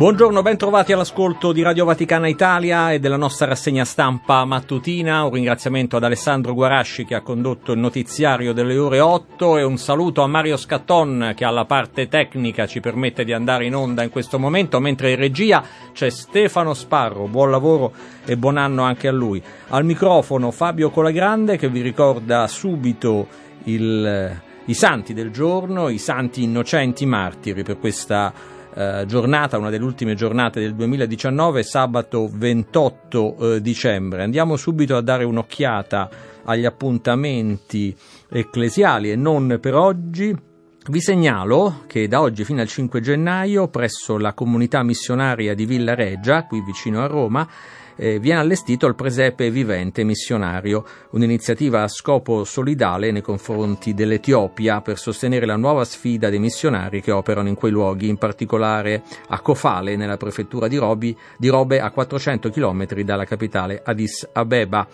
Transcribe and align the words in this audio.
Buongiorno, 0.00 0.40
ben 0.40 0.56
trovati 0.56 0.94
all'ascolto 0.94 1.52
di 1.52 1.60
Radio 1.60 1.84
Vaticana 1.84 2.26
Italia 2.26 2.90
e 2.90 2.98
della 3.00 3.18
nostra 3.18 3.44
rassegna 3.44 3.84
stampa 3.84 4.46
mattutina. 4.46 5.24
Un 5.24 5.32
ringraziamento 5.34 5.98
ad 5.98 6.04
Alessandro 6.04 6.54
Guarasci 6.54 7.04
che 7.04 7.14
ha 7.14 7.20
condotto 7.20 7.72
il 7.72 7.80
notiziario 7.80 8.54
delle 8.54 8.78
ore 8.78 8.98
8 9.00 9.58
e 9.58 9.62
un 9.62 9.76
saluto 9.76 10.22
a 10.22 10.26
Mario 10.26 10.56
Scatton 10.56 11.34
che 11.36 11.44
alla 11.44 11.66
parte 11.66 12.08
tecnica 12.08 12.66
ci 12.66 12.80
permette 12.80 13.24
di 13.24 13.34
andare 13.34 13.66
in 13.66 13.74
onda 13.74 14.02
in 14.02 14.08
questo 14.08 14.38
momento, 14.38 14.80
mentre 14.80 15.10
in 15.10 15.16
regia 15.16 15.62
c'è 15.92 16.08
Stefano 16.08 16.72
Sparro. 16.72 17.26
Buon 17.26 17.50
lavoro 17.50 17.92
e 18.24 18.38
buon 18.38 18.56
anno 18.56 18.84
anche 18.84 19.06
a 19.06 19.12
lui. 19.12 19.42
Al 19.68 19.84
microfono 19.84 20.50
Fabio 20.50 20.88
Colagrande 20.88 21.58
che 21.58 21.68
vi 21.68 21.82
ricorda 21.82 22.46
subito 22.46 23.26
il, 23.64 24.40
i 24.64 24.74
santi 24.74 25.12
del 25.12 25.30
giorno, 25.30 25.90
i 25.90 25.98
santi 25.98 26.42
innocenti 26.42 27.04
martiri 27.04 27.62
per 27.62 27.78
questa 27.78 28.32
eh, 28.74 29.04
giornata, 29.06 29.58
una 29.58 29.70
delle 29.70 29.84
ultime 29.84 30.14
giornate 30.14 30.60
del 30.60 30.74
2019, 30.74 31.62
sabato 31.62 32.28
28 32.32 33.36
eh, 33.54 33.60
dicembre. 33.60 34.22
Andiamo 34.22 34.56
subito 34.56 34.96
a 34.96 35.00
dare 35.00 35.24
un'occhiata 35.24 36.08
agli 36.44 36.64
appuntamenti 36.64 37.94
ecclesiali 38.28 39.10
e 39.10 39.16
non 39.16 39.58
per 39.60 39.74
oggi. 39.74 40.36
Vi 40.88 41.00
segnalo 41.00 41.82
che 41.86 42.08
da 42.08 42.20
oggi 42.20 42.44
fino 42.44 42.60
al 42.60 42.68
5 42.68 43.00
gennaio 43.00 43.68
presso 43.68 44.16
la 44.16 44.32
comunità 44.32 44.82
missionaria 44.82 45.54
di 45.54 45.66
Villa 45.66 45.94
Reggia, 45.94 46.46
qui 46.46 46.62
vicino 46.62 47.02
a 47.02 47.06
Roma, 47.06 47.46
eh, 48.00 48.18
viene 48.18 48.40
allestito 48.40 48.86
il 48.86 48.94
presepe 48.94 49.50
vivente 49.50 50.04
missionario, 50.04 50.86
un'iniziativa 51.10 51.82
a 51.82 51.88
scopo 51.88 52.44
solidale 52.44 53.10
nei 53.10 53.20
confronti 53.20 53.92
dell'Etiopia 53.92 54.80
per 54.80 54.96
sostenere 54.98 55.44
la 55.44 55.56
nuova 55.56 55.84
sfida 55.84 56.30
dei 56.30 56.38
missionari 56.38 57.02
che 57.02 57.10
operano 57.10 57.48
in 57.48 57.54
quei 57.54 57.70
luoghi, 57.70 58.08
in 58.08 58.16
particolare 58.16 59.02
a 59.28 59.40
Kofale, 59.40 59.96
nella 59.96 60.16
prefettura 60.16 60.66
di, 60.66 60.78
Robi, 60.78 61.14
di 61.36 61.48
Robe, 61.48 61.78
a 61.78 61.90
400 61.90 62.48
km 62.48 63.02
dalla 63.02 63.26
capitale 63.26 63.82
Addis 63.84 64.26
Abeba. 64.32 64.88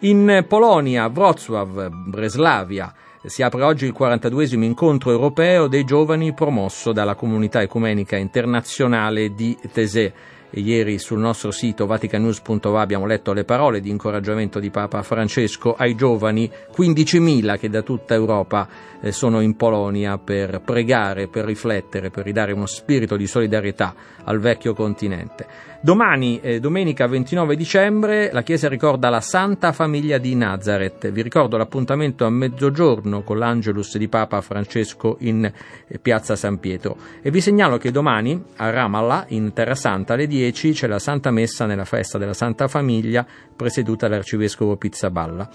In 0.00 0.44
Polonia, 0.46 1.08
Wrocław, 1.08 1.88
Breslavia, 2.06 2.94
si 3.24 3.42
apre 3.42 3.62
oggi 3.62 3.86
il 3.86 3.92
42 3.92 4.48
incontro 4.64 5.10
europeo 5.10 5.66
dei 5.66 5.84
giovani 5.84 6.34
promosso 6.34 6.92
dalla 6.92 7.16
comunità 7.16 7.62
ecumenica 7.62 8.16
internazionale 8.16 9.34
di 9.34 9.58
Tesè. 9.72 10.12
Ieri 10.56 10.98
sul 10.98 11.18
nostro 11.18 11.50
sito 11.50 11.84
vaticanews.va 11.86 12.80
abbiamo 12.80 13.06
letto 13.06 13.32
le 13.32 13.44
parole 13.44 13.80
di 13.80 13.90
incoraggiamento 13.90 14.60
di 14.60 14.70
Papa 14.70 15.02
Francesco 15.02 15.74
ai 15.74 15.96
giovani, 15.96 16.48
15.000 16.76 17.58
che 17.58 17.68
da 17.68 17.82
tutta 17.82 18.14
Europa 18.14 18.68
eh, 19.00 19.10
sono 19.10 19.40
in 19.40 19.56
Polonia 19.56 20.16
per 20.18 20.60
pregare, 20.60 21.26
per 21.26 21.44
riflettere, 21.44 22.10
per 22.10 22.24
ridare 22.24 22.52
uno 22.52 22.66
spirito 22.66 23.16
di 23.16 23.26
solidarietà 23.26 23.94
al 24.22 24.38
vecchio 24.38 24.74
continente. 24.74 25.73
Domani, 25.84 26.40
eh, 26.40 26.60
domenica 26.60 27.06
29 27.06 27.56
dicembre, 27.56 28.32
la 28.32 28.42
Chiesa 28.42 28.70
ricorda 28.70 29.10
la 29.10 29.20
Santa 29.20 29.70
Famiglia 29.70 30.16
di 30.16 30.34
Nazareth. 30.34 31.10
Vi 31.10 31.20
ricordo 31.20 31.58
l'appuntamento 31.58 32.24
a 32.24 32.30
mezzogiorno 32.30 33.22
con 33.22 33.36
l'Angelus 33.36 33.98
di 33.98 34.08
Papa 34.08 34.40
Francesco 34.40 35.18
in 35.20 35.44
eh, 35.44 35.98
Piazza 35.98 36.36
San 36.36 36.58
Pietro. 36.58 36.96
E 37.20 37.30
vi 37.30 37.42
segnalo 37.42 37.76
che 37.76 37.90
domani 37.90 38.42
a 38.56 38.70
Ramallah, 38.70 39.26
in 39.28 39.52
Terra 39.52 39.74
Santa, 39.74 40.14
alle 40.14 40.26
10 40.26 40.72
c'è 40.72 40.86
la 40.86 40.98
Santa 40.98 41.30
Messa 41.30 41.66
nella 41.66 41.84
festa 41.84 42.16
della 42.16 42.32
Santa 42.32 42.66
Famiglia, 42.66 43.26
presieduta 43.54 44.08
dall'Arcivescovo 44.08 44.78
Pizzaballa. 44.78 45.46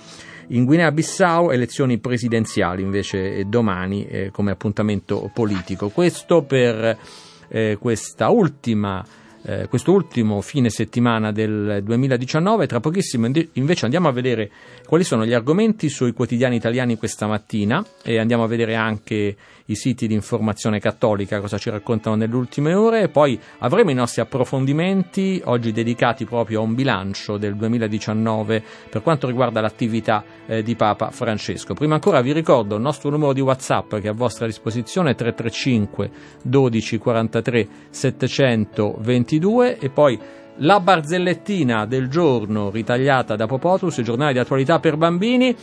In 0.49 0.63
Guinea-Bissau 0.65 1.49
elezioni 1.49 1.97
presidenziali 1.97 2.83
invece 2.83 3.45
domani 3.47 4.05
eh, 4.05 4.29
come 4.29 4.51
appuntamento 4.51 5.31
politico. 5.33 5.89
Questo 5.89 6.43
per 6.43 6.99
eh, 7.47 7.77
questa 7.79 8.29
ultima 8.29 9.03
eh, 9.49 9.67
questo 9.67 9.91
ultimo 9.93 10.41
fine 10.41 10.69
settimana 10.69 11.31
del 11.31 11.81
2019. 11.83 12.67
Tra 12.67 12.79
pochissimo 12.79 13.27
invece 13.53 13.85
andiamo 13.85 14.07
a 14.07 14.11
vedere 14.11 14.51
quali 14.85 15.03
sono 15.03 15.25
gli 15.25 15.33
argomenti 15.33 15.89
sui 15.89 16.13
quotidiani 16.13 16.55
italiani 16.55 16.97
questa 16.97 17.25
mattina 17.25 17.83
e 18.03 18.19
andiamo 18.19 18.43
a 18.43 18.47
vedere 18.47 18.75
anche 18.75 19.35
i 19.69 19.75
siti 19.75 20.07
di 20.07 20.13
informazione 20.13 20.79
cattolica, 20.79 21.39
cosa 21.39 21.57
ci 21.57 21.69
raccontano 21.69 22.15
nelle 22.15 22.35
ultime 22.35 22.73
ore. 22.73 23.03
E 23.03 23.09
poi 23.09 23.39
avremo 23.59 23.91
i 23.91 23.93
nostri 23.93 24.21
approfondimenti 24.21 25.41
oggi 25.45 25.71
dedicati 25.71 26.25
proprio 26.25 26.59
a 26.59 26.63
un 26.63 26.75
bilancio 26.75 27.37
del 27.37 27.55
2019 27.55 28.63
per 28.89 29.01
quanto 29.01 29.27
riguarda 29.27 29.61
l'attività 29.61 30.23
eh, 30.45 30.63
di 30.63 30.75
Papa 30.75 31.11
Francesco. 31.11 31.73
Prima 31.73 31.95
ancora 31.95 32.21
vi 32.21 32.33
ricordo 32.33 32.75
il 32.75 32.81
nostro 32.81 33.09
numero 33.09 33.33
di 33.33 33.41
WhatsApp 33.41 33.95
che 33.95 34.07
è 34.07 34.09
a 34.09 34.13
vostra 34.13 34.45
disposizione 34.45 35.15
335 35.15 36.11
12 36.43 36.97
43 36.97 37.67
722 37.89 39.77
e 39.77 39.89
poi 39.89 40.19
la 40.61 40.79
barzellettina 40.79 41.85
del 41.85 42.09
giorno 42.09 42.69
ritagliata 42.69 43.35
da 43.35 43.45
Popotus, 43.45 43.97
il 43.97 44.03
giornale 44.03 44.33
di 44.33 44.39
attualità 44.39 44.79
per 44.79 44.97
bambini, 44.97 45.55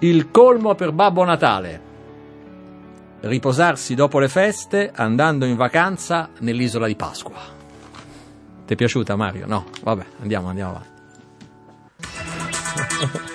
il 0.00 0.30
colmo 0.30 0.74
per 0.74 0.92
Babbo 0.92 1.24
Natale 1.24 1.90
riposarsi 3.22 3.94
dopo 3.94 4.18
le 4.18 4.28
feste 4.28 4.90
andando 4.94 5.44
in 5.44 5.56
vacanza 5.56 6.30
nell'isola 6.38 6.86
di 6.86 6.96
Pasqua. 6.96 7.40
Ti 8.66 8.72
è 8.72 8.76
piaciuta 8.76 9.16
Mario? 9.16 9.46
No, 9.46 9.66
vabbè, 9.82 10.04
andiamo, 10.20 10.48
andiamo 10.48 10.70
avanti. 10.70 10.90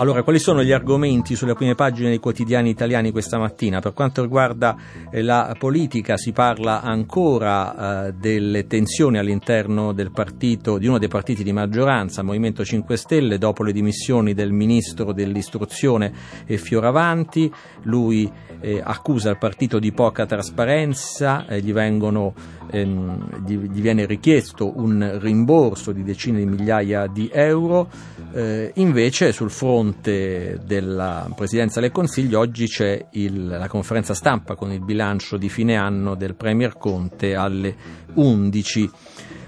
Allora, 0.00 0.22
quali 0.22 0.38
sono 0.38 0.64
gli 0.64 0.72
argomenti 0.72 1.36
sulle 1.36 1.52
prime 1.52 1.74
pagine 1.74 2.08
dei 2.08 2.20
quotidiani 2.20 2.70
italiani 2.70 3.10
questa 3.10 3.36
mattina? 3.36 3.80
Per 3.80 3.92
quanto 3.92 4.22
riguarda 4.22 4.74
eh, 5.10 5.20
la 5.20 5.54
politica 5.58 6.16
si 6.16 6.32
parla 6.32 6.80
ancora 6.80 8.06
eh, 8.06 8.12
delle 8.14 8.66
tensioni 8.66 9.18
all'interno 9.18 9.92
del 9.92 10.10
partito, 10.10 10.78
di 10.78 10.86
uno 10.86 10.96
dei 10.96 11.08
partiti 11.08 11.42
di 11.42 11.52
maggioranza, 11.52 12.22
Movimento 12.22 12.64
5 12.64 12.96
Stelle, 12.96 13.36
dopo 13.36 13.62
le 13.62 13.72
dimissioni 13.72 14.32
del 14.32 14.52
ministro 14.52 15.12
dell'istruzione 15.12 16.10
eh, 16.46 16.56
Fioravanti. 16.56 17.52
Lui 17.82 18.32
eh, 18.62 18.80
accusa 18.82 19.28
il 19.28 19.36
partito 19.36 19.78
di 19.78 19.92
poca 19.92 20.24
trasparenza, 20.24 21.44
eh, 21.46 21.60
gli 21.60 21.74
vengono 21.74 22.32
ehm, 22.70 23.44
gli, 23.44 23.58
gli, 23.58 23.80
viene 23.82 24.06
richiesto 24.06 24.78
un 24.78 25.18
rimborso 25.20 25.92
di 25.92 26.02
decine 26.02 26.38
di 26.38 26.46
migliaia 26.46 27.06
di 27.06 27.28
euro, 27.30 27.90
eh, 28.32 28.72
invece 28.76 29.32
sul 29.32 29.50
fronte 29.50 29.88
della 30.00 31.30
Presidenza 31.34 31.80
del 31.80 31.90
Consiglio 31.90 32.38
oggi 32.38 32.66
c'è 32.66 33.08
il, 33.12 33.46
la 33.46 33.68
conferenza 33.68 34.14
stampa 34.14 34.54
con 34.54 34.72
il 34.72 34.80
bilancio 34.80 35.36
di 35.36 35.48
fine 35.48 35.76
anno 35.76 36.14
del 36.14 36.34
Premier 36.34 36.76
Conte 36.76 37.34
alle 37.34 37.74
11. 38.14 38.90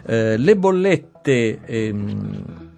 Eh, 0.05 0.37
le 0.37 0.57
bollette 0.57 1.61
ehm, 1.65 2.71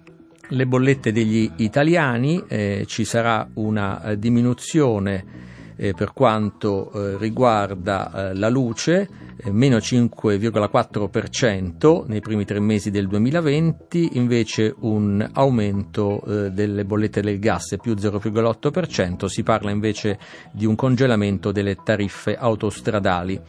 le 0.49 0.67
bollette 0.67 1.11
degli 1.11 1.49
italiani, 1.57 2.43
eh, 2.47 2.83
ci 2.87 3.03
sarà 3.03 3.47
una 3.55 4.03
eh, 4.03 4.19
diminuzione 4.19 5.44
eh, 5.75 5.93
per 5.93 6.13
quanto 6.13 6.91
eh, 6.91 7.17
riguarda 7.17 8.29
eh, 8.29 8.35
la 8.35 8.49
luce, 8.49 9.09
eh, 9.37 9.51
meno 9.51 9.77
5,4% 9.77 12.05
nei 12.07 12.21
primi 12.21 12.45
tre 12.45 12.59
mesi 12.59 12.91
del 12.91 13.07
2020, 13.07 14.11
invece 14.13 14.75
un 14.79 15.27
aumento 15.33 16.23
eh, 16.23 16.51
delle 16.51 16.85
bollette 16.85 17.21
del 17.21 17.39
gas 17.39 17.75
più 17.81 17.93
0,8%, 17.93 19.25
si 19.25 19.41
parla 19.43 19.71
invece 19.71 20.19
di 20.51 20.65
un 20.65 20.75
congelamento 20.75 21.51
delle 21.51 21.75
tariffe 21.83 22.35
autostradali. 22.35 23.41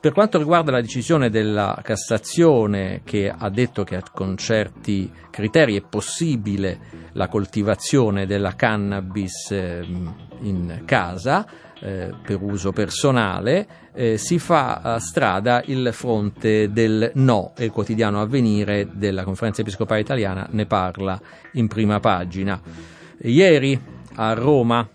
Per 0.00 0.12
quanto 0.12 0.38
riguarda 0.38 0.70
la 0.70 0.80
decisione 0.80 1.28
della 1.28 1.78
Cassazione 1.82 3.02
che 3.04 3.28
ha 3.28 3.50
detto 3.50 3.84
che 3.84 4.00
con 4.14 4.34
certi 4.38 5.12
criteri 5.28 5.76
è 5.76 5.82
possibile 5.82 7.10
la 7.12 7.28
coltivazione 7.28 8.24
della 8.24 8.54
cannabis 8.54 9.50
ehm, 9.50 10.29
in 10.42 10.82
casa 10.84 11.46
eh, 11.80 12.12
per 12.22 12.42
uso 12.42 12.72
personale, 12.72 13.66
eh, 13.92 14.18
si 14.18 14.38
fa 14.38 14.98
strada 14.98 15.62
il 15.66 15.90
fronte 15.92 16.70
del 16.70 17.10
no 17.14 17.52
e 17.56 17.64
il 17.64 17.70
quotidiano 17.70 18.20
avvenire 18.20 18.88
della 18.92 19.24
conferenza 19.24 19.62
episcopale 19.62 20.00
italiana 20.00 20.46
ne 20.50 20.66
parla 20.66 21.20
in 21.52 21.68
prima 21.68 21.98
pagina. 22.00 22.60
Ieri 23.22 23.80
a 24.14 24.32
Roma 24.34 24.88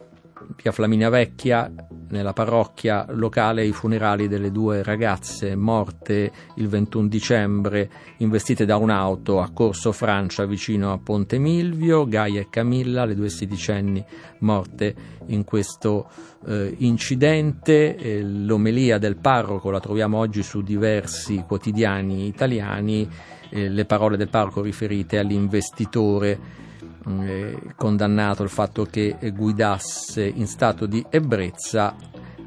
via 0.61 0.71
Flaminia 0.71 1.09
Vecchia, 1.09 1.71
nella 2.09 2.33
parrocchia 2.33 3.05
locale 3.09 3.65
i 3.65 3.71
funerali 3.71 4.27
delle 4.27 4.51
due 4.51 4.83
ragazze 4.83 5.55
morte 5.55 6.31
il 6.55 6.67
21 6.67 7.07
dicembre 7.07 7.89
investite 8.17 8.65
da 8.65 8.77
un'auto 8.77 9.41
a 9.41 9.49
Corso 9.51 9.91
Francia 9.91 10.45
vicino 10.45 10.91
a 10.91 10.97
Ponte 10.97 11.37
Milvio, 11.37 12.05
Gaia 12.05 12.41
e 12.41 12.47
Camilla, 12.49 13.05
le 13.05 13.15
due 13.15 13.29
sedicenni 13.29 14.03
morte 14.39 14.95
in 15.27 15.43
questo 15.43 16.09
eh, 16.47 16.73
incidente. 16.79 18.21
L'omelia 18.21 18.97
del 18.97 19.17
parroco 19.17 19.69
la 19.69 19.79
troviamo 19.79 20.17
oggi 20.17 20.43
su 20.43 20.61
diversi 20.61 21.43
quotidiani 21.47 22.27
italiani, 22.27 23.09
eh, 23.49 23.69
le 23.69 23.85
parole 23.85 24.17
del 24.17 24.29
parroco 24.29 24.61
riferite 24.61 25.17
all'investitore 25.17 26.63
eh, 27.07 27.59
condannato 27.75 28.43
il 28.43 28.49
fatto 28.49 28.85
che 28.85 29.17
guidasse 29.33 30.25
in 30.25 30.47
stato 30.47 30.85
di 30.85 31.05
ebbrezza, 31.09 31.95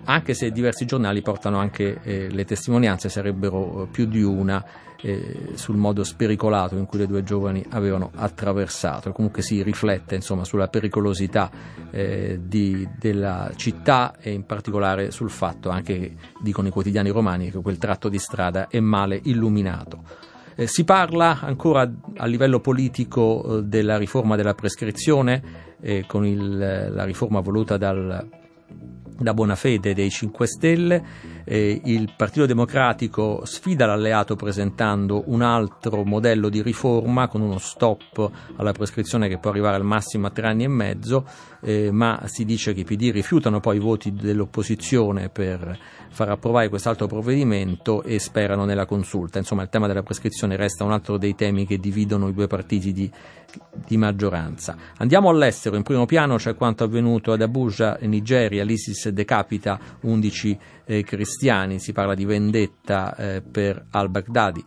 anche 0.05 0.35
se 0.35 0.51
diversi 0.51 0.87
giornali 0.87 1.23
portano 1.23 1.59
anche 1.59 2.01
eh, 2.03 2.31
le 2.31 2.45
testimonianze, 2.45 3.09
sarebbero 3.09 3.89
più 3.91 4.07
di 4.07 4.23
una, 4.23 4.65
eh, 5.01 5.51
sul 5.55 5.77
modo 5.77 6.03
spericolato 6.03 6.77
in 6.77 6.87
cui 6.87 6.99
le 6.99 7.07
due 7.07 7.23
giovani 7.23 7.65
avevano 7.71 8.11
attraversato. 8.15 9.13
Comunque 9.13 9.43
si 9.43 9.63
riflette 9.63 10.17
insomma, 10.17 10.45
sulla 10.45 10.69
pericolosità 10.69 11.51
eh, 11.91 12.41
di, 12.43 12.89
della 12.99 13.53
città 13.55 14.17
e 14.19 14.33
in 14.33 14.45
particolare 14.45 15.11
sul 15.11 15.31
fatto, 15.31 15.69
anche 15.71 16.17
dicono 16.41 16.69
i 16.69 16.73
quotidiani 16.73 17.11
romani, 17.11 17.51
che 17.51 17.61
quel 17.61 17.79
tratto 17.79 18.09
di 18.09 18.19
strada 18.19 18.69
è 18.69 18.81
male 18.81 19.21
illuminato. 19.25 20.03
Eh, 20.61 20.67
si 20.67 20.83
parla 20.83 21.39
ancora 21.41 21.89
a 22.17 22.27
livello 22.27 22.59
politico 22.59 23.59
eh, 23.59 23.63
della 23.63 23.97
riforma 23.97 24.35
della 24.35 24.55
prescrizione, 24.55 25.77
eh, 25.81 26.05
con 26.05 26.27
il, 26.27 26.59
la 26.59 27.05
riforma 27.05 27.39
voluta 27.39 27.77
dal, 27.77 28.29
da 29.21 29.35
buona 29.35 29.55
fede 29.55 29.95
dei 29.95 30.11
5 30.11 30.47
Stelle. 30.49 31.05
Eh, 31.50 31.81
il 31.85 32.12
Partito 32.15 32.45
Democratico 32.45 33.41
sfida 33.47 33.87
l'alleato 33.87 34.37
presentando 34.37 35.23
un 35.29 35.41
altro 35.41 36.05
modello 36.05 36.50
di 36.50 36.61
riforma 36.61 37.27
con 37.27 37.41
uno 37.41 37.56
stop 37.56 38.31
alla 38.56 38.73
prescrizione 38.73 39.29
che 39.29 39.39
può 39.39 39.49
arrivare 39.49 39.77
al 39.77 39.83
massimo 39.83 40.27
a 40.27 40.31
tre 40.31 40.47
anni 40.47 40.65
e 40.65 40.69
mezzo, 40.69 41.25
eh, 41.62 41.91
ma 41.91 42.21
si 42.27 42.45
dice 42.45 42.75
che 42.75 42.81
i 42.81 42.85
PD 42.85 43.12
rifiutano 43.12 43.61
poi 43.61 43.77
i 43.77 43.81
voti 43.81 44.12
dell'opposizione 44.12 45.31
per 45.31 45.79
far 46.11 46.29
approvare 46.29 46.69
quest'altro 46.69 47.06
provvedimento 47.06 48.03
e 48.03 48.19
sperano 48.19 48.67
nella 48.67 48.85
consulta. 48.85 49.39
Insomma, 49.39 49.62
il 49.62 49.71
tema 49.71 49.87
della 49.87 50.03
prescrizione 50.03 50.55
resta 50.55 50.85
un 50.85 50.93
altro 50.93 51.17
dei 51.17 51.35
temi 51.35 51.65
che 51.65 51.79
dividono 51.79 52.29
i 52.29 52.35
due 52.35 52.47
partiti 52.47 52.93
di, 52.93 53.11
di 53.87 53.97
maggioranza. 53.97 54.77
Andiamo 54.99 55.31
all'estero, 55.31 55.77
in 55.77 55.83
primo 55.83 56.05
piano 56.05 56.37
c'è 56.37 56.55
quanto 56.55 56.85
avvenuto 56.85 57.33
ad 57.33 57.41
Abuja, 57.41 57.97
Nigeria, 58.03 58.65
l'ISIS 58.65 59.09
decapita 59.09 59.79
11 60.03 60.59
eh, 60.85 61.03
cristiani, 61.05 61.37
si 61.79 61.93
parla 61.93 62.14
di 62.14 62.25
vendetta 62.25 63.14
eh, 63.14 63.43
per 63.43 63.87
al-Baghdadi. 63.90 64.64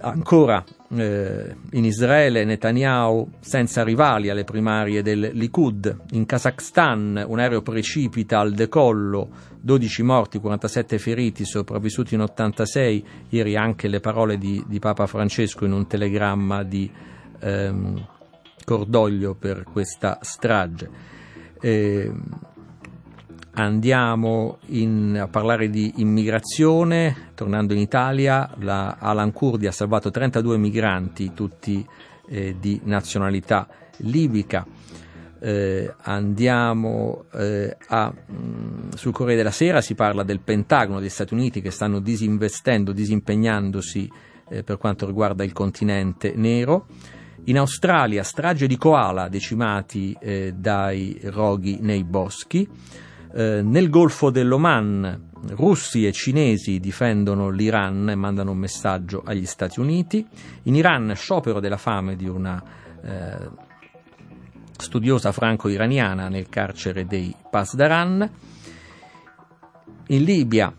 Ancora 0.00 0.64
eh, 0.90 1.56
in 1.72 1.84
Israele 1.84 2.44
Netanyahu 2.44 3.32
senza 3.40 3.82
rivali 3.82 4.30
alle 4.30 4.44
primarie 4.44 5.02
del 5.02 5.30
Likud, 5.32 6.04
in 6.12 6.24
Kazakhstan 6.24 7.24
un 7.26 7.38
aereo 7.40 7.62
precipita 7.62 8.38
al 8.38 8.52
decollo, 8.52 9.28
12 9.60 10.02
morti, 10.04 10.38
47 10.38 10.98
feriti, 10.98 11.44
sopravvissuti 11.44 12.14
in 12.14 12.20
86, 12.20 13.04
ieri 13.30 13.56
anche 13.56 13.88
le 13.88 13.98
parole 13.98 14.38
di, 14.38 14.62
di 14.68 14.78
Papa 14.78 15.06
Francesco 15.06 15.64
in 15.64 15.72
un 15.72 15.88
telegramma 15.88 16.62
di 16.62 16.88
ehm, 17.40 18.06
cordoglio 18.64 19.34
per 19.34 19.64
questa 19.64 20.18
strage. 20.22 20.88
Eh, 21.60 22.12
Andiamo 23.58 24.58
in, 24.66 25.18
a 25.20 25.26
parlare 25.26 25.68
di 25.68 25.94
immigrazione, 25.96 27.32
tornando 27.34 27.72
in 27.72 27.80
Italia, 27.80 28.48
la 28.60 28.98
Alan 29.00 29.32
Kurdi 29.32 29.66
ha 29.66 29.72
salvato 29.72 30.12
32 30.12 30.56
migranti, 30.56 31.32
tutti 31.34 31.84
eh, 32.28 32.54
di 32.60 32.80
nazionalità 32.84 33.66
libica. 33.96 34.64
Eh, 35.40 35.92
andiamo 36.02 37.24
eh, 37.34 37.76
a, 37.88 38.12
mh, 38.14 38.32
mm, 38.32 38.90
sul 38.94 39.12
Corriere 39.12 39.38
della 39.38 39.50
Sera, 39.50 39.80
si 39.80 39.96
parla 39.96 40.22
del 40.22 40.38
Pentagono 40.38 41.00
degli 41.00 41.08
Stati 41.08 41.34
Uniti 41.34 41.60
che 41.60 41.72
stanno 41.72 41.98
disinvestendo, 41.98 42.92
disimpegnandosi 42.92 44.08
eh, 44.50 44.62
per 44.62 44.78
quanto 44.78 45.04
riguarda 45.04 45.42
il 45.42 45.52
continente 45.52 46.32
nero. 46.36 46.86
In 47.46 47.58
Australia, 47.58 48.22
strage 48.22 48.68
di 48.68 48.76
koala 48.76 49.28
decimati 49.28 50.16
eh, 50.20 50.54
dai 50.56 51.18
roghi 51.24 51.78
nei 51.80 52.04
boschi. 52.04 53.06
Eh, 53.34 53.60
nel 53.62 53.90
Golfo 53.90 54.30
dell'Oman 54.30 55.26
russi 55.50 56.06
e 56.06 56.12
cinesi 56.12 56.80
difendono 56.80 57.50
l'Iran 57.50 58.10
e 58.10 58.14
mandano 58.14 58.52
un 58.52 58.58
messaggio 58.58 59.22
agli 59.24 59.46
Stati 59.46 59.80
Uniti. 59.80 60.26
In 60.64 60.74
Iran 60.74 61.12
sciopero 61.14 61.60
della 61.60 61.76
fame 61.76 62.16
di 62.16 62.26
una 62.26 62.62
eh, 63.02 63.50
studiosa 64.76 65.32
franco-iraniana 65.32 66.28
nel 66.28 66.48
carcere 66.48 67.06
dei 67.06 67.34
Pasdaran. 67.50 68.30
In 70.10 70.24
Libia, 70.24 70.72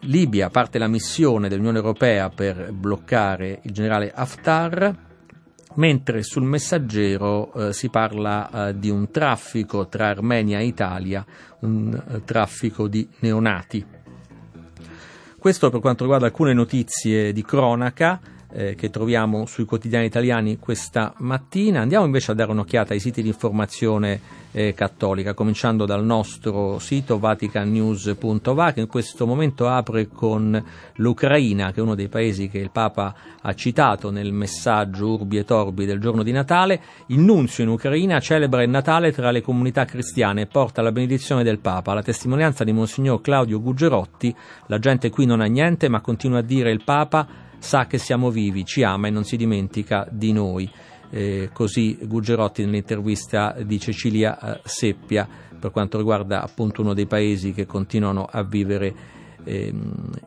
Libia 0.00 0.50
parte 0.50 0.78
la 0.78 0.86
missione 0.86 1.48
dell'Unione 1.48 1.78
Europea 1.78 2.28
per 2.28 2.72
bloccare 2.72 3.60
il 3.62 3.72
generale 3.72 4.12
Haftar 4.14 5.13
mentre 5.74 6.22
sul 6.22 6.44
messaggero 6.44 7.52
eh, 7.52 7.72
si 7.72 7.88
parla 7.88 8.68
eh, 8.68 8.78
di 8.78 8.90
un 8.90 9.10
traffico 9.10 9.88
tra 9.88 10.08
Armenia 10.08 10.58
e 10.58 10.66
Italia, 10.66 11.24
un 11.60 11.92
eh, 11.92 12.24
traffico 12.24 12.88
di 12.88 13.08
neonati. 13.20 13.84
Questo 15.38 15.70
per 15.70 15.80
quanto 15.80 16.04
riguarda 16.04 16.26
alcune 16.26 16.54
notizie 16.54 17.32
di 17.32 17.42
cronaca 17.42 18.20
eh, 18.50 18.74
che 18.74 18.88
troviamo 18.88 19.46
sui 19.46 19.64
quotidiani 19.64 20.06
italiani 20.06 20.58
questa 20.58 21.12
mattina. 21.18 21.80
Andiamo 21.80 22.04
invece 22.06 22.30
a 22.30 22.34
dare 22.34 22.52
un'occhiata 22.52 22.94
ai 22.94 23.00
siti 23.00 23.20
di 23.20 23.28
informazione 23.28 24.42
eh, 24.56 24.72
cattolica, 24.72 25.34
cominciando 25.34 25.84
dal 25.84 26.04
nostro 26.04 26.78
sito 26.78 27.18
vaticannews.va 27.18 28.72
che 28.72 28.80
in 28.80 28.86
questo 28.86 29.26
momento 29.26 29.68
apre 29.68 30.06
con 30.06 30.62
l'Ucraina, 30.94 31.72
che 31.72 31.80
è 31.80 31.82
uno 31.82 31.96
dei 31.96 32.06
paesi 32.06 32.48
che 32.48 32.58
il 32.58 32.70
Papa 32.70 33.12
ha 33.42 33.54
citato 33.54 34.12
nel 34.12 34.32
messaggio 34.32 35.08
Urbi 35.08 35.38
e 35.38 35.44
Torbi 35.44 35.84
del 35.86 35.98
giorno 35.98 36.22
di 36.22 36.30
Natale. 36.30 36.80
Il 37.06 37.18
nunzio 37.18 37.64
in 37.64 37.70
Ucraina 37.70 38.20
celebra 38.20 38.62
il 38.62 38.70
Natale 38.70 39.10
tra 39.10 39.32
le 39.32 39.42
comunità 39.42 39.84
cristiane 39.84 40.42
e 40.42 40.46
porta 40.46 40.82
la 40.82 40.92
benedizione 40.92 41.42
del 41.42 41.58
Papa. 41.58 41.92
La 41.92 42.02
testimonianza 42.02 42.62
di 42.62 42.72
Monsignor 42.72 43.20
Claudio 43.20 43.60
Gugerotti, 43.60 44.32
la 44.66 44.78
gente 44.78 45.10
qui 45.10 45.26
non 45.26 45.40
ha 45.40 45.46
niente, 45.46 45.88
ma 45.88 46.00
continua 46.00 46.38
a 46.38 46.42
dire 46.42 46.70
il 46.70 46.84
Papa 46.84 47.26
sa 47.58 47.86
che 47.86 47.98
siamo 47.98 48.30
vivi, 48.30 48.64
ci 48.64 48.84
ama 48.84 49.08
e 49.08 49.10
non 49.10 49.24
si 49.24 49.36
dimentica 49.36 50.06
di 50.10 50.32
noi. 50.32 50.70
Eh, 51.16 51.50
così 51.52 51.96
Gugerotti 52.02 52.64
nell'intervista 52.64 53.54
di 53.64 53.78
Cecilia 53.78 54.36
eh, 54.36 54.60
Seppia 54.64 55.28
per 55.56 55.70
quanto 55.70 55.96
riguarda 55.96 56.42
appunto 56.42 56.82
uno 56.82 56.92
dei 56.92 57.06
paesi 57.06 57.52
che 57.52 57.66
continuano 57.66 58.26
a 58.28 58.42
vivere 58.42 58.92
eh, 59.44 59.72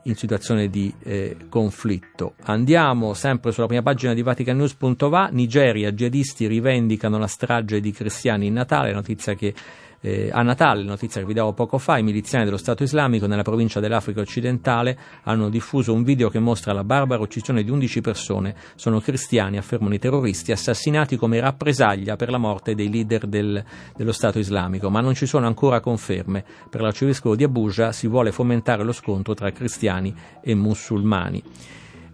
in 0.02 0.14
situazione 0.14 0.70
di 0.70 0.90
eh, 1.02 1.36
conflitto. 1.50 2.36
Andiamo 2.44 3.12
sempre 3.12 3.52
sulla 3.52 3.66
prima 3.66 3.82
pagina 3.82 4.14
di 4.14 4.22
vaticanews.va, 4.22 5.28
Nigeria, 5.30 5.92
jihadisti 5.92 6.46
rivendicano 6.46 7.18
la 7.18 7.26
strage 7.26 7.80
di 7.80 7.92
cristiani 7.92 8.46
in 8.46 8.54
Natale, 8.54 8.92
notizia 8.92 9.34
che 9.34 9.52
eh, 10.00 10.30
a 10.32 10.42
Natale, 10.42 10.82
notizia 10.82 11.20
che 11.20 11.26
vi 11.26 11.34
davo 11.34 11.52
poco 11.52 11.78
fa, 11.78 11.98
i 11.98 12.02
miliziani 12.02 12.44
dello 12.44 12.56
Stato 12.56 12.82
islamico 12.82 13.26
nella 13.26 13.42
provincia 13.42 13.80
dell'Africa 13.80 14.20
occidentale 14.20 14.98
hanno 15.24 15.48
diffuso 15.48 15.92
un 15.92 16.02
video 16.02 16.28
che 16.28 16.38
mostra 16.38 16.72
la 16.72 16.84
barbara 16.84 17.22
uccisione 17.22 17.62
di 17.62 17.70
11 17.70 18.00
persone, 18.00 18.54
sono 18.76 19.00
cristiani, 19.00 19.58
affermano 19.58 19.94
i 19.94 19.98
terroristi, 19.98 20.52
assassinati 20.52 21.16
come 21.16 21.40
rappresaglia 21.40 22.16
per 22.16 22.30
la 22.30 22.38
morte 22.38 22.74
dei 22.74 22.90
leader 22.90 23.26
del, 23.26 23.62
dello 23.96 24.12
Stato 24.12 24.38
islamico, 24.38 24.90
ma 24.90 25.00
non 25.00 25.14
ci 25.14 25.26
sono 25.26 25.46
ancora 25.46 25.80
conferme. 25.80 26.44
Per 26.68 26.80
l'arcivescovo 26.80 27.34
di 27.34 27.44
Abuja 27.44 27.92
si 27.92 28.06
vuole 28.06 28.32
fomentare 28.32 28.84
lo 28.84 28.92
scontro 28.92 29.34
tra 29.34 29.50
cristiani 29.50 30.14
e 30.40 30.54
musulmani. 30.54 31.42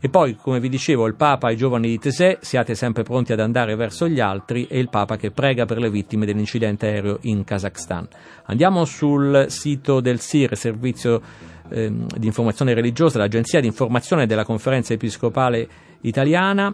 E 0.05 0.11
poi, 0.11 0.37
come 0.37 0.61
vi 0.61 0.69
dicevo, 0.69 1.07
il 1.07 1.15
Papa 1.15 1.47
ai 1.47 1.57
giovani 1.57 1.89
di 1.89 1.99
Tesè, 1.99 2.37
siate 2.43 2.75
sempre 2.75 3.05
pronti 3.05 3.33
ad 3.33 3.41
andare 3.41 3.75
verso 3.75 4.07
gli 4.07 4.21
altri, 4.21 4.67
e 4.67 4.79
il 4.79 4.91
Papa 4.91 5.17
che 5.17 5.31
prega 5.31 5.65
per 5.65 5.79
le 5.79 5.89
vittime 5.89 6.27
dell'incidente 6.27 6.89
aereo 6.89 7.21
in 7.23 7.43
Kazakhstan. 7.43 8.07
Andiamo 8.45 8.85
sul 8.85 9.47
sito 9.49 10.01
del 10.01 10.21
SIR, 10.21 10.59
Servizio 10.59 11.23
eh, 11.71 11.91
di 12.19 12.27
Informazione 12.27 12.75
Religiosa, 12.75 13.17
l'Agenzia 13.17 13.61
di 13.61 13.67
Informazione 13.67 14.27
della 14.27 14.45
Conferenza 14.45 14.93
Episcopale 14.93 15.67
Italiana. 16.03 16.71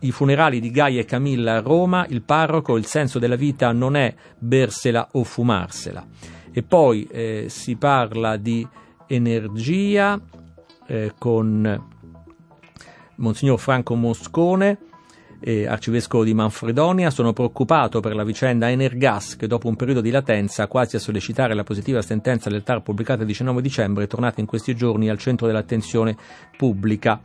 I 0.00 0.10
funerali 0.10 0.60
di 0.60 0.70
Gaia 0.70 1.00
e 1.00 1.06
Camilla 1.06 1.54
a 1.54 1.60
Roma, 1.60 2.04
il 2.10 2.20
parroco, 2.20 2.76
il 2.76 2.84
senso 2.84 3.18
della 3.18 3.36
vita 3.36 3.72
non 3.72 3.96
è 3.96 4.14
bersela 4.38 5.08
o 5.12 5.24
fumarsela. 5.24 6.06
E 6.52 6.62
poi 6.62 7.08
eh, 7.10 7.46
si 7.48 7.76
parla 7.76 8.36
di 8.36 8.68
energia 9.06 10.20
eh, 10.86 11.14
con 11.16 11.88
Monsignor 13.20 13.58
Franco 13.58 13.94
Moscone, 13.94 14.78
eh, 15.40 15.66
arcivescovo 15.66 16.24
di 16.24 16.34
Manfredonia, 16.34 17.10
sono 17.10 17.32
preoccupato 17.32 18.00
per 18.00 18.14
la 18.14 18.24
vicenda 18.24 18.70
Energas 18.70 19.36
che 19.36 19.46
dopo 19.46 19.68
un 19.68 19.76
periodo 19.76 20.00
di 20.00 20.10
latenza, 20.10 20.66
quasi 20.66 20.96
a 20.96 20.98
sollecitare 20.98 21.54
la 21.54 21.64
positiva 21.64 22.02
sentenza 22.02 22.50
del 22.50 22.62
TAR 22.62 22.82
pubblicata 22.82 23.20
il 23.20 23.26
19 23.26 23.62
dicembre, 23.62 24.04
è 24.04 24.06
tornata 24.06 24.40
in 24.40 24.46
questi 24.46 24.74
giorni 24.74 25.08
al 25.08 25.18
centro 25.18 25.46
dell'attenzione 25.46 26.16
pubblica. 26.56 27.20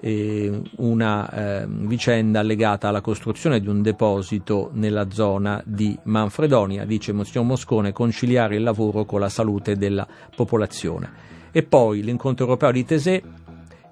Eh, 0.00 0.62
una 0.76 1.28
eh, 1.28 1.66
vicenda 1.66 2.42
legata 2.42 2.86
alla 2.86 3.00
costruzione 3.00 3.58
di 3.58 3.66
un 3.66 3.82
deposito 3.82 4.70
nella 4.74 5.10
zona 5.10 5.60
di 5.64 5.98
Manfredonia, 6.04 6.84
dice 6.84 7.12
Monsignor 7.12 7.46
Moscone, 7.46 7.92
conciliare 7.92 8.54
il 8.54 8.62
lavoro 8.62 9.04
con 9.04 9.18
la 9.18 9.28
salute 9.28 9.76
della 9.76 10.06
popolazione. 10.36 11.26
E 11.50 11.64
poi 11.64 12.02
l'incontro 12.02 12.44
europeo 12.44 12.70
di 12.70 12.84
Tesè 12.84 13.22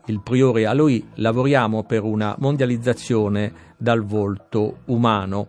il 0.06 0.20
priore 0.20 0.66
Aloì, 0.66 1.04
lavoriamo 1.14 1.84
per 1.84 2.02
una 2.02 2.34
mondializzazione 2.38 3.52
dal 3.76 4.04
volto 4.04 4.78
umano. 4.86 5.48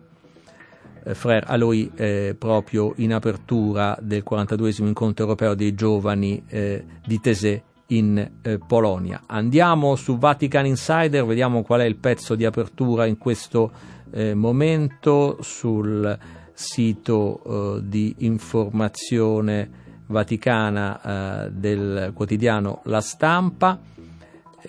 Eh, 1.03 1.13
Frère 1.13 1.45
Aloì, 1.45 1.91
eh, 1.95 2.35
proprio 2.37 2.93
in 2.97 3.13
apertura 3.13 3.97
del 4.01 4.23
42 4.23 4.73
incontro 4.79 5.25
europeo 5.25 5.53
dei 5.53 5.73
giovani 5.73 6.43
eh, 6.47 6.83
di 7.05 7.19
Tesè 7.19 7.61
in 7.87 8.31
eh, 8.41 8.57
Polonia. 8.57 9.23
Andiamo 9.27 9.95
su 9.95 10.17
Vatican 10.17 10.65
Insider, 10.65 11.25
vediamo 11.25 11.61
qual 11.61 11.81
è 11.81 11.85
il 11.85 11.97
pezzo 11.97 12.35
di 12.35 12.43
apertura 12.43 13.05
in 13.05 13.17
questo 13.17 13.71
eh, 14.11 14.33
momento 14.33 15.37
sul 15.41 16.17
sito 16.51 17.79
di 17.83 18.15
informazione 18.19 19.69
vaticana 20.07 21.51
del 21.51 22.11
quotidiano 22.15 22.81
La 22.85 22.99
Stampa 22.99 23.79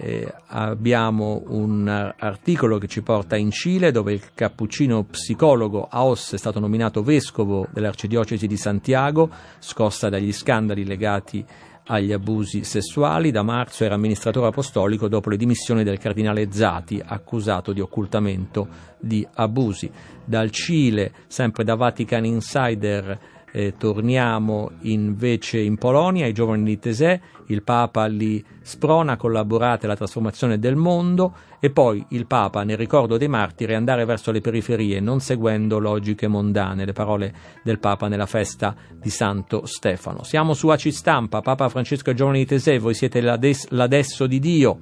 eh, 0.00 0.32
abbiamo 0.46 1.42
un 1.48 1.88
articolo 1.88 2.78
che 2.78 2.86
ci 2.86 3.02
porta 3.02 3.34
in 3.34 3.50
Cile 3.50 3.90
dove 3.90 4.12
il 4.12 4.32
cappuccino 4.32 5.02
psicologo 5.02 5.88
Aos 5.90 6.34
è 6.34 6.38
stato 6.38 6.60
nominato 6.60 7.02
vescovo 7.02 7.66
dell'arcidiocesi 7.72 8.46
di 8.46 8.56
Santiago, 8.56 9.28
scossa 9.58 10.08
dagli 10.08 10.32
scandali 10.32 10.84
legati 10.84 11.44
agli 11.86 12.12
abusi 12.12 12.62
sessuali. 12.62 13.32
Da 13.32 13.42
marzo 13.42 13.82
era 13.82 13.96
amministratore 13.96 14.46
apostolico 14.46 15.08
dopo 15.08 15.30
le 15.30 15.36
dimissioni 15.36 15.82
del 15.82 15.98
cardinale 15.98 16.52
Zati, 16.52 17.02
accusato 17.04 17.72
di 17.72 17.80
occultamento 17.80 18.68
di 19.00 19.26
abusi. 19.34 19.90
Dal 20.24 20.50
Cile, 20.50 21.12
sempre 21.26 21.64
da 21.64 21.74
Vatican 21.74 22.24
Insider, 22.24 23.18
eh, 23.52 23.74
torniamo 23.76 24.70
invece 24.82 25.58
in 25.58 25.76
Polonia, 25.76 26.26
i 26.26 26.32
giovani 26.32 26.64
di 26.64 26.78
Tesè, 26.78 27.20
il 27.46 27.62
Papa 27.62 28.06
li 28.06 28.44
sprona 28.60 29.12
a 29.12 29.16
collaborare 29.16 29.80
alla 29.84 29.96
trasformazione 29.96 30.58
del 30.58 30.76
mondo 30.76 31.34
e 31.60 31.70
poi 31.70 32.04
il 32.10 32.26
Papa, 32.26 32.62
nel 32.62 32.76
ricordo 32.76 33.16
dei 33.16 33.28
martiri, 33.28 33.74
andare 33.74 34.04
verso 34.04 34.30
le 34.30 34.40
periferie, 34.40 35.00
non 35.00 35.20
seguendo 35.20 35.78
logiche 35.78 36.28
mondane, 36.28 36.84
le 36.84 36.92
parole 36.92 37.34
del 37.62 37.78
Papa 37.78 38.08
nella 38.08 38.26
festa 38.26 38.74
di 38.94 39.10
Santo 39.10 39.64
Stefano. 39.66 40.22
Siamo 40.22 40.54
su 40.54 40.68
Aci 40.68 40.92
Stampa, 40.92 41.40
Papa 41.40 41.68
Francesco 41.68 42.10
e 42.10 42.14
giovani 42.14 42.40
di 42.40 42.46
Tesè, 42.46 42.78
voi 42.78 42.94
siete 42.94 43.20
l'adesso 43.20 44.26
di 44.26 44.38
Dio. 44.38 44.78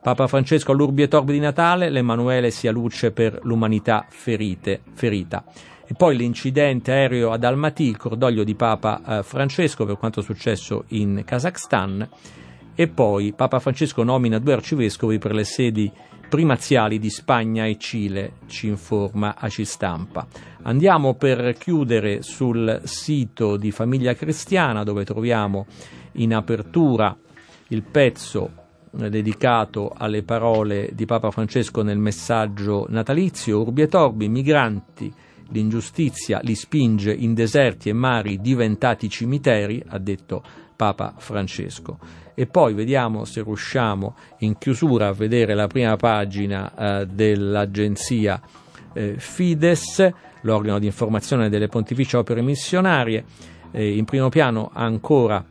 Papa 0.00 0.28
Francesco 0.28 0.72
all'Urbi 0.72 1.02
e 1.02 1.08
Torbi 1.08 1.32
di 1.32 1.40
Natale, 1.40 1.90
l'Emanuele 1.90 2.50
sia 2.50 2.70
luce 2.70 3.10
per 3.10 3.40
l'umanità 3.42 4.06
ferite, 4.08 4.80
ferita. 4.94 5.44
E 5.90 5.94
poi 5.94 6.18
l'incidente 6.18 6.92
aereo 6.92 7.30
ad 7.30 7.44
Almaty, 7.44 7.88
il 7.88 7.96
cordoglio 7.96 8.44
di 8.44 8.54
Papa 8.54 9.00
eh, 9.06 9.22
Francesco 9.22 9.86
per 9.86 9.96
quanto 9.96 10.20
successo 10.20 10.84
in 10.88 11.22
Kazakhstan. 11.24 12.06
E 12.74 12.88
poi 12.88 13.32
Papa 13.32 13.58
Francesco 13.58 14.02
nomina 14.02 14.38
due 14.38 14.52
arcivescovi 14.52 15.16
per 15.16 15.32
le 15.32 15.44
sedi 15.44 15.90
primaziali 16.28 16.98
di 16.98 17.08
Spagna 17.08 17.64
e 17.64 17.78
Cile, 17.78 18.32
ci 18.48 18.66
informa 18.66 19.34
Aci 19.38 19.64
Stampa. 19.64 20.26
Andiamo 20.64 21.14
per 21.14 21.54
chiudere 21.56 22.20
sul 22.20 22.82
sito 22.84 23.56
di 23.56 23.70
Famiglia 23.70 24.12
Cristiana 24.12 24.84
dove 24.84 25.06
troviamo 25.06 25.64
in 26.12 26.34
apertura 26.34 27.16
il 27.68 27.82
pezzo 27.82 28.50
eh, 28.94 29.08
dedicato 29.08 29.94
alle 29.96 30.22
parole 30.22 30.90
di 30.92 31.06
Papa 31.06 31.30
Francesco 31.30 31.80
nel 31.80 31.96
messaggio 31.96 32.84
natalizio, 32.90 33.62
Urbi 33.62 33.80
e 33.80 33.88
Torbi, 33.88 34.28
migranti 34.28 35.14
L'ingiustizia 35.50 36.40
li 36.42 36.54
spinge 36.54 37.12
in 37.12 37.34
deserti 37.34 37.88
e 37.88 37.92
mari 37.92 38.40
diventati 38.40 39.08
cimiteri, 39.08 39.82
ha 39.86 39.98
detto 39.98 40.42
Papa 40.76 41.14
Francesco. 41.16 41.98
E 42.34 42.46
poi 42.46 42.74
vediamo 42.74 43.24
se 43.24 43.42
riusciamo 43.42 44.14
in 44.38 44.58
chiusura 44.58 45.08
a 45.08 45.12
vedere 45.12 45.54
la 45.54 45.66
prima 45.66 45.96
pagina 45.96 47.00
eh, 47.00 47.06
dell'agenzia 47.06 48.40
eh, 48.92 49.14
Fides, 49.18 50.08
l'organo 50.42 50.78
di 50.78 50.86
informazione 50.86 51.48
delle 51.48 51.66
pontificie 51.68 52.16
opere 52.16 52.42
missionarie. 52.42 53.24
Eh, 53.72 53.96
in 53.96 54.04
primo 54.04 54.28
piano 54.28 54.70
ancora 54.72 55.44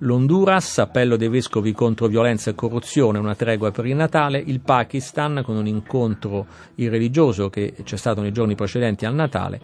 L'Honduras, 0.00 0.78
appello 0.78 1.16
dei 1.16 1.28
vescovi 1.28 1.72
contro 1.72 2.06
violenza 2.06 2.50
e 2.50 2.54
corruzione, 2.54 3.18
una 3.18 3.34
tregua 3.34 3.70
per 3.70 3.86
il 3.86 3.96
Natale, 3.96 4.42
il 4.44 4.60
Pakistan 4.60 5.40
con 5.42 5.56
un 5.56 5.66
incontro 5.66 6.46
irreligioso 6.74 7.48
che 7.48 7.72
c'è 7.82 7.96
stato 7.96 8.20
nei 8.20 8.32
giorni 8.32 8.54
precedenti 8.54 9.06
al 9.06 9.14
Natale 9.14 9.60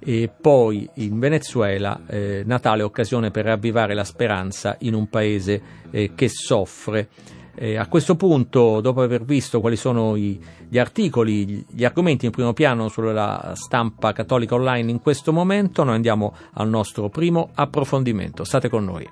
e 0.00 0.28
poi 0.28 0.88
in 0.94 1.20
Venezuela 1.20 2.00
eh, 2.08 2.42
Natale 2.44 2.82
occasione 2.82 3.30
per 3.30 3.44
ravvivare 3.44 3.94
la 3.94 4.02
speranza 4.02 4.76
in 4.80 4.94
un 4.94 5.08
paese 5.08 5.62
eh, 5.90 6.12
che 6.14 6.28
soffre. 6.28 7.08
Eh, 7.54 7.76
a 7.76 7.86
questo 7.86 8.16
punto, 8.16 8.80
dopo 8.80 9.02
aver 9.02 9.24
visto 9.24 9.60
quali 9.60 9.76
sono 9.76 10.16
i, 10.16 10.40
gli 10.68 10.78
articoli, 10.78 11.64
gli 11.68 11.84
argomenti 11.84 12.26
in 12.26 12.32
primo 12.32 12.52
piano 12.52 12.88
sulla 12.88 13.52
stampa 13.54 14.12
cattolica 14.12 14.56
online 14.56 14.90
in 14.90 15.00
questo 15.00 15.32
momento, 15.32 15.84
noi 15.84 15.94
andiamo 15.94 16.34
al 16.54 16.68
nostro 16.68 17.08
primo 17.08 17.50
approfondimento. 17.54 18.42
State 18.42 18.68
con 18.68 18.84
noi. 18.84 19.08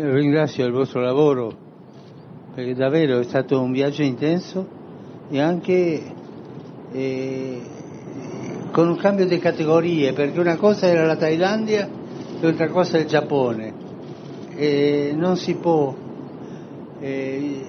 Ringrazio 0.00 0.64
il 0.64 0.72
vostro 0.72 1.00
lavoro 1.00 1.52
perché 2.54 2.74
davvero 2.74 3.18
è 3.18 3.24
stato 3.24 3.60
un 3.60 3.72
viaggio 3.72 4.02
intenso 4.02 4.66
e 5.28 5.40
anche 5.40 6.02
eh, 6.92 7.60
con 8.70 8.88
un 8.88 8.96
cambio 8.96 9.26
di 9.26 9.38
categorie 9.38 10.12
perché 10.12 10.38
una 10.38 10.56
cosa 10.56 10.86
era 10.86 11.04
la 11.04 11.16
Thailandia 11.16 11.86
e 11.86 12.38
un'altra 12.40 12.68
cosa 12.68 12.98
il 12.98 13.06
Giappone. 13.06 13.86
E 14.54 15.12
non 15.16 15.36
si 15.36 15.54
può 15.56 15.94
eh, 17.00 17.66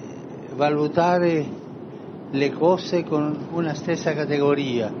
valutare 0.54 1.46
le 2.30 2.52
cose 2.52 3.02
con 3.04 3.46
una 3.52 3.74
stessa 3.74 4.12
categoria. 4.12 4.92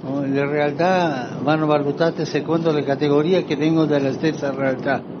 Le 0.00 0.46
realtà 0.46 1.38
vanno 1.40 1.66
valutate 1.66 2.24
secondo 2.24 2.72
le 2.72 2.82
categorie 2.82 3.44
che 3.44 3.56
vengono 3.56 3.86
dalla 3.86 4.12
stessa 4.12 4.52
realtà 4.52 5.16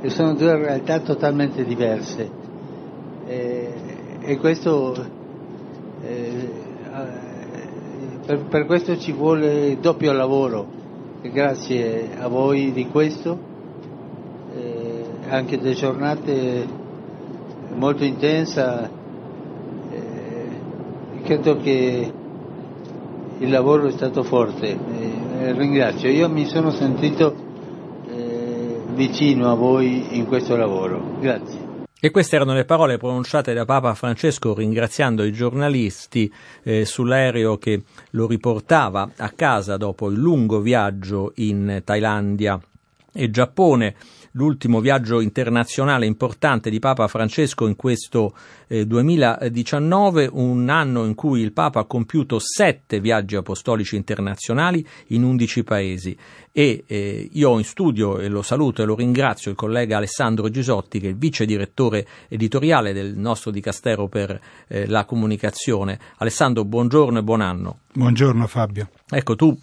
e 0.00 0.08
sono 0.08 0.34
due 0.34 0.56
realtà 0.56 1.00
totalmente 1.00 1.64
diverse. 1.64 2.30
E, 3.26 3.74
e 4.20 4.36
questo 4.38 4.94
eh, 6.02 6.50
per, 8.24 8.44
per, 8.44 8.66
questo 8.66 8.96
ci 8.98 9.12
vuole 9.12 9.78
doppio 9.80 10.12
lavoro. 10.12 10.78
E 11.22 11.30
grazie 11.30 12.16
a 12.18 12.28
voi 12.28 12.72
di 12.72 12.86
questo 12.88 13.38
eh, 14.54 15.04
anche 15.28 15.58
delle 15.58 15.74
giornate 15.74 16.66
molto 17.74 18.04
intense 18.04 18.90
eh, 19.90 20.48
credo 21.22 21.56
che 21.58 22.12
il 23.38 23.50
lavoro 23.50 23.86
è 23.86 23.90
stato 23.92 24.22
forte. 24.22 24.76
Ringrazio. 25.52 26.10
Io 26.10 26.28
mi 26.28 26.44
sono 26.44 26.70
sentito 26.70 27.48
vicino 29.00 29.50
a 29.50 29.54
voi 29.54 30.18
in 30.18 30.26
questo 30.26 30.56
lavoro. 30.56 31.16
Grazie. 31.20 31.68
E 31.98 32.10
queste 32.10 32.36
erano 32.36 32.52
le 32.52 32.66
parole 32.66 32.98
pronunciate 32.98 33.54
da 33.54 33.64
Papa 33.64 33.94
Francesco 33.94 34.54
ringraziando 34.54 35.24
i 35.24 35.32
giornalisti 35.32 36.30
eh, 36.62 36.84
sull'aereo 36.84 37.56
che 37.56 37.82
lo 38.10 38.26
riportava 38.26 39.10
a 39.16 39.30
casa 39.30 39.78
dopo 39.78 40.10
il 40.10 40.18
lungo 40.18 40.60
viaggio 40.60 41.32
in 41.36 41.80
Thailandia 41.82 42.60
e 43.12 43.30
Giappone 43.30 43.94
l'ultimo 44.32 44.80
viaggio 44.80 45.20
internazionale 45.20 46.06
importante 46.06 46.70
di 46.70 46.78
Papa 46.78 47.08
Francesco 47.08 47.66
in 47.66 47.76
questo 47.76 48.34
eh, 48.68 48.86
2019, 48.86 50.28
un 50.32 50.68
anno 50.68 51.04
in 51.04 51.14
cui 51.14 51.40
il 51.40 51.52
Papa 51.52 51.80
ha 51.80 51.84
compiuto 51.84 52.38
sette 52.38 53.00
viaggi 53.00 53.36
apostolici 53.36 53.96
internazionali 53.96 54.86
in 55.08 55.24
undici 55.24 55.64
paesi. 55.64 56.16
E 56.52 56.84
eh, 56.86 57.28
io 57.32 57.50
ho 57.50 57.58
in 57.58 57.64
studio, 57.64 58.18
e 58.18 58.28
lo 58.28 58.42
saluto 58.42 58.82
e 58.82 58.84
lo 58.84 58.94
ringrazio, 58.94 59.50
il 59.50 59.56
collega 59.56 59.96
Alessandro 59.96 60.48
Gisotti, 60.48 61.00
che 61.00 61.06
è 61.06 61.10
il 61.10 61.16
vice 61.16 61.44
direttore 61.44 62.06
editoriale 62.28 62.92
del 62.92 63.16
nostro 63.16 63.50
Dicastero 63.50 64.08
per 64.08 64.38
eh, 64.68 64.86
la 64.86 65.04
comunicazione. 65.04 65.98
Alessandro, 66.18 66.64
buongiorno 66.64 67.18
e 67.18 67.22
buon 67.22 67.40
anno. 67.40 67.80
Buongiorno 67.92 68.46
Fabio. 68.46 68.90
Ecco, 69.08 69.36
tu 69.36 69.56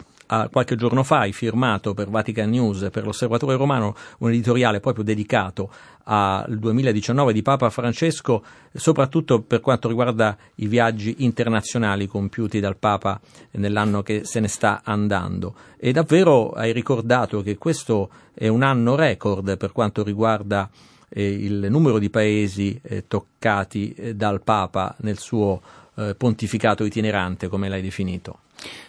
qualche 0.50 0.76
giorno 0.76 1.02
fa 1.02 1.20
hai 1.20 1.32
firmato 1.32 1.94
per 1.94 2.10
Vatican 2.10 2.50
News 2.50 2.88
per 2.92 3.04
l'Osservatore 3.04 3.56
Romano 3.56 3.94
un 4.18 4.28
editoriale 4.28 4.78
proprio 4.78 5.02
dedicato 5.02 5.70
al 6.04 6.58
2019 6.58 7.32
di 7.32 7.42
Papa 7.42 7.70
Francesco, 7.70 8.42
soprattutto 8.72 9.40
per 9.40 9.60
quanto 9.60 9.88
riguarda 9.88 10.36
i 10.56 10.66
viaggi 10.66 11.16
internazionali 11.18 12.06
compiuti 12.06 12.60
dal 12.60 12.76
Papa 12.76 13.20
nell'anno 13.52 14.02
che 14.02 14.24
se 14.24 14.40
ne 14.40 14.48
sta 14.48 14.82
andando. 14.84 15.54
E 15.78 15.92
davvero 15.92 16.50
hai 16.50 16.72
ricordato 16.72 17.42
che 17.42 17.56
questo 17.56 18.10
è 18.34 18.48
un 18.48 18.62
anno 18.62 18.94
record 18.94 19.56
per 19.56 19.72
quanto 19.72 20.02
riguarda 20.02 20.68
eh, 21.08 21.26
il 21.26 21.66
numero 21.70 21.98
di 21.98 22.10
paesi 22.10 22.78
eh, 22.82 23.06
toccati 23.06 23.92
eh, 23.92 24.14
dal 24.14 24.42
Papa 24.42 24.94
nel 25.00 25.18
suo 25.18 25.60
eh, 25.94 26.14
pontificato 26.14 26.84
itinerante, 26.84 27.48
come 27.48 27.68
l'hai 27.68 27.82
definito. 27.82 28.40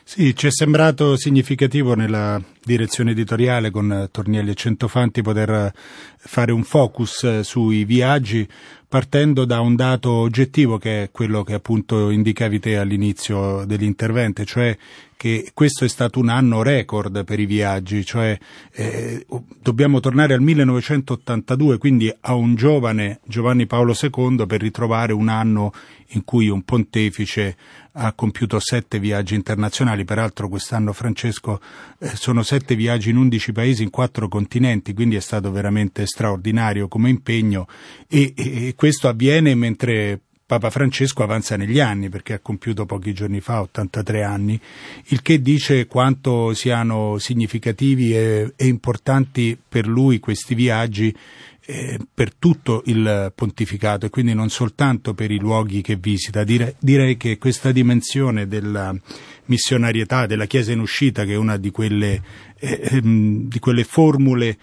Sì, 0.04 0.36
ci 0.36 0.48
è 0.48 0.52
sembrato 0.52 1.16
significativo 1.18 1.94
nella 1.94 2.42
direzione 2.64 3.12
editoriale 3.12 3.70
con 3.70 4.08
Tornielli 4.12 4.50
e 4.50 4.56
Centofanti 4.56 5.22
poter 5.22 5.72
fare 6.18 6.52
un 6.52 6.64
focus 6.64 7.24
eh, 7.24 7.44
sui 7.44 7.86
viaggi 7.86 8.48
partendo 8.88 9.46
da 9.46 9.60
un 9.60 9.76
dato 9.76 10.10
oggettivo 10.10 10.80
che 10.80 11.04
è 11.04 11.12
quello 11.12 11.44
che 11.44 11.54
appunto 11.54 12.10
indicavi 12.10 12.60
te 12.60 12.78
all'inizio 12.78 13.64
dell'intervento, 13.66 14.44
cioè 14.46 14.76
che 15.20 15.52
questo 15.54 15.84
è 15.84 15.90
stato 15.90 16.18
un 16.18 16.30
anno 16.30 16.62
record 16.62 17.26
per 17.26 17.42
i 17.42 17.46
viaggi, 17.46 18.06
cioè 18.06 18.40
eh, 18.72 19.26
dobbiamo 19.62 20.00
tornare 20.00 20.34
al 20.34 20.40
1982, 20.40 21.78
quindi 21.78 22.10
a 22.22 22.36
un 22.36 22.56
giovane 22.56 23.20
Giovanni 23.26 23.68
Paolo 23.68 23.94
II 24.02 24.46
per 24.46 24.62
ritrovare 24.62 25.12
un 25.12 25.28
anno 25.28 25.74
in 26.12 26.24
cui 26.24 26.48
un 26.48 26.64
pontefice 26.64 27.58
ha 27.92 28.14
compiuto 28.14 28.62
sette 28.62 28.98
viaggi 28.98 29.36
internazionali, 29.36 30.06
peraltro 30.06 30.48
quest'anno 30.48 30.94
Francesco 30.94 31.60
eh, 32.00 32.16
sono 32.16 32.42
sette 32.42 32.78
viaggi 32.78 33.10
in 33.10 33.18
undici 33.18 33.52
paesi 33.52 33.84
in 33.84 33.90
quattro 33.90 34.30
continenti, 34.30 34.94
quindi 34.94 35.18
è 35.18 35.20
stato 35.20 35.52
veramente 35.52 36.06
straordinario 36.06 36.88
come 36.88 37.10
impegno. 37.10 37.68
E, 38.08 38.34
e 38.38 38.74
questo 38.74 39.10
avviene 39.10 39.54
mentre 39.54 40.22
Papa 40.50 40.72
Francesco 40.72 41.22
avanza 41.22 41.56
negli 41.58 41.80
anni 41.80 42.10
perché 42.10 42.34
ha 42.34 42.40
compiuto 42.40 42.88
pochi 42.88 43.14
giorni 43.14 43.40
fa 43.40 43.62
83 43.62 44.24
anni, 44.24 44.60
il 45.10 45.22
che 45.22 45.44
dice 45.44 45.86
quanto 45.86 46.56
siano 46.56 47.20
significativi 47.20 48.16
e, 48.16 48.54
e 48.56 48.66
importanti 48.66 49.56
per 49.70 49.86
lui 49.86 50.20
questi 50.20 50.56
viaggi 50.56 51.16
eh, 51.68 52.00
per 52.12 52.34
tutto 52.34 52.82
il 52.88 53.32
pontificato 53.36 54.08
e 54.08 54.10
quindi 54.10 54.34
non 54.34 54.50
soltanto 54.50 55.14
per 55.14 55.30
i 55.30 55.38
luoghi 55.38 55.82
che 55.82 55.98
visita. 55.98 56.44
Direi, 56.44 56.74
direi 56.80 57.16
che 57.16 57.38
questa 57.38 57.72
dimensione 57.72 58.48
della 58.48 58.92
missionarietà 59.46 60.26
della 60.26 60.46
Chiesa 60.46 60.72
in 60.72 60.80
uscita, 60.80 61.26
che 61.26 61.34
è 61.34 61.38
una 61.38 61.58
di 61.58 61.70
quelle, 61.70 62.24
ehm, 62.60 63.48
di 63.48 63.60
quelle 63.60 63.84
formule 63.84 64.58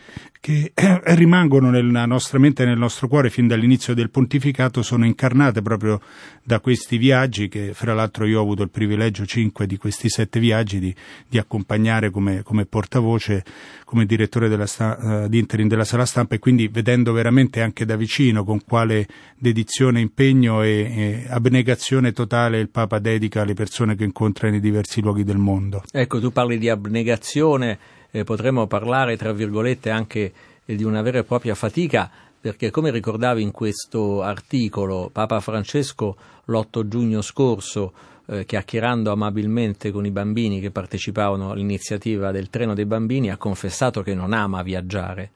che 0.47 0.71
eh, 0.75 1.01
rimangono 1.17 1.71
nella 1.71 2.07
nostra 2.07 2.39
mente 2.39 2.63
e 2.63 2.67
nel 2.67 2.79
nostro 2.79 3.09
cuore 3.09 3.31
fin 3.31 3.49
dall'inizio 3.49 3.95
del 3.95 4.11
pontificato, 4.11 4.81
sono 4.81 5.05
incarnate 5.05 5.61
proprio 5.61 6.01
da 6.45 6.61
questi 6.61 6.99
viaggi, 6.99 7.49
che 7.49 7.73
fra 7.75 7.95
l'altro 7.95 8.27
io 8.27 8.39
ho 8.39 8.43
avuto 8.43 8.63
il 8.63 8.71
privilegio, 8.71 9.27
cinque 9.27 9.67
di 9.67 9.77
questi 9.77 10.09
sette 10.09 10.39
viaggi, 10.39 10.79
di, 10.79 10.95
di 11.29 11.39
accompagnare 11.39 12.11
come, 12.11 12.45
come, 12.45 12.65
portavoce, 12.65 13.45
come 13.85 14.07
direttore 14.07 14.49
della 14.49 14.67
sta, 14.67 15.25
uh, 15.25 15.29
di 15.29 15.41
interim 15.41 15.67
della 15.67 15.83
sala 15.83 16.07
stampa 16.07 16.37
e 16.37 16.39
quindi 16.39 16.69
vedendo 16.69 17.13
veramente 17.13 17.61
anche 17.61 17.85
da 17.85 17.97
vicino 17.97 18.45
con 18.45 18.61
quale 18.65 19.09
dedizione, 19.37 19.99
impegno 19.99 20.63
e, 20.63 20.69
e 20.71 21.27
abnegazione 21.29 22.13
totale 22.13 22.61
il 22.61 22.69
Papa 22.69 23.01
dedica 23.01 23.43
alle 23.43 23.55
persone 23.55 23.97
che 23.97 24.05
incontra 24.05 24.49
nei 24.49 24.61
diversi 24.61 25.01
luoghi 25.01 25.25
del 25.25 25.39
mondo. 25.39 25.83
Ecco, 25.91 26.21
tu 26.21 26.31
parli 26.31 26.57
di 26.59 26.69
abnegazione 26.69 27.86
eh, 28.17 28.25
potremmo 28.25 28.67
parlare, 28.67 29.17
tra 29.17 29.33
virgolette, 29.33 29.91
anche 29.91 30.33
eh, 30.65 30.75
di 30.75 30.85
una 30.85 31.03
vera 31.03 31.19
e 31.19 31.25
propria 31.25 31.55
fatica, 31.55 32.11
perché 32.41 32.71
come 32.71 32.91
ricordavi 32.91 33.43
in 33.43 33.51
questo 33.51 34.23
articolo, 34.23 35.11
Papa 35.13 35.41
Francesco 35.41 36.17
l'8 36.47 36.89
giugno 36.89 37.21
scorso, 37.21 37.93
eh, 38.27 38.47
chiacchierando 38.47 39.13
amabilmente 39.13 39.91
con 39.91 40.07
i 40.07 40.11
bambini 40.11 40.61
che 40.61 40.71
partecipavano 40.71 41.51
all'iniziativa 41.51 42.31
del 42.31 42.49
treno 42.49 42.73
dei 42.73 42.87
bambini, 42.87 43.31
ha 43.31 43.37
confessato 43.37 44.03
che 44.03 44.15
non 44.15 44.33
ama 44.33 44.63
viaggiare. 44.63 45.31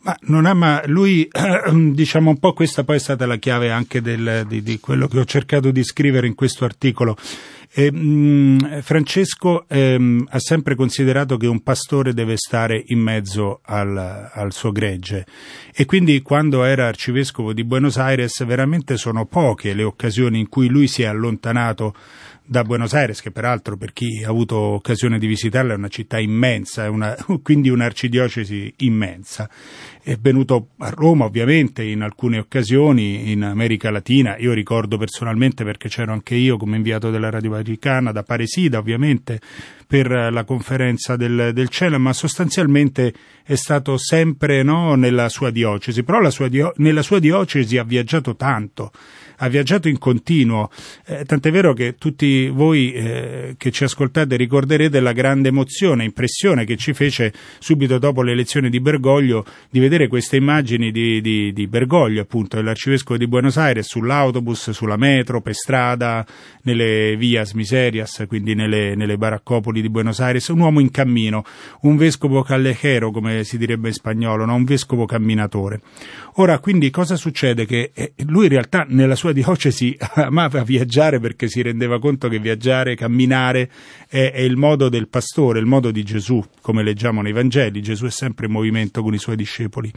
Ma 0.00 0.16
non 0.22 0.46
ama, 0.46 0.82
lui, 0.86 1.28
diciamo 1.92 2.30
un 2.30 2.38
po' 2.38 2.52
questa 2.52 2.82
poi 2.82 2.96
è 2.96 2.98
stata 2.98 3.24
la 3.26 3.36
chiave 3.36 3.70
anche 3.70 4.00
del, 4.00 4.44
di, 4.48 4.60
di 4.60 4.80
quello 4.80 5.06
che 5.06 5.20
ho 5.20 5.24
cercato 5.24 5.70
di 5.70 5.84
scrivere 5.84 6.26
in 6.26 6.34
questo 6.34 6.64
articolo. 6.64 7.16
E, 7.74 7.90
mh, 7.90 7.98
mm, 7.98 8.58
Francesco 8.80 9.66
ehm, 9.66 10.26
ha 10.28 10.38
sempre 10.38 10.74
considerato 10.74 11.38
che 11.38 11.46
un 11.46 11.62
pastore 11.62 12.12
deve 12.12 12.36
stare 12.36 12.82
in 12.88 12.98
mezzo 12.98 13.60
al, 13.64 14.30
al, 14.30 14.52
suo 14.52 14.72
gregge. 14.72 15.24
E 15.74 15.86
quindi 15.86 16.20
quando 16.20 16.64
era 16.64 16.86
arcivescovo 16.86 17.54
di 17.54 17.64
Buenos 17.64 17.96
Aires 17.96 18.44
veramente 18.44 18.98
sono 18.98 19.24
poche 19.24 19.72
le 19.72 19.84
occasioni 19.84 20.40
in 20.40 20.48
cui 20.50 20.68
lui 20.68 20.86
si 20.86 21.02
è 21.02 21.06
allontanato 21.06 21.94
da 22.52 22.64
Buenos 22.64 22.92
Aires, 22.92 23.22
che 23.22 23.30
peraltro 23.30 23.78
per 23.78 23.94
chi 23.94 24.22
ha 24.22 24.28
avuto 24.28 24.56
occasione 24.56 25.18
di 25.18 25.26
visitarla 25.26 25.72
è 25.72 25.76
una 25.76 25.88
città 25.88 26.18
immensa, 26.18 26.90
una, 26.90 27.16
quindi 27.42 27.70
un'arcidiocesi 27.70 28.74
immensa. 28.80 29.48
È 30.02 30.16
venuto 30.20 30.68
a 30.78 30.90
Roma 30.90 31.24
ovviamente 31.24 31.82
in 31.82 32.02
alcune 32.02 32.38
occasioni, 32.38 33.32
in 33.32 33.42
America 33.42 33.90
Latina, 33.90 34.36
io 34.36 34.52
ricordo 34.52 34.98
personalmente 34.98 35.64
perché 35.64 35.88
c'ero 35.88 36.12
anche 36.12 36.34
io 36.34 36.58
come 36.58 36.76
inviato 36.76 37.10
della 37.10 37.30
Radio 37.30 37.50
Vaticana 37.50 38.12
da 38.12 38.22
Paresida 38.22 38.78
ovviamente 38.78 39.40
per 39.86 40.10
la 40.10 40.44
conferenza 40.44 41.16
del, 41.16 41.52
del 41.54 41.68
cielo, 41.68 41.98
ma 41.98 42.12
sostanzialmente 42.12 43.14
è 43.44 43.54
stato 43.54 43.96
sempre 43.96 44.62
no, 44.62 44.94
nella 44.94 45.30
sua 45.30 45.50
diocesi, 45.50 46.02
però 46.02 46.28
sua 46.28 46.48
dio, 46.48 46.74
nella 46.76 47.02
sua 47.02 47.18
diocesi 47.18 47.78
ha 47.78 47.84
viaggiato 47.84 48.36
tanto 48.36 48.92
ha 49.42 49.48
viaggiato 49.48 49.88
in 49.88 49.98
continuo, 49.98 50.70
eh, 51.04 51.24
tant'è 51.24 51.50
vero 51.50 51.72
che 51.72 51.96
tutti 51.98 52.46
voi 52.48 52.92
eh, 52.92 53.54
che 53.58 53.72
ci 53.72 53.82
ascoltate 53.82 54.36
ricorderete 54.36 55.00
la 55.00 55.12
grande 55.12 55.48
emozione, 55.48 56.04
impressione 56.04 56.64
che 56.64 56.76
ci 56.76 56.92
fece 56.92 57.32
subito 57.58 57.98
dopo 57.98 58.22
l'elezione 58.22 58.70
di 58.70 58.78
Bergoglio 58.78 59.44
di 59.68 59.80
vedere 59.80 60.06
queste 60.06 60.36
immagini 60.36 60.92
di, 60.92 61.20
di, 61.20 61.52
di 61.52 61.66
Bergoglio, 61.66 62.22
appunto, 62.22 62.54
dell'arcivescovo 62.56 63.18
di 63.18 63.26
Buenos 63.26 63.56
Aires, 63.56 63.88
sull'autobus, 63.88 64.70
sulla 64.70 64.96
metro, 64.96 65.40
per 65.40 65.54
strada, 65.54 66.24
nelle 66.62 67.16
vias 67.16 67.52
miserias, 67.52 68.24
quindi 68.28 68.54
nelle, 68.54 68.94
nelle 68.94 69.16
baraccopoli 69.16 69.82
di 69.82 69.88
Buenos 69.88 70.20
Aires, 70.20 70.46
un 70.48 70.60
uomo 70.60 70.78
in 70.78 70.92
cammino, 70.92 71.44
un 71.80 71.96
vescovo 71.96 72.42
callejero, 72.42 73.10
come 73.10 73.42
si 73.42 73.58
direbbe 73.58 73.88
in 73.88 73.94
spagnolo, 73.94 74.44
no? 74.44 74.54
un 74.54 74.64
vescovo 74.64 75.04
camminatore. 75.04 75.80
Ora, 76.36 76.60
quindi 76.60 76.90
cosa 76.90 77.16
succede? 77.16 77.66
Che 77.66 77.90
eh, 77.92 78.12
lui 78.26 78.44
in 78.44 78.50
realtà 78.50 78.86
nella 78.88 79.16
sua 79.16 79.31
diocesi 79.32 79.96
amava 80.14 80.62
viaggiare 80.64 81.20
perché 81.20 81.48
si 81.48 81.62
rendeva 81.62 81.98
conto 81.98 82.28
che 82.28 82.38
viaggiare, 82.38 82.94
camminare 82.94 83.70
è, 84.08 84.30
è, 84.32 84.40
il 84.40 84.56
modo 84.56 84.88
del 84.88 85.08
pastore, 85.08 85.58
il 85.58 85.66
modo 85.66 85.90
di 85.90 86.02
Gesù, 86.02 86.42
come 86.60 86.82
leggiamo 86.82 87.22
nei 87.22 87.32
Vangeli. 87.32 87.82
Gesù 87.82 88.06
è 88.06 88.10
sempre 88.10 88.46
in 88.46 88.52
movimento 88.52 89.02
con 89.02 89.14
i 89.14 89.18
suoi 89.18 89.36
discepoli. 89.36 89.90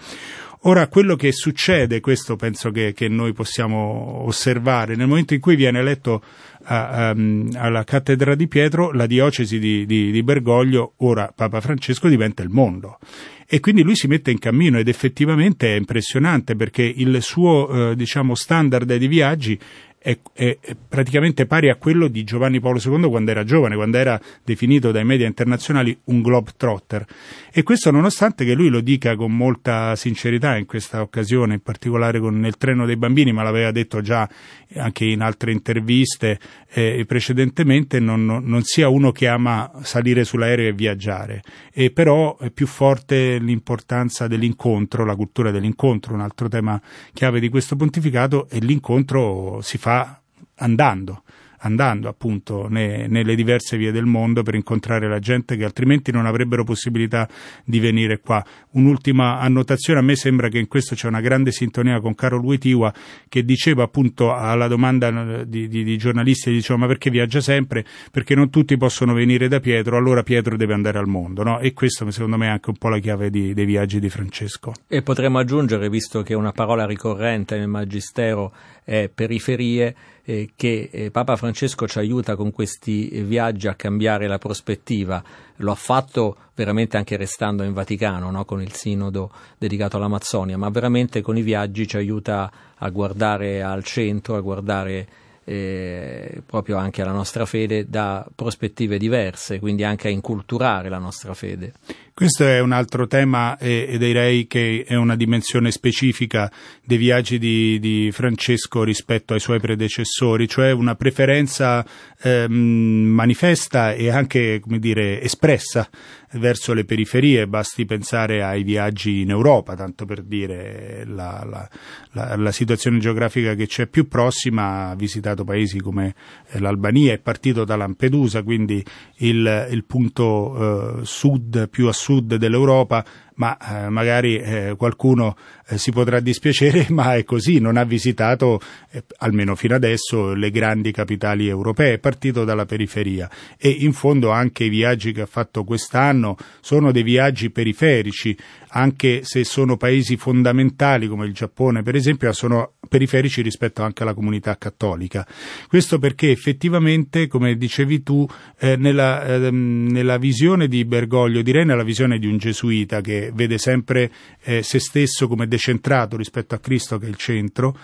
Ora, 0.67 0.87
quello 0.87 1.15
che 1.15 1.31
succede, 1.31 1.99
questo 1.99 2.35
penso 2.35 2.71
che, 2.71 2.93
che 2.93 3.07
noi 3.07 3.33
possiamo 3.33 4.23
osservare, 4.25 4.95
nel 4.95 5.07
momento 5.07 5.35
in 5.35 5.39
cui 5.39 5.55
viene 5.55 5.77
eletto 5.77 6.23
a, 6.65 7.09
a, 7.09 7.15
alla 7.55 7.83
cattedra 7.83 8.35
di 8.35 8.47
Pietro, 8.47 8.91
la 8.91 9.05
diocesi 9.05 9.59
di, 9.59 9.85
di, 9.85 10.11
di 10.11 10.23
Bergoglio, 10.23 10.93
ora 10.97 11.31
Papa 11.35 11.61
Francesco, 11.61 12.07
diventa 12.07 12.43
il 12.43 12.49
mondo 12.49 12.99
e 13.47 13.59
quindi 13.59 13.83
lui 13.83 13.95
si 13.95 14.07
mette 14.07 14.31
in 14.31 14.39
cammino 14.39 14.79
ed 14.79 14.87
effettivamente 14.87 15.73
è 15.73 15.77
impressionante 15.77 16.55
perché 16.55 16.81
il 16.81 17.21
suo 17.21 17.91
eh, 17.91 17.95
diciamo 17.95 18.33
standard 18.33 18.95
di 18.95 19.07
viaggi 19.07 19.59
è, 20.05 20.19
è, 20.33 20.57
praticamente 20.87 21.47
pari 21.47 21.69
a 21.69 21.77
quello 21.77 22.07
di 22.07 22.23
Giovanni 22.23 22.59
Paolo 22.59 22.79
II 22.79 23.09
quando 23.09 23.31
era 23.31 23.43
giovane, 23.43 23.75
quando 23.75 23.97
era 23.97 24.21
definito 24.43 24.91
dai 24.91 25.03
media 25.03 25.25
internazionali 25.25 25.97
un 26.05 26.21
globetrotter. 26.21 27.05
E 27.51 27.63
questo 27.63 27.89
nonostante 27.89 28.45
che 28.45 28.53
lui 28.53 28.69
lo 28.69 28.81
dica 28.81 29.15
con 29.15 29.35
molta 29.35 29.95
sincerità 29.95 30.57
in 30.57 30.67
questa 30.67 31.01
occasione, 31.01 31.55
in 31.55 31.61
particolare 31.61 32.19
con 32.19 32.39
nel 32.39 32.57
treno 32.57 32.85
dei 32.85 32.97
bambini, 32.97 33.31
ma 33.31 33.41
l'aveva 33.41 33.71
detto 33.71 34.01
già 34.01 34.29
anche 34.75 35.05
in 35.05 35.21
altre 35.21 35.51
interviste 35.51 36.39
eh, 36.69 37.03
precedentemente, 37.07 37.99
non, 37.99 38.25
non, 38.25 38.63
sia 38.63 38.87
uno 38.89 39.11
che 39.11 39.27
ama 39.27 39.71
salire 39.81 40.23
sull'aereo 40.23 40.69
e 40.69 40.73
viaggiare. 40.73 41.41
E 41.73 41.91
però 41.91 42.37
è 42.37 42.49
più 42.49 42.67
forte 42.67 43.37
l'importanza 43.37 44.27
dell'incontro, 44.27 45.05
la 45.05 45.15
cultura 45.15 45.51
dell'incontro, 45.51 46.13
un 46.13 46.21
altro 46.21 46.47
tema 46.47 46.81
chiave 47.13 47.39
di 47.39 47.49
questo 47.49 47.75
pontificato, 47.75 48.47
e 48.49 48.59
l'incontro 48.59 49.59
si 49.61 49.77
fa 49.77 50.19
andando 50.55 51.23
andando 51.65 52.07
appunto 52.07 52.67
ne, 52.69 53.07
nelle 53.07 53.35
diverse 53.35 53.75
vie 53.77 53.91
del 53.91 54.05
mondo 54.05 54.43
per 54.43 54.55
incontrare 54.55 55.07
la 55.07 55.19
gente 55.19 55.57
che 55.57 55.63
altrimenti 55.63 56.11
non 56.11 56.25
avrebbero 56.25 56.63
possibilità 56.63 57.27
di 57.63 57.79
venire 57.79 58.19
qua. 58.19 58.43
Un'ultima 58.71 59.39
annotazione, 59.39 59.99
a 59.99 60.03
me 60.03 60.15
sembra 60.15 60.47
che 60.47 60.59
in 60.59 60.67
questo 60.67 60.95
c'è 60.95 61.07
una 61.07 61.21
grande 61.21 61.51
sintonia 61.51 61.99
con 61.99 62.13
Carol 62.13 62.43
Witiwa 62.43 62.93
che 63.27 63.43
diceva 63.43 63.83
appunto 63.83 64.33
alla 64.33 64.67
domanda 64.67 65.43
di, 65.43 65.67
di, 65.67 65.83
di 65.83 65.97
giornalisti, 65.97 66.51
diceva 66.51 66.79
ma 66.79 66.87
perché 66.87 67.09
viaggia 67.09 67.41
sempre? 67.41 67.83
Perché 68.11 68.35
non 68.35 68.49
tutti 68.49 68.77
possono 68.77 69.13
venire 69.13 69.47
da 69.47 69.59
Pietro, 69.59 69.97
allora 69.97 70.23
Pietro 70.23 70.55
deve 70.55 70.73
andare 70.73 70.99
al 70.99 71.07
mondo, 71.07 71.43
no? 71.43 71.59
E 71.59 71.73
questo 71.73 72.09
secondo 72.11 72.37
me 72.37 72.45
è 72.45 72.49
anche 72.49 72.69
un 72.69 72.77
po' 72.77 72.89
la 72.89 72.99
chiave 72.99 73.29
di, 73.29 73.53
dei 73.53 73.65
viaggi 73.65 73.99
di 73.99 74.09
Francesco. 74.09 74.73
E 74.87 75.01
potremmo 75.01 75.39
aggiungere, 75.39 75.89
visto 75.89 76.21
che 76.21 76.35
una 76.35 76.51
parola 76.51 76.85
ricorrente 76.85 77.57
nel 77.57 77.67
Magistero 77.67 78.53
è 78.83 79.09
periferie, 79.13 79.95
eh, 80.25 80.49
che 80.55 80.89
eh, 80.91 81.11
Papa 81.11 81.35
Francesco 81.35 81.87
ci 81.87 81.99
aiuta 81.99 82.35
con 82.35 82.51
questi 82.51 83.07
viaggi 83.21 83.67
a 83.67 83.75
cambiare 83.75 84.27
la 84.27 84.39
prospettiva. 84.39 85.23
Lo 85.57 85.71
ha 85.71 85.75
fatto 85.75 86.35
veramente 86.55 86.97
anche 86.97 87.15
restando 87.15 87.63
in 87.63 87.73
Vaticano, 87.73 88.31
no? 88.31 88.43
con 88.43 88.61
il 88.61 88.73
sinodo 88.73 89.31
dedicato 89.57 89.97
all'Amazzonia, 89.97 90.57
ma 90.57 90.69
veramente 90.69 91.21
con 91.21 91.37
i 91.37 91.41
viaggi 91.41 91.87
ci 91.87 91.97
aiuta 91.97 92.51
a 92.75 92.89
guardare 92.89 93.61
al 93.61 93.83
centro, 93.83 94.35
a 94.35 94.41
guardare 94.41 95.07
eh, 95.45 96.41
proprio 96.43 96.77
anche 96.77 97.03
alla 97.03 97.11
nostra 97.11 97.45
fede 97.45 97.87
da 97.87 98.25
prospettive 98.33 98.97
diverse, 98.97 99.59
quindi 99.59 99.83
anche 99.83 100.07
a 100.07 100.11
inculturare 100.11 100.89
la 100.89 100.97
nostra 100.97 101.33
fede. 101.35 101.73
Questo 102.17 102.45
è 102.45 102.61
un 102.61 102.71
altro 102.71 103.07
tema 103.07 103.57
e, 103.57 103.87
e 103.89 103.97
direi 103.97 104.47
che 104.47 104.85
è 104.87 104.95
una 104.95 105.17
dimensione 105.17 105.69
specifica 105.69 106.49
dei 106.81 106.97
viaggi 106.97 107.37
di, 107.37 107.77
di, 107.77 108.09
Francesco 108.13 108.83
rispetto 108.83 109.33
ai 109.33 109.41
suoi 109.41 109.59
predecessori, 109.59 110.47
cioè 110.47 110.71
una 110.71 110.95
preferenza 110.95 111.85
ehm, 112.21 112.53
manifesta 112.53 113.91
e 113.91 114.09
anche, 114.09 114.61
come 114.61 114.79
dire, 114.79 115.21
espressa 115.21 115.89
verso 116.35 116.73
le 116.73 116.85
periferie, 116.85 117.47
basti 117.47 117.85
pensare 117.85 118.43
ai 118.43 118.63
viaggi 118.63 119.21
in 119.21 119.29
Europa, 119.29 119.75
tanto 119.75 120.05
per 120.05 120.21
dire 120.21 121.03
la, 121.05 121.45
la, 121.45 121.69
la, 122.11 122.35
la 122.37 122.51
situazione 122.51 122.99
geografica 122.99 123.55
che 123.55 123.67
c'è 123.67 123.87
più 123.87 124.07
prossima, 124.07 124.89
ha 124.89 124.95
visitato 124.95 125.43
paesi 125.43 125.81
come 125.81 126.15
eh, 126.49 126.59
l'Albania, 126.59 127.11
è 127.11 127.19
partito 127.19 127.65
da 127.65 127.75
Lampedusa, 127.75 128.41
quindi 128.41 128.83
il, 129.17 129.67
il 129.69 129.83
punto 129.83 130.99
eh, 130.99 131.05
sud 131.05 131.67
più 131.69 131.87
a 131.87 131.93
sud 131.93 132.03
dell'Europa 132.13 133.03
ma 133.35 133.57
eh, 133.57 133.89
magari 133.89 134.37
eh, 134.37 134.75
qualcuno 134.77 135.35
eh, 135.67 135.77
si 135.77 135.91
potrà 135.91 136.19
dispiacere, 136.19 136.87
ma 136.91 137.15
è 137.15 137.23
così, 137.23 137.59
non 137.59 137.77
ha 137.77 137.83
visitato, 137.83 138.59
eh, 138.91 139.03
almeno 139.17 139.55
fino 139.55 139.75
adesso, 139.75 140.33
le 140.33 140.51
grandi 140.51 140.91
capitali 140.91 141.47
europee, 141.47 141.93
è 141.93 141.99
partito 141.99 142.43
dalla 142.43 142.65
periferia 142.65 143.29
e 143.57 143.69
in 143.69 143.93
fondo 143.93 144.31
anche 144.31 144.65
i 144.65 144.69
viaggi 144.69 145.11
che 145.11 145.21
ha 145.21 145.25
fatto 145.25 145.63
quest'anno 145.63 146.37
sono 146.61 146.91
dei 146.91 147.03
viaggi 147.03 147.49
periferici, 147.49 148.37
anche 148.69 149.21
se 149.23 149.43
sono 149.43 149.77
paesi 149.77 150.17
fondamentali 150.17 151.07
come 151.07 151.25
il 151.25 151.33
Giappone 151.33 151.83
per 151.83 151.95
esempio, 151.95 152.31
sono 152.33 152.73
periferici 152.87 153.41
rispetto 153.41 153.83
anche 153.83 154.03
alla 154.03 154.13
comunità 154.13 154.57
cattolica. 154.57 155.25
Questo 155.67 155.99
perché 155.99 156.31
effettivamente, 156.31 157.27
come 157.27 157.55
dicevi 157.57 158.03
tu, 158.03 158.27
eh, 158.59 158.75
nella, 158.75 159.23
ehm, 159.23 159.87
nella 159.89 160.17
visione 160.17 160.67
di 160.67 160.85
Bergoglio, 160.85 161.41
direi 161.41 161.65
nella 161.65 161.83
visione 161.83 162.19
di 162.19 162.27
un 162.27 162.37
gesuita 162.37 163.01
che 163.01 163.24
vede 163.33 163.57
sempre 163.57 164.11
eh, 164.43 164.63
se 164.63 164.79
stesso 164.79 165.27
come 165.27 165.47
decentrato 165.47 166.17
rispetto 166.17 166.55
a 166.55 166.59
Cristo 166.59 166.97
che 166.97 167.05
è 167.05 167.09
il 167.09 167.15
centro, 167.15 167.77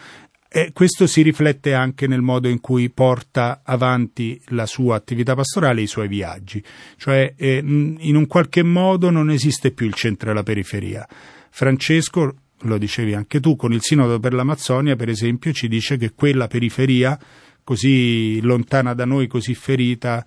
e 0.53 0.71
questo 0.73 1.07
si 1.07 1.21
riflette 1.21 1.73
anche 1.73 2.07
nel 2.07 2.21
modo 2.21 2.49
in 2.49 2.59
cui 2.59 2.89
porta 2.89 3.61
avanti 3.63 4.37
la 4.47 4.65
sua 4.65 4.97
attività 4.97 5.33
pastorale 5.33 5.79
e 5.79 5.83
i 5.83 5.87
suoi 5.87 6.09
viaggi, 6.09 6.61
cioè 6.97 7.33
eh, 7.37 7.59
in 7.63 8.15
un 8.15 8.27
qualche 8.27 8.61
modo 8.61 9.09
non 9.09 9.29
esiste 9.29 9.71
più 9.71 9.85
il 9.85 9.93
centro 9.93 10.29
e 10.29 10.33
la 10.33 10.43
periferia. 10.43 11.07
Francesco, 11.49 12.35
lo 12.63 12.77
dicevi 12.77 13.13
anche 13.13 13.39
tu, 13.39 13.55
con 13.55 13.71
il 13.71 13.81
Sinodo 13.81 14.19
per 14.19 14.33
l'Amazzonia, 14.33 14.97
per 14.97 15.07
esempio, 15.07 15.53
ci 15.53 15.69
dice 15.69 15.95
che 15.95 16.11
quella 16.13 16.47
periferia, 16.47 17.17
così 17.63 18.41
lontana 18.41 18.93
da 18.93 19.05
noi, 19.05 19.27
così 19.27 19.55
ferita, 19.55 20.25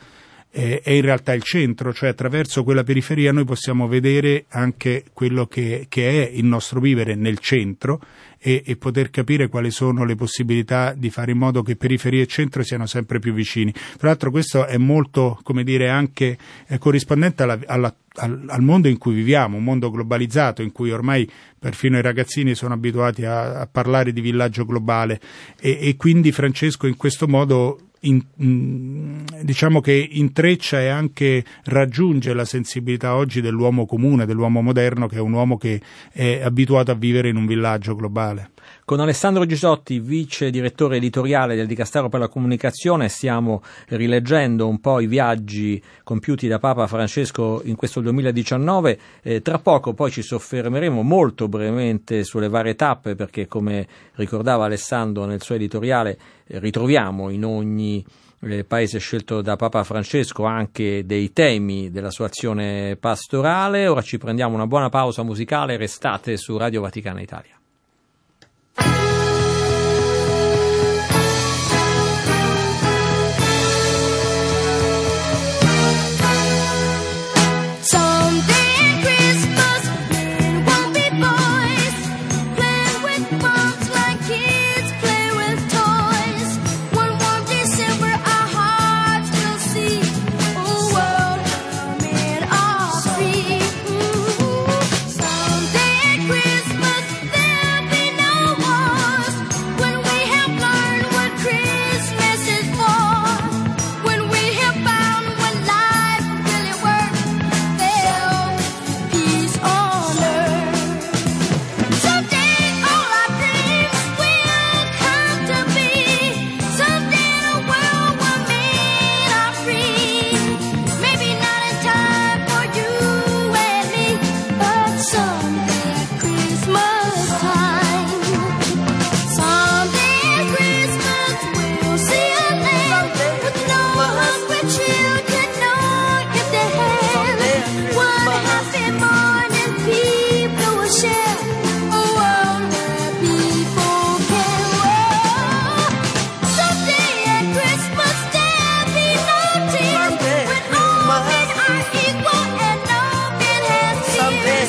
eh, 0.57 0.81
è 0.83 0.91
in 0.91 1.01
realtà 1.01 1.33
il 1.33 1.43
centro, 1.43 1.93
cioè 1.93 2.11
attraverso 2.11 2.63
quella 2.63 2.85
periferia 2.85 3.33
noi 3.33 3.45
possiamo 3.45 3.89
vedere 3.89 4.45
anche 4.51 5.05
quello 5.13 5.47
che, 5.47 5.87
che 5.89 6.23
è 6.23 6.31
il 6.31 6.45
nostro 6.45 6.79
vivere 6.79 7.17
nel 7.17 7.41
centro 7.41 8.01
e, 8.39 8.63
e, 8.65 8.77
poter 8.77 9.11
capire 9.11 9.49
quali 9.49 9.73
sono 9.73 10.05
le 10.05 10.15
possibilità 10.15 10.95
di 10.97 11.11
fare 11.11 11.33
in 11.33 11.39
modo 11.39 11.63
che 11.63 11.75
periferia 11.75 12.23
e 12.23 12.27
centro 12.27 12.63
siano 12.63 12.87
sempre 12.87 13.19
più 13.19 13.33
vicini. 13.33 13.73
Tra 13.73 14.07
l'altro 14.07 14.31
questo 14.31 14.67
è 14.67 14.77
molto, 14.77 15.41
come 15.43 15.65
dire, 15.65 15.89
anche 15.89 16.39
eh, 16.69 16.79
corrispondente 16.79 17.43
alla, 17.43 17.59
alla, 17.67 17.93
al, 18.17 18.63
mondo 18.63 18.87
in 18.87 18.97
cui 18.97 19.15
viviamo, 19.15 19.57
un 19.57 19.65
mondo 19.65 19.91
globalizzato 19.91 20.63
in 20.63 20.71
cui 20.71 20.93
ormai 20.93 21.29
perfino 21.59 21.99
i 21.99 22.03
ragazzini 22.03 22.55
sono 22.55 22.75
abituati 22.75 23.25
a, 23.25 23.59
a 23.59 23.67
parlare 23.67 24.13
di 24.13 24.21
villaggio 24.21 24.65
globale 24.65 25.21
e, 25.59 25.79
e 25.81 25.97
quindi 25.97 26.31
Francesco 26.31 26.87
in 26.87 26.97
questo 26.97 27.27
modo 27.27 27.79
in, 28.05 28.23
mm, 28.43 29.25
diciamo 29.43 29.81
che 29.81 29.93
intreccia 30.13 30.81
e 30.81 30.89
anche 30.89 31.45
raggiunge 31.65 32.33
la 32.33 32.45
sensibilità 32.45 33.15
oggi 33.15 33.41
dell'uomo 33.41 33.87
comune, 33.87 34.27
dell'uomo 34.27 34.61
moderno, 34.63 35.07
che 35.07 35.17
è 35.17 35.21
un 35.21 35.33
uomo 35.33 35.57
che 35.57 35.81
è 36.13 36.41
abituato 36.43 36.91
a 36.91 36.95
vivere 36.95 37.29
in 37.29 37.37
un 37.37 37.47
villaggio 37.47 37.95
globale. 37.95 38.51
Con 38.85 39.01
Alessandro 39.01 39.47
Gisotti, 39.47 39.99
vice 40.01 40.51
direttore 40.51 40.97
editoriale 40.97 41.57
del 41.57 41.67
Dicastero 41.67 42.09
per 42.09 42.21
la 42.21 42.29
Comunicazione, 42.29 43.09
stiamo 43.09 43.63
rileggendo 43.89 44.69
un 44.69 44.81
po' 44.81 45.01
i 45.01 45.07
viaggi 45.07 45.83
compiuti 46.03 46.49
da 46.49 46.59
Papa 46.59 46.87
Francesco 46.87 47.63
in 47.65 47.77
questo 47.77 48.01
2019. 48.01 48.99
Eh, 49.23 49.43
tra 49.43 49.59
poco 49.59 49.95
poi 49.95 50.11
ci 50.11 50.23
soffermeremo 50.23 51.03
molto 51.03 51.49
brevemente 51.49 52.25
sulle 52.25 52.49
varie 52.49 52.75
tappe 52.75 53.15
perché, 53.15 53.47
come 53.47 53.87
ricordava 54.15 54.65
Alessandro 54.65 55.25
nel 55.25 55.43
suo 55.43 55.55
editoriale, 55.55 56.19
eh, 56.47 56.59
ritroviamo 56.59 57.31
in 57.31 57.45
ogni 57.45 58.05
eh, 58.45 58.65
paese 58.65 58.99
scelto 58.99 59.41
da 59.41 59.57
Papa 59.57 59.85
Francesco 59.85 60.45
anche 60.45 61.05
dei 61.07 61.33
temi 61.33 61.91
della 61.91 62.11
sua 62.11 62.27
azione 62.27 62.97
pastorale. 62.97 63.87
Ora 63.87 64.03
ci 64.03 64.19
prendiamo 64.19 64.55
una 64.55 64.67
buona 64.67 64.89
pausa 64.89 65.23
musicale, 65.23 65.77
restate 65.77 66.37
su 66.37 66.57
Radio 66.57 66.83
Vaticana 66.83 67.21
Italia. 67.21 67.54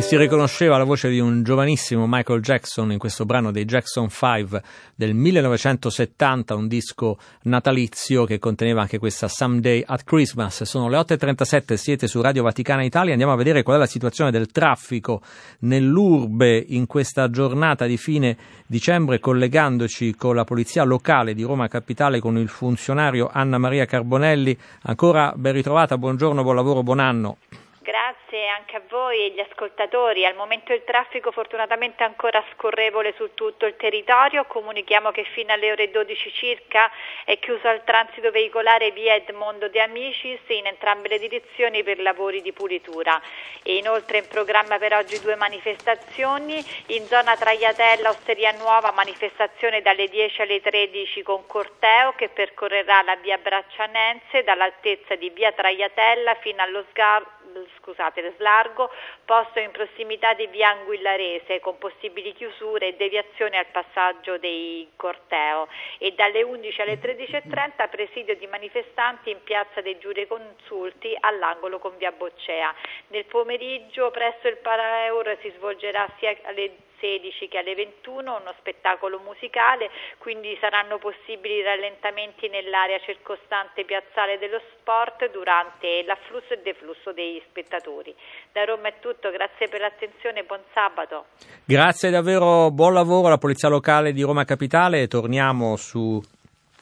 Si 0.06 0.18
riconosceva 0.18 0.76
la 0.76 0.84
voce 0.84 1.08
di 1.08 1.18
un 1.18 1.42
giovanissimo 1.42 2.04
Michael 2.06 2.42
Jackson 2.42 2.92
in 2.92 2.98
questo 2.98 3.24
brano 3.24 3.50
dei 3.50 3.64
Jackson 3.64 4.10
5 4.10 4.62
del 4.94 5.14
1970, 5.14 6.54
un 6.54 6.68
disco 6.68 7.16
natalizio 7.44 8.26
che 8.26 8.38
conteneva 8.38 8.82
anche 8.82 8.98
questa 8.98 9.28
Someday 9.28 9.82
at 9.86 10.04
Christmas. 10.04 10.64
Sono 10.64 10.90
le 10.90 10.98
8.37, 10.98 11.74
siete 11.74 12.06
su 12.06 12.20
Radio 12.20 12.42
Vaticana 12.42 12.84
Italia, 12.84 13.12
andiamo 13.12 13.32
a 13.32 13.36
vedere 13.36 13.62
qual 13.62 13.76
è 13.76 13.78
la 13.78 13.86
situazione 13.86 14.30
del 14.30 14.48
traffico 14.48 15.22
nell'urbe 15.60 16.62
in 16.68 16.86
questa 16.86 17.30
giornata 17.30 17.86
di 17.86 17.96
fine 17.96 18.36
dicembre, 18.66 19.20
collegandoci 19.20 20.14
con 20.16 20.34
la 20.34 20.44
polizia 20.44 20.84
locale 20.84 21.32
di 21.32 21.44
Roma 21.44 21.66
Capitale 21.68 22.20
con 22.20 22.36
il 22.36 22.48
funzionario 22.48 23.30
Anna 23.32 23.56
Maria 23.56 23.86
Carbonelli. 23.86 24.56
Ancora 24.82 25.32
ben 25.34 25.54
ritrovata, 25.54 25.96
buongiorno, 25.96 26.42
buon 26.42 26.56
lavoro, 26.56 26.82
buon 26.82 26.98
anno. 26.98 27.38
Grazie 27.84 28.48
anche 28.48 28.76
a 28.76 28.82
voi 28.88 29.18
e 29.18 29.24
agli 29.26 29.40
ascoltatori. 29.40 30.24
Al 30.24 30.34
momento 30.34 30.72
il 30.72 30.84
traffico 30.84 31.30
fortunatamente 31.30 32.02
è 32.02 32.06
ancora 32.06 32.42
scorrevole 32.54 33.12
su 33.14 33.34
tutto 33.34 33.66
il 33.66 33.76
territorio. 33.76 34.46
Comunichiamo 34.46 35.10
che 35.10 35.24
fino 35.34 35.52
alle 35.52 35.70
ore 35.70 35.90
12 35.90 36.32
circa 36.32 36.90
è 37.26 37.38
chiuso 37.38 37.68
al 37.68 37.84
transito 37.84 38.30
veicolare 38.30 38.90
via 38.92 39.14
Edmondo 39.14 39.68
De 39.68 39.82
Amicis 39.82 40.40
in 40.46 40.64
entrambe 40.64 41.08
le 41.08 41.18
direzioni 41.18 41.82
per 41.82 42.00
lavori 42.00 42.40
di 42.40 42.52
pulitura. 42.52 43.20
E 43.62 43.76
inoltre 43.76 44.16
in 44.16 44.28
programma 44.28 44.78
per 44.78 44.94
oggi 44.94 45.20
due 45.20 45.36
manifestazioni. 45.36 46.64
In 46.86 47.04
zona 47.04 47.36
Traiatella, 47.36 48.08
Osteria 48.08 48.52
Nuova, 48.52 48.92
manifestazione 48.92 49.82
dalle 49.82 50.08
10 50.08 50.40
alle 50.40 50.62
13 50.62 51.22
con 51.22 51.46
corteo 51.46 52.14
che 52.14 52.30
percorrerà 52.30 53.02
la 53.02 53.16
via 53.16 53.36
Braccianense 53.36 54.42
dall'altezza 54.42 55.16
di 55.16 55.28
via 55.28 55.52
Traiatella 55.52 56.34
fino 56.36 56.62
allo 56.62 56.82
sgar- 56.88 57.42
scusate, 57.78 58.34
slargo 58.36 58.90
posto 59.24 59.60
in 59.60 59.70
prossimità 59.70 60.34
di 60.34 60.46
via 60.48 60.70
Anguillarese 60.70 61.60
con 61.60 61.78
possibili 61.78 62.32
chiusure 62.32 62.88
e 62.88 62.96
deviazioni 62.96 63.56
al 63.56 63.66
passaggio 63.66 64.38
dei 64.38 64.90
corteo 64.96 65.68
e 65.98 66.12
dalle 66.12 66.42
11 66.42 66.80
alle 66.80 67.00
13.30 67.00 67.88
presidio 67.88 68.36
di 68.36 68.46
manifestanti 68.46 69.30
in 69.30 69.42
piazza 69.42 69.80
dei 69.80 69.98
giureconsulti 69.98 71.16
all'angolo 71.20 71.78
con 71.78 71.96
via 71.96 72.12
Boccea. 72.12 72.74
Nel 73.08 73.24
pomeriggio 73.26 74.10
presso 74.10 74.48
il 74.48 74.58
Paraeur 74.58 75.36
si 75.40 75.50
svolgerà 75.56 76.08
sia 76.18 76.36
alle 76.44 76.92
16 77.04 77.48
che 77.48 77.58
alle 77.58 77.74
21 77.74 78.40
uno 78.40 78.54
spettacolo 78.58 79.20
musicale, 79.20 79.90
quindi 80.16 80.56
saranno 80.58 80.96
possibili 80.96 81.60
rallentamenti 81.60 82.48
nell'area 82.48 82.98
circostante 83.04 83.84
Piazzale 83.84 84.38
dello 84.38 84.60
Sport 84.72 85.30
durante 85.30 86.02
l'afflusso 86.06 86.54
e 86.54 86.60
deflusso 86.64 87.12
degli 87.12 87.42
spettatori. 87.50 88.14
Da 88.52 88.64
Roma 88.64 88.88
è 88.88 88.94
tutto, 89.00 89.30
grazie 89.30 89.68
per 89.68 89.80
l'attenzione, 89.80 90.44
buon 90.44 90.62
sabato. 90.72 91.26
Grazie 91.64 92.08
davvero, 92.08 92.70
buon 92.70 92.94
lavoro 92.94 93.26
alla 93.26 93.38
Polizia 93.38 93.68
Locale 93.68 94.12
di 94.12 94.22
Roma 94.22 94.44
Capitale. 94.44 95.06
Torniamo 95.06 95.76
su 95.76 96.22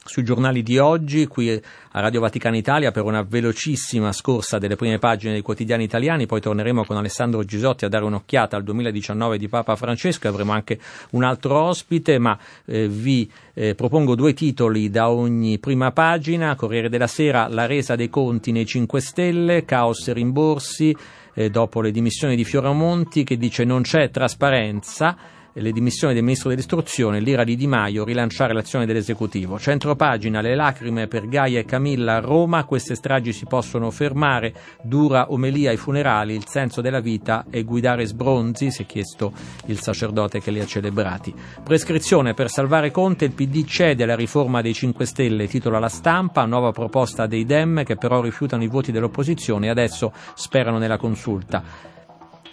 sui 0.05 0.23
giornali 0.23 0.63
di 0.63 0.77
oggi, 0.77 1.27
qui 1.27 1.49
a 1.51 1.99
Radio 1.99 2.19
Vaticana 2.19 2.57
Italia 2.57 2.91
per 2.91 3.03
una 3.03 3.21
velocissima 3.21 4.11
scorsa 4.11 4.57
delle 4.57 4.75
prime 4.75 4.99
pagine 4.99 5.33
dei 5.33 5.41
quotidiani 5.41 5.83
italiani, 5.83 6.25
poi 6.25 6.41
torneremo 6.41 6.83
con 6.85 6.97
Alessandro 6.97 7.43
Gisotti 7.43 7.85
a 7.85 7.89
dare 7.89 8.03
un'occhiata 8.05 8.57
al 8.57 8.63
2019 8.63 9.37
di 9.37 9.47
Papa 9.47 9.75
Francesco, 9.75 10.27
avremo 10.27 10.51
anche 10.51 10.79
un 11.11 11.23
altro 11.23 11.57
ospite, 11.61 12.17
ma 12.19 12.37
eh, 12.65 12.87
vi 12.87 13.29
eh, 13.53 13.75
propongo 13.75 14.15
due 14.15 14.33
titoli 14.33 14.89
da 14.89 15.09
ogni 15.09 15.59
prima 15.59 15.91
pagina, 15.91 16.55
Corriere 16.55 16.89
della 16.89 17.07
Sera, 17.07 17.47
la 17.47 17.65
resa 17.65 17.95
dei 17.95 18.09
conti 18.09 18.51
nei 18.51 18.65
5 18.65 18.99
Stelle, 18.99 19.65
caos 19.65 20.07
e 20.07 20.13
rimborsi, 20.13 20.95
eh, 21.33 21.49
dopo 21.49 21.81
le 21.81 21.91
dimissioni 21.91 22.35
di 22.35 22.43
Fioramonti 22.43 23.23
che 23.23 23.37
dice 23.37 23.63
non 23.63 23.81
c'è 23.81 24.09
trasparenza, 24.09 25.15
le 25.53 25.71
dimissioni 25.71 26.13
del 26.13 26.23
ministro 26.23 26.49
dell'istruzione, 26.49 27.19
l'ira 27.19 27.43
di 27.43 27.55
Di 27.55 27.67
Maio, 27.67 28.03
rilanciare 28.03 28.53
l'azione 28.53 28.85
dell'esecutivo. 28.85 29.59
Centropagina, 29.59 30.41
le 30.41 30.55
lacrime 30.55 31.07
per 31.07 31.27
Gaia 31.27 31.59
e 31.59 31.65
Camilla 31.65 32.15
a 32.15 32.19
Roma, 32.19 32.63
queste 32.63 32.95
stragi 32.95 33.33
si 33.33 33.45
possono 33.45 33.91
fermare, 33.91 34.53
dura 34.81 35.31
omelia 35.31 35.69
ai 35.69 35.77
funerali, 35.77 36.33
il 36.33 36.47
senso 36.47 36.81
della 36.81 37.01
vita 37.01 37.45
è 37.49 37.63
guidare 37.63 38.05
sbronzi, 38.05 38.71
si 38.71 38.81
è 38.81 38.85
chiesto 38.85 39.31
il 39.67 39.79
sacerdote 39.79 40.39
che 40.39 40.49
li 40.49 40.59
ha 40.59 40.65
celebrati. 40.65 41.33
Prescrizione 41.63 42.33
per 42.33 42.49
salvare 42.49 42.89
Conte, 42.89 43.25
il 43.25 43.33
PD 43.33 43.63
cede 43.65 44.03
alla 44.03 44.15
riforma 44.15 44.61
dei 44.61 44.73
5 44.73 45.05
Stelle, 45.05 45.47
titola 45.47 45.77
la 45.77 45.89
stampa, 45.89 46.45
nuova 46.45 46.71
proposta 46.71 47.27
dei 47.27 47.45
Dem 47.45 47.83
che 47.83 47.95
però 47.95 48.21
rifiutano 48.21 48.63
i 48.63 48.67
voti 48.67 48.91
dell'opposizione 48.91 49.67
e 49.67 49.69
adesso 49.69 50.11
sperano 50.33 50.79
nella 50.79 50.97
consulta. 50.97 51.92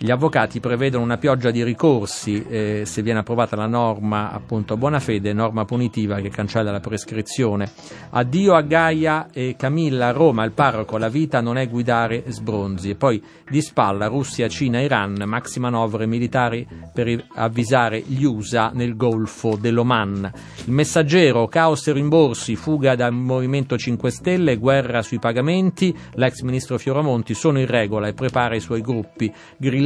Gli 0.03 0.11
avvocati 0.11 0.61
prevedono 0.61 1.05
una 1.05 1.19
pioggia 1.19 1.51
di 1.51 1.63
ricorsi 1.63 2.43
eh, 2.49 2.85
se 2.87 3.03
viene 3.03 3.19
approvata 3.19 3.55
la 3.55 3.67
norma 3.67 4.33
appunto 4.33 4.73
a 4.73 4.79
buona 4.79 4.99
fede, 4.99 5.35
norma 5.35 5.67
punitiva 5.67 6.23
che 6.23 6.31
cancella 6.31 6.71
la 6.71 6.81
prescrizione. 6.81 7.71
Addio 8.09 8.55
a 8.55 8.63
Gaia 8.63 9.29
e 9.31 9.57
Camilla 9.59 10.11
Roma, 10.13 10.45
il 10.45 10.53
parroco, 10.53 10.97
la 10.97 11.11
vita 11.11 11.43
non 11.43 11.59
è 11.59 11.69
guidare 11.69 12.25
sbronzi. 12.29 12.89
E 12.89 12.95
poi 12.95 13.23
di 13.47 13.61
spalla 13.61 14.07
Russia, 14.07 14.49
Cina, 14.49 14.81
Iran, 14.81 15.23
maxi 15.27 15.61
manovre 15.61 16.07
militari 16.07 16.67
per 16.95 17.23
avvisare 17.35 18.01
gli 18.01 18.25
USA 18.25 18.71
nel 18.73 18.97
golfo 18.97 19.59
dell'Oman. 19.61 20.33
Il 20.65 20.73
messaggero, 20.73 21.47
caos 21.49 21.87
e 21.89 21.93
rimborsi, 21.93 22.57
fuga 22.57 22.95
dal 22.95 23.13
Movimento 23.13 23.77
5 23.77 24.11
Stelle, 24.11 24.57
guerra 24.57 25.03
sui 25.03 25.19
pagamenti, 25.19 25.95
l'ex 26.15 26.41
ministro 26.41 26.79
Fioramonti 26.79 27.35
sono 27.35 27.61
in 27.61 27.67
regola 27.67 28.09
e 28.09 28.15
prepara 28.15 28.55
i 28.55 28.61
suoi 28.61 28.81
gruppi. 28.81 29.31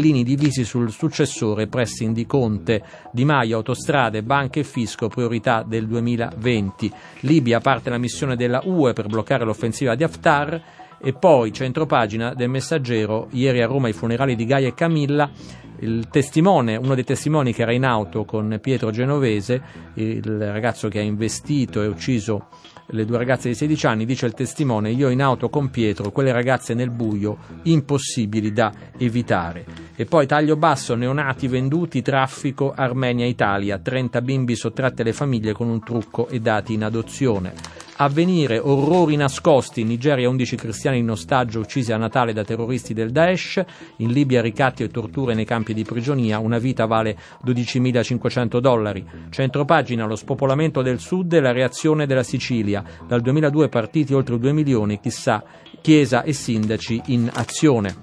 Grillini 0.04 0.22
divisi 0.22 0.64
sul 0.64 0.90
successore, 0.90 1.66
pressing 1.66 2.14
di 2.14 2.26
Conte, 2.26 2.82
Di 3.10 3.24
Maio, 3.24 3.56
autostrade, 3.56 4.22
banche 4.22 4.60
e 4.60 4.64
fisco, 4.64 5.08
priorità 5.08 5.64
del 5.66 5.86
2020. 5.86 6.92
Libia 7.20 7.58
parte 7.60 7.88
la 7.88 7.96
missione 7.96 8.36
della 8.36 8.60
UE 8.64 8.92
per 8.92 9.06
bloccare 9.06 9.46
l'offensiva 9.46 9.94
di 9.94 10.04
Haftar 10.04 10.62
e 11.00 11.14
poi 11.14 11.54
centropagina 11.54 12.34
del 12.34 12.50
messaggero, 12.50 13.28
ieri 13.30 13.62
a 13.62 13.66
Roma 13.66 13.88
i 13.88 13.94
funerali 13.94 14.36
di 14.36 14.44
Gaia 14.44 14.68
e 14.68 14.74
Camilla, 14.74 15.30
il 15.78 16.08
testimone, 16.10 16.76
uno 16.76 16.94
dei 16.94 17.04
testimoni 17.04 17.54
che 17.54 17.62
era 17.62 17.72
in 17.72 17.86
auto 17.86 18.26
con 18.26 18.58
Pietro 18.60 18.90
Genovese, 18.90 19.62
il 19.94 20.52
ragazzo 20.52 20.88
che 20.88 20.98
ha 20.98 21.02
investito 21.02 21.82
e 21.82 21.86
ucciso 21.86 22.48
le 22.86 23.04
due 23.04 23.16
ragazze 23.16 23.48
di 23.48 23.54
16 23.54 23.86
anni, 23.86 24.04
dice 24.04 24.26
il 24.26 24.34
testimone, 24.34 24.90
io 24.90 25.08
in 25.08 25.22
auto 25.22 25.48
con 25.48 25.70
Pietro, 25.70 26.10
quelle 26.10 26.32
ragazze 26.32 26.74
nel 26.74 26.90
buio, 26.90 27.38
impossibili 27.62 28.52
da 28.52 28.72
evitare. 28.98 29.64
E 29.96 30.04
poi 30.04 30.26
taglio 30.26 30.56
basso, 30.56 30.94
neonati 30.94 31.48
venduti, 31.48 32.02
traffico 32.02 32.72
Armenia-Italia, 32.74 33.78
30 33.78 34.20
bimbi 34.20 34.54
sottratti 34.54 35.02
alle 35.02 35.12
famiglie 35.12 35.52
con 35.52 35.68
un 35.68 35.82
trucco 35.82 36.28
e 36.28 36.40
dati 36.40 36.74
in 36.74 36.84
adozione. 36.84 37.83
Avvenire, 37.96 38.58
orrori 38.58 39.14
nascosti, 39.14 39.82
in 39.82 39.86
Nigeria 39.86 40.28
11 40.28 40.56
cristiani 40.56 40.98
in 40.98 41.10
ostaggio 41.10 41.60
uccisi 41.60 41.92
a 41.92 41.96
Natale 41.96 42.32
da 42.32 42.42
terroristi 42.42 42.92
del 42.92 43.12
Daesh, 43.12 43.62
in 43.98 44.10
Libia 44.10 44.42
ricatti 44.42 44.82
e 44.82 44.88
torture 44.88 45.34
nei 45.34 45.44
campi 45.44 45.74
di 45.74 45.84
prigionia, 45.84 46.40
una 46.40 46.58
vita 46.58 46.86
vale 46.86 47.16
12.500 47.46 48.58
dollari. 48.58 49.06
Centropagina, 49.30 50.06
lo 50.06 50.16
spopolamento 50.16 50.82
del 50.82 50.98
sud 50.98 51.34
e 51.34 51.40
la 51.40 51.52
reazione 51.52 52.06
della 52.06 52.24
Sicilia, 52.24 52.82
dal 53.06 53.20
2002 53.20 53.68
partiti 53.68 54.12
oltre 54.12 54.40
2 54.40 54.52
milioni, 54.52 54.98
chissà, 54.98 55.44
Chiesa 55.80 56.22
e 56.22 56.32
sindaci 56.32 57.00
in 57.06 57.30
azione. 57.32 57.94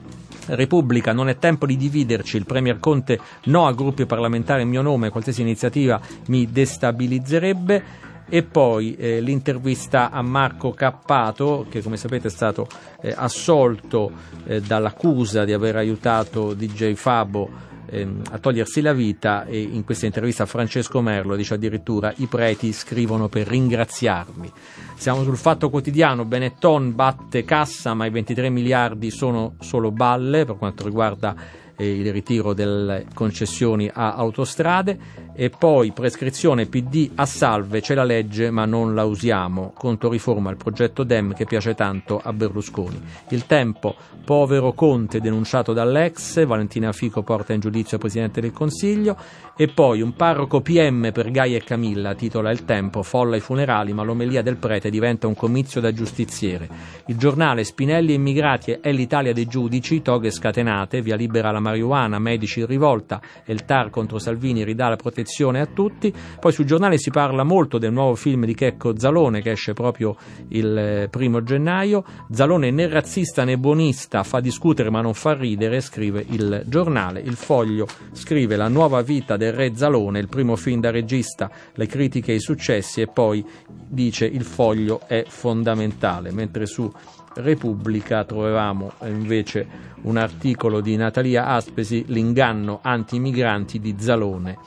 Repubblica, 0.46 1.12
non 1.14 1.30
è 1.30 1.38
tempo 1.38 1.66
di 1.66 1.76
dividerci, 1.76 2.38
il 2.38 2.46
Premier 2.46 2.80
Conte 2.80 3.20
no 3.46 3.68
a 3.68 3.74
gruppi 3.74 4.06
parlamentari 4.06 4.62
in 4.62 4.70
mio 4.70 4.82
nome, 4.82 5.10
qualsiasi 5.10 5.42
iniziativa 5.42 6.00
mi 6.28 6.50
destabilizzerebbe. 6.50 8.10
E 8.34 8.44
poi 8.44 8.96
eh, 8.96 9.20
l'intervista 9.20 10.10
a 10.10 10.22
Marco 10.22 10.72
Cappato, 10.72 11.66
che 11.70 11.82
come 11.82 11.98
sapete 11.98 12.30
è 12.30 12.32
stato 12.32 12.66
eh, 13.02 13.14
assolto 13.14 14.10
eh, 14.46 14.62
dall'accusa 14.62 15.44
di 15.44 15.52
aver 15.52 15.76
aiutato 15.76 16.54
DJ 16.54 16.94
Fabo 16.94 17.50
ehm, 17.88 18.22
a 18.32 18.38
togliersi 18.38 18.80
la 18.80 18.94
vita 18.94 19.44
e 19.44 19.60
in 19.60 19.84
questa 19.84 20.06
intervista 20.06 20.46
Francesco 20.46 21.02
Merlo 21.02 21.36
dice 21.36 21.56
addirittura 21.56 22.14
i 22.18 22.28
preti 22.28 22.72
scrivono 22.72 23.28
per 23.28 23.48
ringraziarmi. 23.48 24.50
Siamo 24.96 25.24
sul 25.24 25.36
fatto 25.36 25.70
quotidiano, 25.70 26.24
Benetton 26.24 26.96
batte 26.96 27.44
cassa 27.44 27.94
ma 27.94 28.06
i 28.06 28.12
23 28.12 28.50
miliardi 28.50 29.12
sono 29.12 29.56
solo 29.60 29.92
balle 29.92 30.46
per 30.46 30.56
quanto 30.56 30.86
riguarda 30.86 31.36
il 31.84 32.12
ritiro 32.12 32.54
delle 32.54 33.06
concessioni 33.14 33.90
a 33.92 34.14
autostrade 34.14 34.98
e 35.34 35.50
poi 35.50 35.92
prescrizione 35.92 36.66
PD 36.66 37.12
a 37.16 37.26
salve, 37.26 37.82
c'è 37.82 37.96
la 37.96 38.04
legge 38.04 38.52
ma 38.52 38.66
non 38.66 38.94
la 38.94 39.06
usiamo, 39.06 39.74
contro 39.76 40.10
riforma 40.10 40.50
il 40.50 40.58
progetto 40.58 41.04
DEM 41.04 41.34
che 41.34 41.46
piace 41.46 41.74
tanto 41.74 42.20
a 42.22 42.34
Berlusconi. 42.34 43.02
Il 43.30 43.46
tempo, 43.46 43.96
povero 44.24 44.74
Conte 44.74 45.20
denunciato 45.22 45.74
dall'ex, 45.74 46.46
Valentina 46.46 46.92
Fico 46.92 47.24
porta 47.24 47.54
in 47.54 47.60
giudizio 47.60 47.98
il 47.98 48.02
Presidente 48.04 48.42
del 48.42 48.52
Consiglio 48.52 49.18
e 49.56 49.68
poi 49.68 50.02
un 50.02 50.14
parroco 50.14 50.62
PM 50.62 51.12
per 51.12 51.32
Gaia 51.32 51.58
e 51.58 51.64
Camilla, 51.64 52.14
titola 52.14 52.52
Il 52.52 52.66
tempo, 52.66 53.04
folla 53.04 53.36
ai 53.36 53.42
funerali 53.42 53.94
ma 53.94 54.04
l'omelia 54.04 54.42
del 54.42 54.58
prete 54.58 54.90
diventa 54.90 55.28
un 55.28 55.36
comizio 55.36 55.82
da 55.82 55.94
giustiziere. 55.94 56.70
Il 57.08 57.18
giornale 57.18 57.64
Spinelli 57.64 58.14
immigrati 58.14 58.78
è 58.82 58.92
l'Italia 58.92 59.34
dei 59.34 59.46
giudici, 59.46 60.02
toghe 60.02 60.32
scatenate, 60.32 61.02
via 61.02 61.16
libera 61.16 61.50
alla 61.50 61.60
marijuana, 61.72 62.20
medici 62.20 62.60
in 62.60 62.66
rivolta 62.66 63.22
e 63.44 63.54
il 63.54 63.66
TAR 63.66 63.90
contro 63.90 64.20
Salvini 64.20 64.64
ridà 64.64 64.90
la 64.90 64.96
protezione 64.96 65.62
a 65.62 65.66
tutti. 65.66 66.14
Poi 66.40 66.52
sul 66.52 66.66
giornale 66.66 66.98
si 66.98 67.10
parla 67.10 67.44
molto 67.44 67.78
del 67.78 67.92
nuovo 67.92 68.16
film 68.16 68.46
di 68.46 68.54
Checco 68.54 68.98
Zalone 68.98 69.42
che 69.42 69.52
esce 69.52 69.74
proprio 69.74 70.16
il 70.50 70.78
eh, 70.78 71.08
primo 71.10 71.42
gennaio. 71.44 72.04
Zalone 72.32 72.72
né 72.72 72.88
razzista 72.88 73.44
né 73.44 73.58
buonista, 73.58 74.24
fa 74.24 74.40
discutere 74.40 74.90
ma 74.90 75.02
non 75.02 75.14
fa 75.14 75.34
ridere, 75.34 75.82
scrive 75.82 76.24
il 76.30 76.64
giornale. 76.66 77.22
Il 77.22 77.36
foglio 77.36 77.88
scrive 78.12 78.56
La 78.56 78.68
nuova 78.68 79.02
vita 79.02 79.38
del 79.38 79.54
re 79.54 79.76
Zalone, 79.76 80.20
il 80.20 80.28
primo 80.28 80.56
film 80.56 80.82
da 80.82 80.92
regista, 80.92 81.50
le 81.74 81.88
critiche 81.88 82.34
e 82.34 82.36
i 82.36 82.40
successi 82.40 83.02
e 83.02 83.08
poi 83.08 83.46
dice 83.68 84.26
il 84.26 84.44
foglio 84.44 85.02
è 85.08 85.24
fondamentale, 85.28 86.32
mentre 86.32 86.66
su 86.66 86.92
Repubblica 87.36 88.24
trovavamo 88.24 88.92
eh, 89.00 89.10
invece 89.10 89.68
un 90.04 90.18
articolo 90.18 90.82
di 90.82 90.96
Natalia 90.96 91.48
Aspesi, 91.48 92.06
l'inganno 92.08 92.80
anti-migranti 92.82 93.80
di 93.80 93.96
Zalone. 94.00 94.58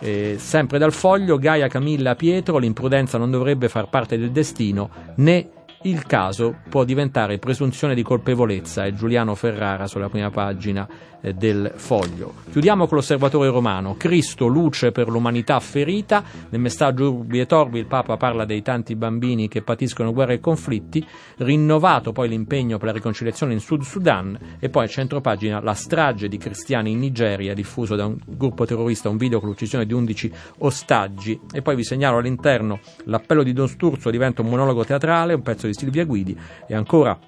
Eh, 0.00 0.36
sempre 0.38 0.78
dal 0.78 0.92
foglio, 0.92 1.38
Gaia 1.38 1.68
Camilla 1.68 2.14
Pietro, 2.14 2.58
l'imprudenza 2.58 3.16
non 3.16 3.30
dovrebbe 3.30 3.68
far 3.68 3.88
parte 3.88 4.18
del 4.18 4.30
destino, 4.30 4.90
né 5.16 5.48
il 5.84 6.06
caso 6.06 6.56
può 6.68 6.84
diventare 6.84 7.38
presunzione 7.38 7.94
di 7.94 8.02
colpevolezza, 8.02 8.84
è 8.84 8.92
Giuliano 8.92 9.34
Ferrara 9.34 9.86
sulla 9.86 10.08
prima 10.08 10.30
pagina 10.30 10.88
eh, 11.20 11.34
del 11.34 11.72
foglio. 11.74 12.34
Chiudiamo 12.50 12.86
con 12.86 12.96
l'osservatore 12.96 13.48
romano, 13.48 13.94
Cristo, 13.96 14.46
luce 14.46 14.92
per 14.92 15.08
l'umanità 15.08 15.58
ferita, 15.60 16.22
nel 16.50 16.60
messaggio 16.60 17.12
Urbi 17.12 17.40
et 17.40 17.52
Orbi 17.52 17.78
il 17.78 17.86
Papa 17.86 18.16
parla 18.16 18.44
dei 18.44 18.62
tanti 18.62 18.94
bambini 18.94 19.48
che 19.48 19.62
patiscono 19.62 20.12
guerre 20.12 20.34
e 20.34 20.40
conflitti, 20.40 21.04
rinnovato 21.38 22.12
poi 22.12 22.28
l'impegno 22.28 22.78
per 22.78 22.88
la 22.88 22.92
riconciliazione 22.92 23.52
in 23.52 23.60
Sud 23.60 23.82
Sudan. 23.82 24.38
E 24.58 24.70
poi 24.70 24.84
a 24.84 24.88
centropagina 24.88 25.60
la 25.60 25.74
strage 25.74 26.28
di 26.28 26.38
cristiani 26.38 26.92
in 26.92 26.98
Nigeria 26.98 27.52
diffuso 27.54 27.94
da 27.94 28.06
un 28.06 28.16
gruppo 28.24 28.64
terrorista, 28.64 29.10
un 29.10 29.18
video 29.18 29.38
con 29.38 29.48
l'uccisione 29.50 29.84
di 29.84 29.92
11 29.92 30.32
ostaggi. 30.58 31.38
E 31.52 31.60
poi 31.60 31.76
vi 31.76 31.84
segnalo 31.84 32.18
all'interno 32.18 32.80
l'appello 33.04 33.42
di 33.42 33.52
Don 33.52 33.68
Sturzo 33.68 34.10
diventa 34.10 34.40
un 34.40 34.48
monologo 34.48 34.84
teatrale, 34.84 35.34
un 35.34 35.42
pezzo 35.42 35.66
di 35.66 35.73
Silvia 35.74 36.04
Guidi 36.04 36.38
e 36.66 36.74
ancora 36.74 37.18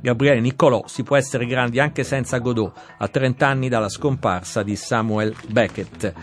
Gabriele 0.00 0.40
Niccolò 0.40 0.84
si 0.86 1.02
può 1.02 1.16
essere 1.16 1.46
grandi 1.46 1.78
anche 1.78 2.04
senza 2.04 2.38
Godot 2.38 2.72
a 2.98 3.08
30 3.08 3.46
anni 3.46 3.68
dalla 3.68 3.88
scomparsa 3.88 4.62
di 4.62 4.76
Samuel 4.76 5.34
Beckett. 5.48 6.14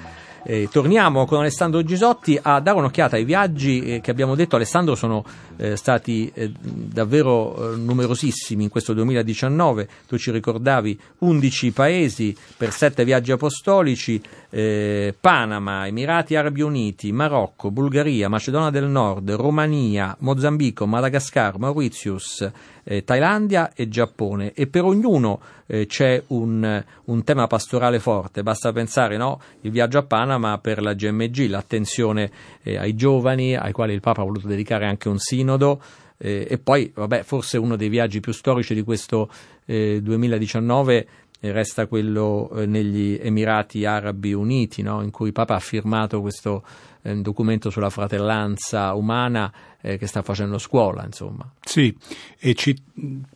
Eh, 0.50 0.70
torniamo 0.72 1.26
con 1.26 1.40
Alessandro 1.40 1.84
Gisotti 1.84 2.40
a 2.42 2.62
dare 2.62 2.78
un'occhiata 2.78 3.18
ai 3.18 3.26
viaggi 3.26 3.82
eh, 3.82 4.00
che 4.00 4.12
abbiamo 4.12 4.34
detto 4.34 4.56
Alessandro 4.56 4.96
sono 4.96 5.26
eh, 5.58 5.76
stati 5.76 6.32
eh, 6.34 6.54
davvero 6.62 7.74
eh, 7.74 7.76
numerosissimi 7.76 8.64
in 8.64 8.70
questo 8.70 8.94
2019 8.94 9.90
tu 10.08 10.18
ci 10.18 10.32
ricordavi 10.32 10.98
11 11.18 11.72
paesi 11.74 12.34
per 12.56 12.72
7 12.72 13.04
viaggi 13.04 13.34
apostolici 13.34 14.22
eh, 14.50 15.14
Panama, 15.20 15.88
Emirati 15.88 16.36
Arabi 16.36 16.62
Uniti, 16.62 17.12
Marocco, 17.12 17.72
Bulgaria, 17.72 18.30
Macedonia 18.30 18.70
del 18.70 18.88
Nord, 18.88 19.32
Romania, 19.32 20.16
Mozambico, 20.20 20.86
Madagascar, 20.86 21.58
Mauritius, 21.58 22.50
eh, 22.84 23.04
Thailandia 23.04 23.74
e 23.74 23.90
Giappone 23.90 24.54
e 24.54 24.68
per 24.68 24.84
ognuno 24.84 25.42
eh, 25.66 25.86
c'è 25.86 26.24
un, 26.28 26.84
un, 27.06 27.24
tema 27.24 27.48
pastorale 27.48 28.00
forte, 28.00 28.44
basta 28.44 28.72
pensare 28.72 29.18
no? 29.18 29.42
il 29.62 29.72
viaggio 29.72 29.98
a 29.98 30.04
Panama 30.04 30.58
per 30.60 30.82
la 30.82 30.94
GMG, 30.94 31.50
l'attenzione 31.50 32.32
eh, 32.64 32.78
ai 32.78 32.96
giovani 32.96 33.56
ai 33.56 33.74
quali 33.74 33.94
il 33.94 34.00
Papa 34.00 34.22
ha 34.22 34.26
voluto 34.26 34.48
dedicare 34.48 34.86
anche 34.86 35.10
un 35.10 35.20
sinodo 35.20 35.82
eh, 36.18 36.48
e 36.50 36.58
poi 36.58 36.92
vabbè, 36.96 37.24
forse 37.24 37.58
uno 37.58 37.76
dei 37.76 37.90
viaggi 37.90 38.22
più 38.22 38.32
storici 38.32 38.74
di 38.74 38.84
questo 38.84 39.30
2019 39.68 41.08
resta 41.40 41.88
quello 41.88 42.50
eh, 42.56 42.66
negli 42.66 43.20
Emirati 43.22 43.86
Arabi 43.86 44.34
Uniti, 44.34 44.82
no? 44.82 45.02
in 45.02 45.12
cui 45.12 45.32
Papa 45.32 45.56
ha 45.56 45.60
firmato 45.60 46.22
questo 46.22 46.64
eh, 47.04 47.16
documento 47.16 47.70
sulla 47.70 47.90
fratellanza 47.90 48.94
umana 48.94 49.52
eh, 49.82 49.98
che 49.98 50.08
sta 50.08 50.22
facendo 50.22 50.58
scuola. 50.58 51.06
Insomma. 51.06 51.50
Sì, 51.62 51.96
e 52.40 52.54
ci 52.56 52.76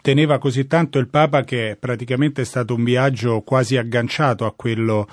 teneva 0.01 0.39
così 0.39 0.67
tanto 0.67 0.99
il 0.99 1.07
Papa 1.07 1.43
che 1.43 1.77
praticamente 1.79 2.41
è 2.41 2.45
stato 2.45 2.75
un 2.75 2.83
viaggio 2.83 3.41
quasi 3.41 3.77
agganciato 3.77 4.45
a 4.45 4.53
quello 4.53 5.07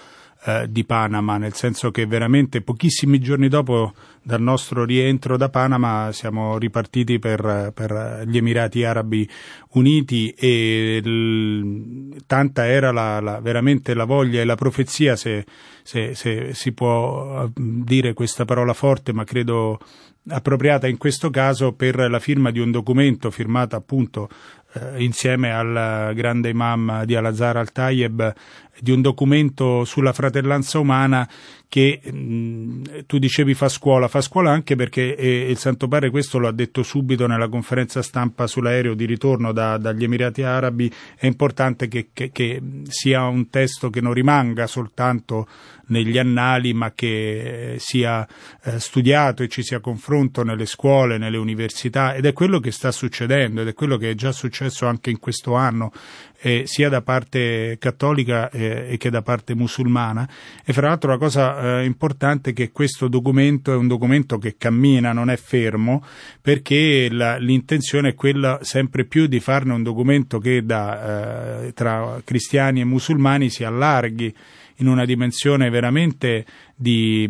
eh, 0.45 0.67
di 0.71 0.85
Panama, 0.85 1.37
nel 1.37 1.55
senso 1.55 1.91
che 1.91 2.07
veramente 2.07 2.61
pochissimi 2.61 3.19
giorni 3.19 3.49
dopo 3.49 3.93
dal 4.23 4.41
nostro 4.41 4.85
rientro 4.85 5.37
da 5.37 5.49
Panama 5.49 6.11
siamo 6.13 6.59
ripartiti 6.59 7.19
per, 7.19 7.73
per 7.75 8.23
gli 8.27 8.37
Emirati 8.37 8.85
Arabi 8.85 9.29
Uniti 9.71 10.31
e 10.31 11.01
l, 11.03 12.17
tanta 12.27 12.67
era 12.67 12.93
la, 12.93 13.21
la, 13.21 13.41
veramente 13.41 13.95
la 13.95 14.05
voglia 14.05 14.41
e 14.41 14.45
la 14.45 14.55
profezia, 14.55 15.17
se, 15.17 15.45
se, 15.83 16.15
se 16.15 16.55
si 16.55 16.73
può 16.73 17.45
eh, 17.45 17.51
dire 17.55 18.13
questa 18.13 18.45
parola 18.45 18.75
forte, 18.75 19.13
ma 19.13 19.25
credo 19.25 19.81
appropriata 20.29 20.87
in 20.87 20.99
questo 20.99 21.31
caso 21.31 21.73
per 21.73 21.97
la 21.97 22.19
firma 22.19 22.51
di 22.51 22.61
un 22.61 22.71
documento 22.71 23.31
firmato 23.31 23.77
appunto 23.77 24.29
eh, 24.73 25.03
insieme 25.03 25.53
al 25.53 26.13
grande 26.15 26.49
imam 26.49 27.05
di 27.05 27.15
Al-Azhar 27.15 27.57
al-Tayeb 27.57 28.35
di 28.81 28.91
un 28.91 29.01
documento 29.01 29.85
sulla 29.85 30.13
fratellanza 30.13 30.79
umana 30.79 31.29
che 31.69 32.01
mh, 32.03 33.05
tu 33.07 33.19
dicevi 33.19 33.53
fa 33.53 33.69
scuola, 33.69 34.09
fa 34.09 34.23
scuola 34.23 34.51
anche 34.51 34.75
perché 34.75 35.15
eh, 35.15 35.51
il 35.51 35.59
Santo 35.59 35.87
Padre 35.87 36.09
questo 36.09 36.39
lo 36.39 36.49
ha 36.49 36.53
detto 36.53 36.83
subito 36.83 37.27
nella 37.27 37.49
conferenza 37.49 38.01
stampa 38.01 38.47
sull'aereo 38.47 38.95
di 38.95 39.05
ritorno 39.05 39.53
da, 39.53 39.77
dagli 39.77 40.05
Emirati 40.05 40.43
Arabi, 40.43 40.91
è 41.17 41.27
importante 41.27 41.87
che, 41.87 42.09
che, 42.13 42.31
che, 42.31 42.61
sia 42.89 43.27
un 43.27 43.51
testo 43.51 43.91
che 43.91 44.01
non 44.01 44.15
rimanga 44.15 44.67
soltanto 44.67 45.47
negli 45.89 46.19
annali 46.19 46.73
ma 46.73 46.93
che 46.93 47.77
sia 47.79 48.27
eh, 48.63 48.81
studiato 48.81 49.43
e 49.43 49.49
ci 49.49 49.63
sia 49.63 49.81
confronto 49.81 50.43
nelle 50.43 50.67
scuole, 50.67 51.19
nelle 51.19 51.37
università. 51.37 52.15
Ed 52.15 52.25
è 52.25 52.33
quello 52.33 52.61
che 52.61 52.71
sta 52.71 52.91
succedendo 52.91 53.61
ed 53.61 53.69
è 53.69 53.75
quello 53.75 53.97
che 53.97 54.11
è 54.11 54.15
già 54.15 54.33
successo 54.33 54.87
anche 54.87 55.11
in 55.11 55.19
questo 55.19 55.55
anno 55.55 55.93
eh, 56.41 56.63
sia 56.67 56.89
da 56.89 57.03
parte 57.03 57.77
cattolica 57.79 58.51
eh, 58.51 58.97
che 58.99 59.11
da 59.11 59.23
parte 59.23 59.55
musulmana. 59.55 60.29
E 60.65 60.73
fra 60.73 60.89
l'altro 60.89 61.11
la 61.11 61.19
cosa 61.19 61.81
eh, 61.81 61.85
importante 61.85 62.51
è 62.51 62.53
che 62.53 62.71
questo 62.71 63.09
documento 63.09 63.73
è 63.73 63.77
un 63.77 63.89
documento 63.89 64.39
che 64.39 64.57
cammina, 64.57 65.13
non 65.13 65.31
è 65.31 65.37
fermo 65.37 66.05
perché 66.41 67.09
la, 67.11 67.37
l'intenzione 67.37 68.11
è 68.11 68.15
quella 68.15 68.61
sempre 68.63 69.05
più 69.05 69.27
di 69.27 69.41
farne 69.41 69.73
un 69.73 69.83
documento 69.83 70.39
che 70.39 70.65
da, 70.65 71.65
eh, 71.65 71.73
tra 71.73 72.21
cristiani 72.25 72.81
e 72.81 72.85
musulmani 72.85 73.51
si 73.51 73.65
allarghi 73.65 74.35
in 74.79 74.89
una 74.89 75.05
dimensione 75.05 75.71
veramente 75.71 76.45
di, 76.75 77.27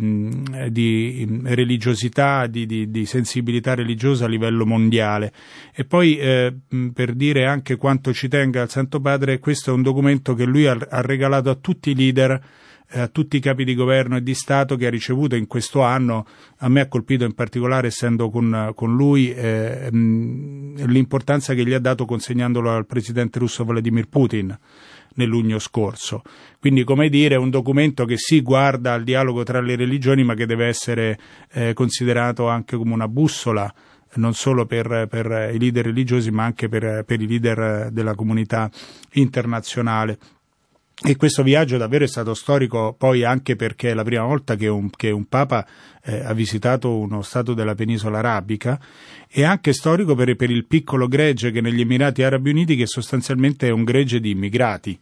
di 0.70 1.40
religiosità, 1.44 2.46
di, 2.46 2.66
di, 2.66 2.90
di, 2.90 3.06
sensibilità 3.06 3.74
religiosa 3.74 4.24
a 4.24 4.28
livello 4.28 4.66
mondiale. 4.66 5.32
E 5.74 5.84
poi 5.84 6.18
eh, 6.18 6.54
per 6.92 7.14
dire 7.14 7.46
anche 7.46 7.76
quanto 7.76 8.12
ci 8.12 8.28
tenga 8.28 8.62
il 8.62 8.70
Santo 8.70 9.00
Padre, 9.00 9.38
questo 9.38 9.70
è 9.70 9.74
un 9.74 9.82
documento 9.82 10.34
che 10.34 10.44
lui 10.44 10.66
ha, 10.66 10.76
ha 10.88 11.00
regalato 11.00 11.50
a 11.50 11.54
tutti 11.54 11.90
i 11.90 11.94
leader 11.94 12.40
eh, 12.90 13.00
a 13.00 13.08
tutti 13.08 13.36
i 13.36 13.40
capi 13.40 13.64
di 13.64 13.74
governo 13.74 14.16
e 14.16 14.22
di 14.22 14.32
Stato 14.32 14.76
che 14.76 14.86
ha 14.86 14.90
ricevuto 14.90 15.36
in 15.36 15.46
questo 15.46 15.82
anno, 15.82 16.26
a 16.58 16.68
me 16.70 16.80
ha 16.80 16.88
colpito 16.88 17.24
in 17.24 17.34
particolare 17.34 17.88
essendo 17.88 18.30
con, 18.30 18.72
con 18.74 18.96
lui 18.96 19.30
eh, 19.30 19.90
l'importanza 19.90 21.52
che 21.52 21.66
gli 21.66 21.74
ha 21.74 21.80
dato 21.80 22.06
consegnandolo 22.06 22.70
al 22.70 22.86
presidente 22.86 23.38
russo 23.40 23.64
Vladimir 23.64 24.08
Putin 24.08 24.58
nel 25.14 25.28
luglio 25.28 25.58
scorso. 25.58 26.22
Quindi, 26.60 26.84
come 26.84 27.08
dire, 27.08 27.34
è 27.34 27.38
un 27.38 27.50
documento 27.50 28.04
che 28.04 28.16
si 28.16 28.40
guarda 28.40 28.92
al 28.92 29.04
dialogo 29.04 29.42
tra 29.42 29.60
le 29.60 29.76
religioni, 29.76 30.24
ma 30.24 30.34
che 30.34 30.46
deve 30.46 30.66
essere 30.66 31.18
eh, 31.52 31.72
considerato 31.72 32.48
anche 32.48 32.76
come 32.76 32.92
una 32.92 33.08
bussola 33.08 33.72
non 34.14 34.32
solo 34.32 34.64
per, 34.64 35.06
per, 35.08 35.50
i 35.52 35.58
leader 35.58 35.84
religiosi 35.84 36.30
ma 36.30 36.44
anche 36.44 36.68
per, 36.68 37.04
per 37.04 37.20
i 37.20 37.26
leader 37.26 37.90
della 37.90 38.14
comunità 38.14 38.70
internazionale. 39.12 40.18
E 41.00 41.14
questo 41.14 41.44
viaggio 41.44 41.76
davvero 41.76 42.04
è 42.04 42.08
stato 42.08 42.34
storico 42.34 42.92
poi 42.98 43.22
anche 43.22 43.54
perché 43.54 43.90
è 43.90 43.94
la 43.94 44.02
prima 44.02 44.24
volta 44.24 44.56
che 44.56 44.66
un, 44.66 44.90
che 44.90 45.10
un 45.10 45.26
Papa 45.26 45.64
eh, 46.02 46.24
ha 46.24 46.32
visitato 46.32 46.98
uno 46.98 47.22
Stato 47.22 47.54
della 47.54 47.76
penisola 47.76 48.18
arabica. 48.18 48.80
E 49.28 49.44
anche 49.44 49.72
storico 49.72 50.16
per, 50.16 50.34
per, 50.34 50.50
il 50.50 50.64
piccolo 50.64 51.06
gregge 51.06 51.52
che 51.52 51.60
negli 51.60 51.82
Emirati 51.82 52.22
Arabi 52.22 52.50
Uniti 52.50 52.74
che 52.74 52.86
sostanzialmente 52.86 53.68
è 53.68 53.70
un 53.70 53.84
gregge 53.84 54.18
di 54.18 54.30
immigrati 54.30 54.98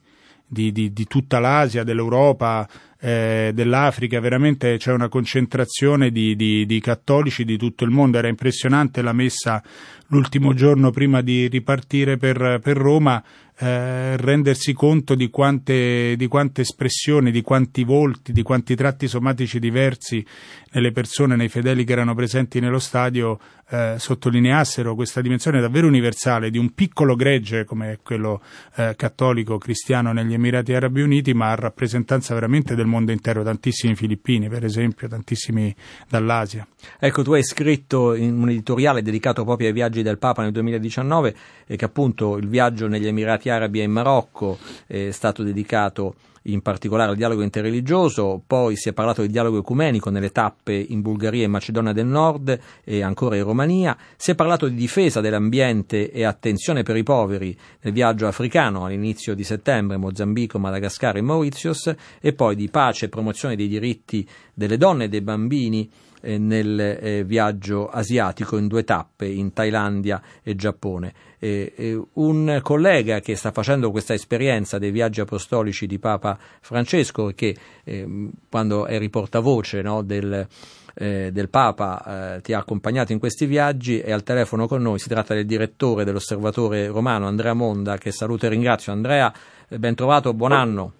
di, 0.46 0.70
di, 0.70 0.92
di 0.92 1.06
tutta 1.06 1.38
l'Asia, 1.38 1.82
dell'Europa, 1.82 2.68
eh, 3.00 3.50
dell'Africa, 3.52 4.20
veramente 4.20 4.76
c'è 4.78 4.92
una 4.92 5.08
concentrazione 5.08 6.10
di, 6.10 6.36
di, 6.36 6.80
cattolici 6.80 7.44
di 7.44 7.56
tutto 7.56 7.84
il 7.84 7.90
mondo. 7.90 8.18
Era 8.18 8.28
impressionante 8.28 9.02
la 9.02 9.12
messa 9.12 9.62
l'ultimo 10.08 10.54
giorno 10.54 10.90
prima 10.90 11.20
di 11.20 11.48
ripartire 11.48 12.16
per, 12.16 12.60
per 12.62 12.76
Roma, 12.76 13.22
eh, 13.58 14.16
rendersi 14.16 14.72
conto 14.72 15.14
di 15.14 15.30
quante, 15.30 16.14
di 16.16 16.26
quante 16.26 16.60
espressioni, 16.60 17.30
di 17.30 17.42
quanti 17.42 17.84
volti, 17.84 18.32
di 18.32 18.42
quanti 18.42 18.74
tratti 18.74 19.08
somatici 19.08 19.58
diversi 19.58 20.24
nelle 20.72 20.92
persone, 20.92 21.36
nei 21.36 21.48
fedeli 21.48 21.84
che 21.84 21.92
erano 21.92 22.14
presenti 22.14 22.60
nello 22.60 22.78
stadio 22.78 23.38
eh, 23.68 23.94
sottolineassero 23.98 24.94
questa 24.94 25.20
dimensione 25.20 25.60
davvero 25.60 25.86
universale 25.86 26.50
di 26.50 26.58
un 26.58 26.74
piccolo 26.74 27.16
gregge 27.16 27.64
come 27.64 27.98
quello 28.02 28.42
eh, 28.76 28.94
cattolico 28.96 29.58
cristiano 29.58 30.12
negli 30.12 30.34
Emirati 30.34 30.74
Arabi 30.74 31.02
Uniti, 31.02 31.32
ma 31.32 31.50
a 31.50 31.54
rappresentanza 31.54 32.34
veramente 32.34 32.74
del 32.74 32.86
mondo 32.86 33.12
intero, 33.12 33.42
tantissimi 33.42 33.94
filippini 33.94 34.48
per 34.48 34.64
esempio, 34.64 35.08
tantissimi 35.08 35.74
dall'Asia. 36.08 36.66
Ecco, 36.98 37.22
tu 37.22 37.32
hai 37.32 37.42
scritto 37.42 38.14
in 38.14 38.40
un 38.40 38.50
editoriale 38.50 39.02
dedicato 39.02 39.44
proprio 39.44 39.68
ai 39.68 39.72
viaggi 39.72 40.02
del 40.02 40.18
Papa 40.18 40.42
nel 40.42 40.52
2019 40.52 41.34
e 41.66 41.76
che 41.76 41.84
appunto 41.84 42.36
il 42.36 42.48
viaggio 42.48 42.88
negli 42.88 43.06
Emirati 43.06 43.48
Arabi 43.48 43.80
e 43.80 43.84
in 43.84 43.92
Marocco 43.92 44.58
è 44.86 45.10
stato 45.10 45.42
dedicato 45.42 46.14
in 46.46 46.60
particolare 46.62 47.10
al 47.10 47.16
dialogo 47.16 47.42
interreligioso, 47.42 48.42
poi 48.46 48.76
si 48.76 48.88
è 48.88 48.92
parlato 48.92 49.22
di 49.22 49.28
dialogo 49.28 49.58
ecumenico 49.58 50.10
nelle 50.10 50.30
tappe 50.30 50.74
in 50.74 51.00
Bulgaria 51.00 51.44
e 51.44 51.48
Macedonia 51.48 51.92
del 51.92 52.06
Nord 52.06 52.58
e 52.84 53.02
ancora 53.02 53.36
in 53.36 53.44
Romania, 53.44 53.96
si 54.16 54.30
è 54.30 54.34
parlato 54.34 54.68
di 54.68 54.74
difesa 54.74 55.20
dell'ambiente 55.20 56.10
e 56.10 56.24
attenzione 56.24 56.82
per 56.82 56.96
i 56.96 57.02
poveri 57.02 57.56
nel 57.80 57.92
viaggio 57.92 58.26
africano 58.26 58.84
all'inizio 58.84 59.34
di 59.34 59.44
settembre, 59.44 59.96
Mozambico, 59.96 60.58
Madagascar 60.58 61.16
e 61.16 61.20
Mauritius, 61.20 61.94
e 62.20 62.32
poi 62.32 62.54
di 62.54 62.68
pace 62.68 63.06
e 63.06 63.08
promozione 63.08 63.56
dei 63.56 63.68
diritti 63.68 64.26
delle 64.54 64.76
donne 64.76 65.04
e 65.04 65.08
dei 65.08 65.22
bambini 65.22 65.82
eh, 65.82 66.05
nel 66.22 66.80
eh, 66.80 67.24
viaggio 67.24 67.88
asiatico 67.88 68.56
in 68.56 68.66
due 68.68 68.84
tappe 68.84 69.26
in 69.26 69.52
Thailandia 69.52 70.20
e 70.42 70.54
Giappone. 70.54 71.12
Eh, 71.38 72.00
un 72.14 72.60
collega 72.62 73.20
che 73.20 73.36
sta 73.36 73.52
facendo 73.52 73.90
questa 73.90 74.14
esperienza 74.14 74.78
dei 74.78 74.90
viaggi 74.90 75.20
apostolici 75.20 75.86
di 75.86 75.98
Papa 75.98 76.38
Francesco 76.60 77.32
che 77.34 77.54
ehm, 77.84 78.30
quando 78.48 78.86
eri 78.86 79.10
portavoce 79.10 79.82
no, 79.82 80.02
del, 80.02 80.46
eh, 80.94 81.30
del 81.30 81.48
Papa 81.50 82.36
eh, 82.36 82.40
ti 82.40 82.54
ha 82.54 82.58
accompagnato 82.58 83.12
in 83.12 83.18
questi 83.18 83.44
viaggi 83.46 84.00
è 84.00 84.12
al 84.12 84.22
telefono 84.22 84.66
con 84.66 84.80
noi. 84.80 84.98
Si 84.98 85.08
tratta 85.08 85.34
del 85.34 85.46
direttore 85.46 86.04
dell'osservatore 86.04 86.86
romano 86.88 87.26
Andrea 87.26 87.54
Monda 87.54 87.98
che 87.98 88.12
saluto 88.12 88.46
e 88.46 88.48
ringrazio. 88.48 88.92
Andrea, 88.92 89.32
ben 89.68 89.94
trovato, 89.94 90.32
buon 90.32 90.52
anno. 90.52 90.92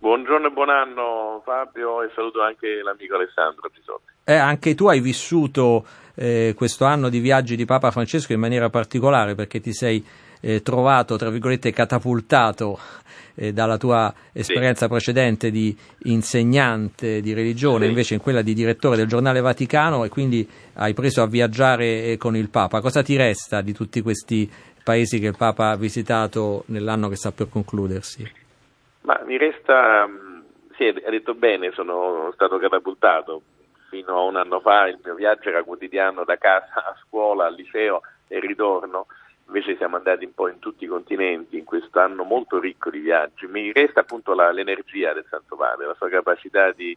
Buongiorno 0.00 0.46
e 0.46 0.50
buon 0.50 0.70
anno 0.70 1.40
Fabio 1.44 2.02
e 2.02 2.10
saluto 2.14 2.42
anche 2.42 2.82
l'amico 2.82 3.14
Alessandro 3.14 3.68
Gisotti. 3.72 4.17
Eh, 4.28 4.34
anche 4.34 4.74
tu 4.74 4.86
hai 4.88 5.00
vissuto 5.00 5.86
eh, 6.14 6.52
questo 6.54 6.84
anno 6.84 7.08
di 7.08 7.18
viaggi 7.18 7.56
di 7.56 7.64
Papa 7.64 7.90
Francesco 7.90 8.34
in 8.34 8.40
maniera 8.40 8.68
particolare 8.68 9.34
perché 9.34 9.58
ti 9.58 9.72
sei 9.72 10.04
eh, 10.42 10.60
trovato, 10.60 11.16
tra 11.16 11.30
virgolette, 11.30 11.72
catapultato 11.72 12.78
eh, 13.36 13.54
dalla 13.54 13.78
tua 13.78 14.12
esperienza 14.34 14.84
sì. 14.84 14.90
precedente 14.90 15.50
di 15.50 15.74
insegnante 16.00 17.22
di 17.22 17.32
religione, 17.32 17.84
sì. 17.84 17.88
invece 17.88 18.14
in 18.14 18.20
quella 18.20 18.42
di 18.42 18.52
direttore 18.52 18.96
del 18.96 19.06
giornale 19.06 19.40
Vaticano 19.40 20.04
e 20.04 20.10
quindi 20.10 20.46
hai 20.74 20.92
preso 20.92 21.22
a 21.22 21.26
viaggiare 21.26 22.04
eh, 22.04 22.16
con 22.18 22.36
il 22.36 22.50
Papa. 22.50 22.82
Cosa 22.82 23.02
ti 23.02 23.16
resta 23.16 23.62
di 23.62 23.72
tutti 23.72 24.02
questi 24.02 24.46
paesi 24.84 25.18
che 25.20 25.28
il 25.28 25.36
Papa 25.38 25.70
ha 25.70 25.76
visitato 25.76 26.64
nell'anno 26.66 27.08
che 27.08 27.16
sta 27.16 27.32
per 27.32 27.48
concludersi? 27.48 28.30
Ma 29.04 29.22
mi 29.26 29.38
resta, 29.38 30.06
mm, 30.06 30.40
sì, 30.76 30.84
ha 30.86 31.10
detto 31.10 31.32
bene, 31.32 31.70
sono 31.72 32.30
stato 32.34 32.58
catapultato. 32.58 33.40
Fino 33.88 34.18
a 34.18 34.22
un 34.22 34.36
anno 34.36 34.60
fa 34.60 34.86
il 34.86 34.98
mio 35.02 35.14
viaggio 35.14 35.48
era 35.48 35.62
quotidiano 35.62 36.24
da 36.24 36.36
casa 36.36 36.84
a 36.84 36.96
scuola, 37.06 37.46
al 37.46 37.54
liceo 37.54 38.02
e 38.26 38.38
ritorno. 38.38 39.06
Invece 39.46 39.76
siamo 39.76 39.96
andati 39.96 40.26
un 40.26 40.34
po' 40.34 40.48
in 40.48 40.58
tutti 40.58 40.84
i 40.84 40.88
continenti 40.88 41.56
in 41.56 41.64
questo 41.64 41.98
anno 41.98 42.24
molto 42.24 42.60
ricco 42.60 42.90
di 42.90 42.98
viaggi. 42.98 43.46
Mi 43.46 43.72
resta 43.72 44.00
appunto 44.00 44.34
la, 44.34 44.52
l'energia 44.52 45.14
del 45.14 45.24
Santo 45.30 45.56
Padre, 45.56 45.86
la 45.86 45.94
sua 45.94 46.10
capacità 46.10 46.70
di, 46.72 46.96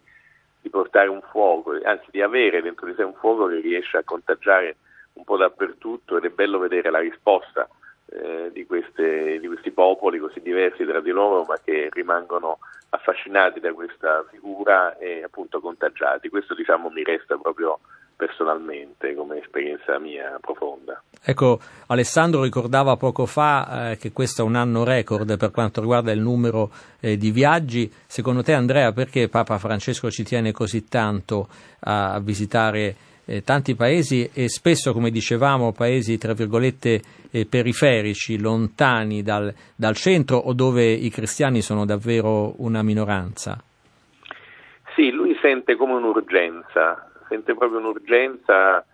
di 0.60 0.70
portare 0.70 1.08
un 1.08 1.22
fuoco, 1.22 1.80
anzi 1.84 2.08
di 2.12 2.22
avere 2.22 2.62
dentro 2.62 2.86
di 2.86 2.94
sé 2.96 3.04
un 3.04 3.14
fuoco 3.14 3.48
che 3.48 3.62
riesce 3.62 3.98
a 3.98 4.04
contagiare 4.04 4.76
un 5.14 5.24
po' 5.24 5.38
dappertutto 5.38 6.18
ed 6.18 6.26
è 6.26 6.30
bello 6.30 6.60
vedere 6.60 6.89
la 6.89 7.00
risposta 7.00 7.70
eh, 8.12 8.51
di, 8.51 8.66
queste, 8.66 9.39
di, 9.39 9.47
questi 9.47 9.72
popoli 9.72 10.20
così 10.20 10.41
diversi 10.41 10.86
tra 10.86 10.99
di 10.99 11.12
loro 11.12 11.43
ma 11.43 11.57
che 11.64 11.89
rimangono 11.91 12.59
affascinati 12.89 13.59
da 13.59 13.74
questa 13.74 14.26
figura 14.30 14.97
e 14.97 15.24
appunto 15.24 15.62
contagiati. 15.62 16.30
Questo 16.30 16.53
diciamo 16.53 16.89
mi 16.89 17.03
resta 17.03 17.38
proprio 17.38 17.80
personalmente 18.18 19.16
come 19.16 19.39
esperienza 19.39 19.97
mia 19.97 20.38
profonda. 20.41 21.01
Ecco, 21.24 21.59
Alessandro 21.88 22.43
ricordava 22.43 22.97
poco 22.97 23.26
fa 23.26 23.91
eh, 23.91 23.97
che 23.97 24.12
questo 24.12 24.41
è 24.41 24.45
un 24.45 24.55
anno 24.55 24.84
record 24.84 25.38
per 25.38 25.51
quanto 25.51 25.80
riguarda 25.80 26.12
il 26.12 26.20
numero 26.20 26.70
eh, 26.99 27.16
di 27.18 27.32
viaggi. 27.32 27.91
Secondo 28.05 28.43
te 28.43 28.53
Andrea 28.53 28.91
perché 28.91 29.30
Papa 29.30 29.57
Francesco 29.57 30.12
ci 30.12 30.24
tiene 30.24 30.51
così 30.51 30.84
tanto 30.86 31.47
a, 31.80 32.14
a 32.14 32.20
visitare 32.20 32.95
eh, 33.26 33.43
tanti 33.43 33.76
paesi 33.76 34.30
e 34.34 34.49
spesso, 34.49 34.93
come 34.93 35.09
dicevamo, 35.09 35.72
paesi 35.72 36.17
tra 36.17 36.34
virgolette 36.34 37.01
eh, 37.32 37.45
periferici, 37.45 38.39
lontani 38.39 39.22
dal, 39.22 39.53
dal 39.76 39.95
centro 39.95 40.38
o 40.38 40.53
dove 40.53 40.84
i 40.84 41.09
cristiani 41.09 41.61
sono 41.61 41.86
davvero 41.86 42.53
una 42.61 42.82
minoranza? 42.82 43.61
Sì, 44.95 45.11
lui 45.11 45.38
sente 45.41 45.76
come 45.76 45.93
un'urgenza, 45.93 47.09
sente 47.30 47.55
proprio 47.55 47.80
un'urgenza, 47.80 48.86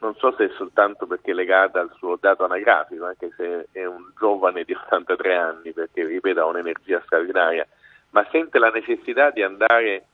non 0.00 0.14
so 0.16 0.34
se 0.36 0.46
è 0.46 0.50
soltanto 0.56 1.06
perché 1.06 1.30
è 1.30 1.34
legata 1.34 1.80
al 1.80 1.92
suo 1.96 2.16
dato 2.20 2.44
anagrafico, 2.44 3.04
anche 3.04 3.30
se 3.36 3.68
è 3.70 3.84
un 3.84 4.10
giovane 4.18 4.64
di 4.64 4.72
83 4.72 5.36
anni, 5.36 5.72
perché 5.72 6.04
ripeto 6.04 6.40
ha 6.40 6.46
un'energia 6.46 7.00
straordinaria, 7.04 7.66
ma 8.10 8.26
sente 8.30 8.58
la 8.58 8.70
necessità 8.70 9.30
di 9.30 9.42
andare 9.42 10.06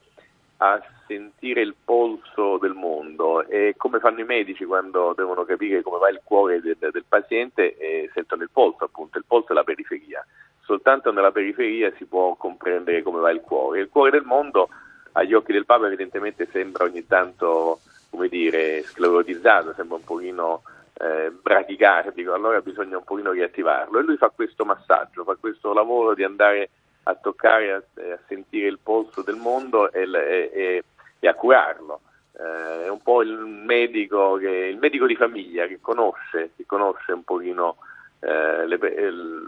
a 0.64 0.82
sentire 1.06 1.60
il 1.60 1.74
polso 1.84 2.56
del 2.56 2.72
mondo 2.72 3.46
e 3.46 3.74
come 3.76 3.98
fanno 3.98 4.20
i 4.20 4.24
medici 4.24 4.64
quando 4.64 5.12
devono 5.14 5.44
capire 5.44 5.82
come 5.82 5.98
va 5.98 6.08
il 6.08 6.20
cuore 6.24 6.62
del, 6.62 6.76
del 6.78 7.04
paziente 7.06 7.76
e 7.76 8.10
sentono 8.14 8.42
il 8.42 8.48
polso 8.50 8.84
appunto, 8.84 9.18
il 9.18 9.24
polso 9.26 9.52
è 9.52 9.54
la 9.54 9.64
periferia, 9.64 10.24
soltanto 10.62 11.12
nella 11.12 11.32
periferia 11.32 11.92
si 11.98 12.06
può 12.06 12.34
comprendere 12.36 13.02
come 13.02 13.20
va 13.20 13.30
il 13.30 13.42
cuore. 13.42 13.80
Il 13.80 13.90
cuore 13.90 14.10
del 14.10 14.24
mondo 14.24 14.70
agli 15.12 15.34
occhi 15.34 15.52
del 15.52 15.66
Papa 15.66 15.86
evidentemente 15.86 16.48
sembra 16.50 16.84
ogni 16.84 17.06
tanto 17.06 17.80
come 18.08 18.28
dire 18.28 18.82
sclerotizzato, 18.84 19.74
sembra 19.74 19.96
un 19.96 20.04
pochino 20.04 20.62
eh, 20.94 21.30
bradicardico, 21.30 22.32
allora 22.32 22.60
bisogna 22.60 22.96
un 22.96 23.04
pochino 23.04 23.32
riattivarlo. 23.32 23.98
E 23.98 24.02
lui 24.02 24.16
fa 24.16 24.30
questo 24.30 24.64
massaggio, 24.64 25.24
fa 25.24 25.34
questo 25.34 25.74
lavoro 25.74 26.14
di 26.14 26.24
andare 26.24 26.70
a 27.04 27.14
toccare, 27.14 27.72
a, 27.72 27.76
a 27.76 28.18
sentire 28.26 28.68
il 28.68 28.78
polso 28.82 29.22
del 29.22 29.36
mondo 29.36 29.90
e, 29.92 30.02
e, 30.02 30.84
e 31.18 31.28
a 31.28 31.34
curarlo. 31.34 32.00
Eh, 32.36 32.86
è 32.86 32.88
un 32.88 33.00
po' 33.02 33.22
il 33.22 33.30
medico, 33.30 34.36
che, 34.36 34.48
il 34.48 34.78
medico 34.78 35.06
di 35.06 35.14
famiglia 35.14 35.66
che 35.66 35.78
conosce, 35.80 36.50
che 36.56 36.64
conosce 36.66 37.12
un 37.12 37.22
pochino 37.22 37.76
eh, 38.20 38.66
le, 38.66 38.78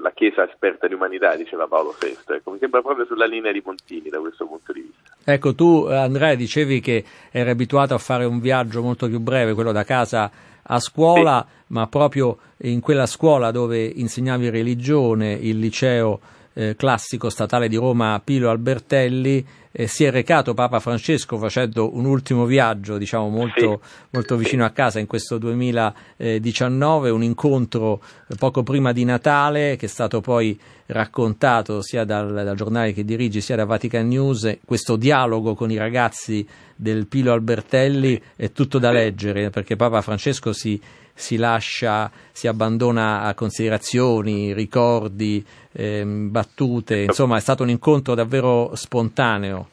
la 0.01 0.13
Chiesa 0.13 0.49
esperta 0.49 0.87
di 0.87 0.95
umanità, 0.95 1.35
diceva 1.35 1.67
Paolo 1.67 1.97
VI. 1.99 2.35
Ecco, 2.35 2.51
mi 2.53 2.59
sembra 2.59 2.83
proprio 2.83 3.07
sulla 3.07 3.27
linea 3.27 3.51
di 3.53 3.63
Montini 3.65 4.09
da 4.09 4.21
questo 4.21 4.47
punto 4.47 4.73
di 4.73 4.81
vista. 4.83 5.17
Ecco, 5.25 5.55
tu 5.55 5.87
Andrea 5.87 6.35
dicevi 6.35 6.81
che 6.81 7.05
eri 7.31 7.51
abituato 7.51 7.95
a 7.95 7.99
fare 7.99 8.25
un 8.25 8.39
viaggio 8.39 8.83
molto 8.83 9.09
più 9.09 9.19
breve, 9.19 9.55
quello 9.55 9.73
da 9.73 9.83
casa 9.83 10.31
a 10.63 10.79
scuola, 10.79 11.45
sì. 11.49 11.65
ma 11.69 11.87
proprio 11.87 12.39
in 12.59 12.81
quella 12.81 13.07
scuola 13.07 13.51
dove 13.51 13.83
insegnavi 13.83 14.51
religione, 14.51 15.33
il 15.33 15.59
liceo 15.59 16.21
eh, 16.59 16.75
classico 16.75 17.29
statale 17.29 17.69
di 17.69 17.77
Roma 17.77 18.19
Pilo 18.25 18.49
Albertelli, 18.49 19.47
eh, 19.71 19.87
si 19.87 20.05
è 20.05 20.11
recato 20.11 20.55
Papa 20.55 20.81
Francesco 20.81 21.37
facendo 21.37 21.95
un 21.95 22.07
ultimo 22.07 22.47
viaggio, 22.47 22.97
diciamo 22.97 23.29
molto, 23.29 23.83
molto 24.09 24.37
vicino 24.37 24.65
a 24.65 24.71
casa 24.71 24.99
in 24.99 25.07
questo 25.07 25.37
2019, 25.37 27.11
un 27.11 27.23
incontro 27.23 28.01
poco 28.39 28.63
prima 28.63 28.93
di 28.93 29.05
Natale 29.05 29.77
che 29.77 29.85
è 29.85 29.89
stato 29.89 30.23
poi 30.23 30.59
raccontato 30.87 31.83
sia 31.83 32.05
dal, 32.05 32.33
dal 32.33 32.57
giornale 32.57 32.95
che 32.95 33.05
dirigi 33.05 33.43
sia 33.43 33.57
da 33.57 33.67
Vatican 33.67 34.09
News, 34.09 34.61
questo 34.65 34.97
dialogo 34.97 35.55
con 35.55 35.71
i 35.71 35.77
ragazzi 35.77 36.47
del 36.75 37.07
Pilo 37.07 37.33
Albertelli 37.33 38.19
è 38.35 38.53
tutto 38.53 38.79
da 38.79 38.91
leggere 38.91 39.51
perché 39.51 39.77
Papa 39.77 40.01
Francesco 40.01 40.55
si, 40.55 40.81
si 41.17 41.37
lascia, 41.39 42.11
si 42.31 42.47
abbandona 42.47 43.23
a 43.23 43.35
considerazioni, 43.35 44.53
ricordi, 44.53 45.45
ehm, 45.73 46.31
battute, 46.31 46.99
insomma 46.99 47.39
è 47.39 47.41
stato 47.41 47.63
un 47.63 47.71
incontro 47.71 48.15
davvero 48.15 48.71
spontaneo. 48.75 49.69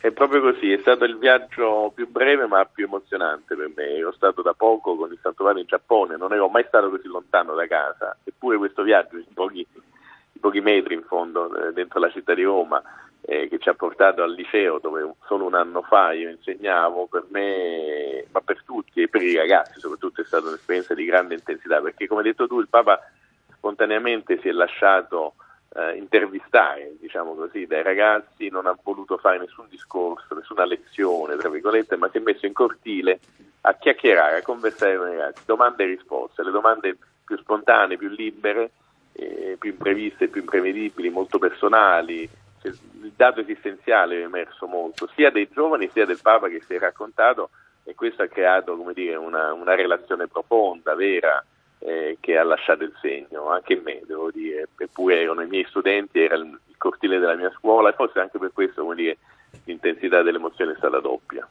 È 0.00 0.12
proprio 0.12 0.40
così, 0.40 0.72
è 0.72 0.78
stato 0.78 1.04
il 1.04 1.18
viaggio 1.18 1.90
più 1.92 2.08
breve 2.08 2.46
ma 2.46 2.64
più 2.64 2.84
emozionante 2.84 3.56
per 3.56 3.70
me. 3.74 3.96
Ero 3.96 4.12
stato 4.12 4.42
da 4.42 4.54
poco 4.56 4.94
con 4.94 5.10
il 5.10 5.18
Santo 5.20 5.42
Padre 5.42 5.60
in 5.60 5.66
Giappone, 5.66 6.16
non 6.16 6.32
ero 6.32 6.48
mai 6.48 6.64
stato 6.68 6.88
così 6.88 7.08
lontano 7.08 7.54
da 7.54 7.66
casa, 7.66 8.16
eppure 8.22 8.56
questo 8.56 8.82
viaggio 8.84 9.16
di 9.16 9.26
pochi, 9.34 9.66
di 10.32 10.38
pochi 10.38 10.60
metri 10.60 10.94
in 10.94 11.02
fondo 11.02 11.52
eh, 11.52 11.72
dentro 11.72 11.98
la 11.98 12.10
città 12.10 12.32
di 12.32 12.44
Roma 12.44 12.80
eh, 13.22 13.48
che 13.48 13.58
ci 13.58 13.68
ha 13.68 13.74
portato 13.74 14.22
al 14.22 14.32
liceo 14.32 14.78
dove 14.78 15.14
solo 15.26 15.44
un 15.44 15.54
anno 15.54 15.82
fa 15.82 16.12
io 16.12 16.30
insegnavo, 16.30 17.08
per 17.08 17.26
me, 17.28 18.17
ma 18.38 18.40
per 18.40 18.62
tutti 18.64 19.02
e 19.02 19.08
per 19.08 19.22
i 19.22 19.36
ragazzi 19.36 19.80
soprattutto 19.80 20.20
è 20.20 20.24
stata 20.24 20.46
un'esperienza 20.46 20.94
di 20.94 21.04
grande 21.04 21.34
intensità 21.34 21.80
perché 21.80 22.06
come 22.06 22.20
hai 22.20 22.28
detto 22.28 22.46
tu 22.46 22.60
il 22.60 22.68
Papa 22.68 23.00
spontaneamente 23.52 24.38
si 24.40 24.48
è 24.48 24.52
lasciato 24.52 25.34
eh, 25.74 25.96
intervistare, 25.96 26.94
diciamo 27.00 27.34
così, 27.34 27.66
dai 27.66 27.82
ragazzi, 27.82 28.48
non 28.48 28.66
ha 28.66 28.78
voluto 28.82 29.18
fare 29.18 29.38
nessun 29.38 29.66
discorso, 29.68 30.34
nessuna 30.34 30.64
lezione, 30.64 31.36
tra 31.36 31.48
virgolette, 31.48 31.96
ma 31.96 32.08
si 32.08 32.18
è 32.18 32.20
messo 32.20 32.46
in 32.46 32.52
cortile 32.52 33.18
a 33.62 33.74
chiacchierare, 33.74 34.38
a 34.38 34.42
conversare 34.42 34.96
con 34.96 35.08
i 35.08 35.16
ragazzi, 35.16 35.42
domande 35.44 35.82
e 35.82 35.86
risposte, 35.88 36.44
le 36.44 36.52
domande 36.52 36.96
più 37.24 37.36
spontanee, 37.36 37.98
più 37.98 38.08
libere, 38.08 38.70
eh, 39.12 39.56
più 39.58 39.70
impreviste, 39.70 40.28
più 40.28 40.40
imprevedibili, 40.40 41.10
molto 41.10 41.38
personali. 41.38 42.28
Cioè, 42.62 42.72
il 43.02 43.12
dato 43.14 43.40
esistenziale 43.40 44.20
è 44.20 44.24
emerso 44.24 44.66
molto, 44.66 45.08
sia 45.14 45.30
dei 45.30 45.48
giovani 45.52 45.90
sia 45.92 46.06
del 46.06 46.20
Papa 46.22 46.48
che 46.48 46.62
si 46.64 46.74
è 46.74 46.78
raccontato 46.78 47.50
e 47.88 47.94
questo 47.94 48.22
ha 48.22 48.26
creato 48.26 48.76
dire, 48.94 49.16
una, 49.16 49.54
una 49.54 49.74
relazione 49.74 50.28
profonda, 50.28 50.94
vera, 50.94 51.42
eh, 51.78 52.18
che 52.20 52.36
ha 52.36 52.44
lasciato 52.44 52.84
il 52.84 52.92
segno, 53.00 53.48
anche 53.48 53.72
in 53.72 53.82
me 53.82 54.02
devo 54.04 54.30
dire, 54.30 54.68
eppure 54.76 55.22
erano 55.22 55.40
i 55.40 55.46
miei 55.46 55.64
studenti, 55.64 56.20
era 56.20 56.34
il, 56.34 56.44
il 56.66 56.76
cortile 56.76 57.18
della 57.18 57.34
mia 57.34 57.50
scuola 57.56 57.88
e 57.88 57.94
forse 57.94 58.20
anche 58.20 58.38
per 58.38 58.52
questo 58.52 58.92
dire, 58.92 59.16
l'intensità 59.64 60.22
dell'emozione 60.22 60.72
è 60.72 60.76
stata 60.76 61.00
doppia. 61.00 61.46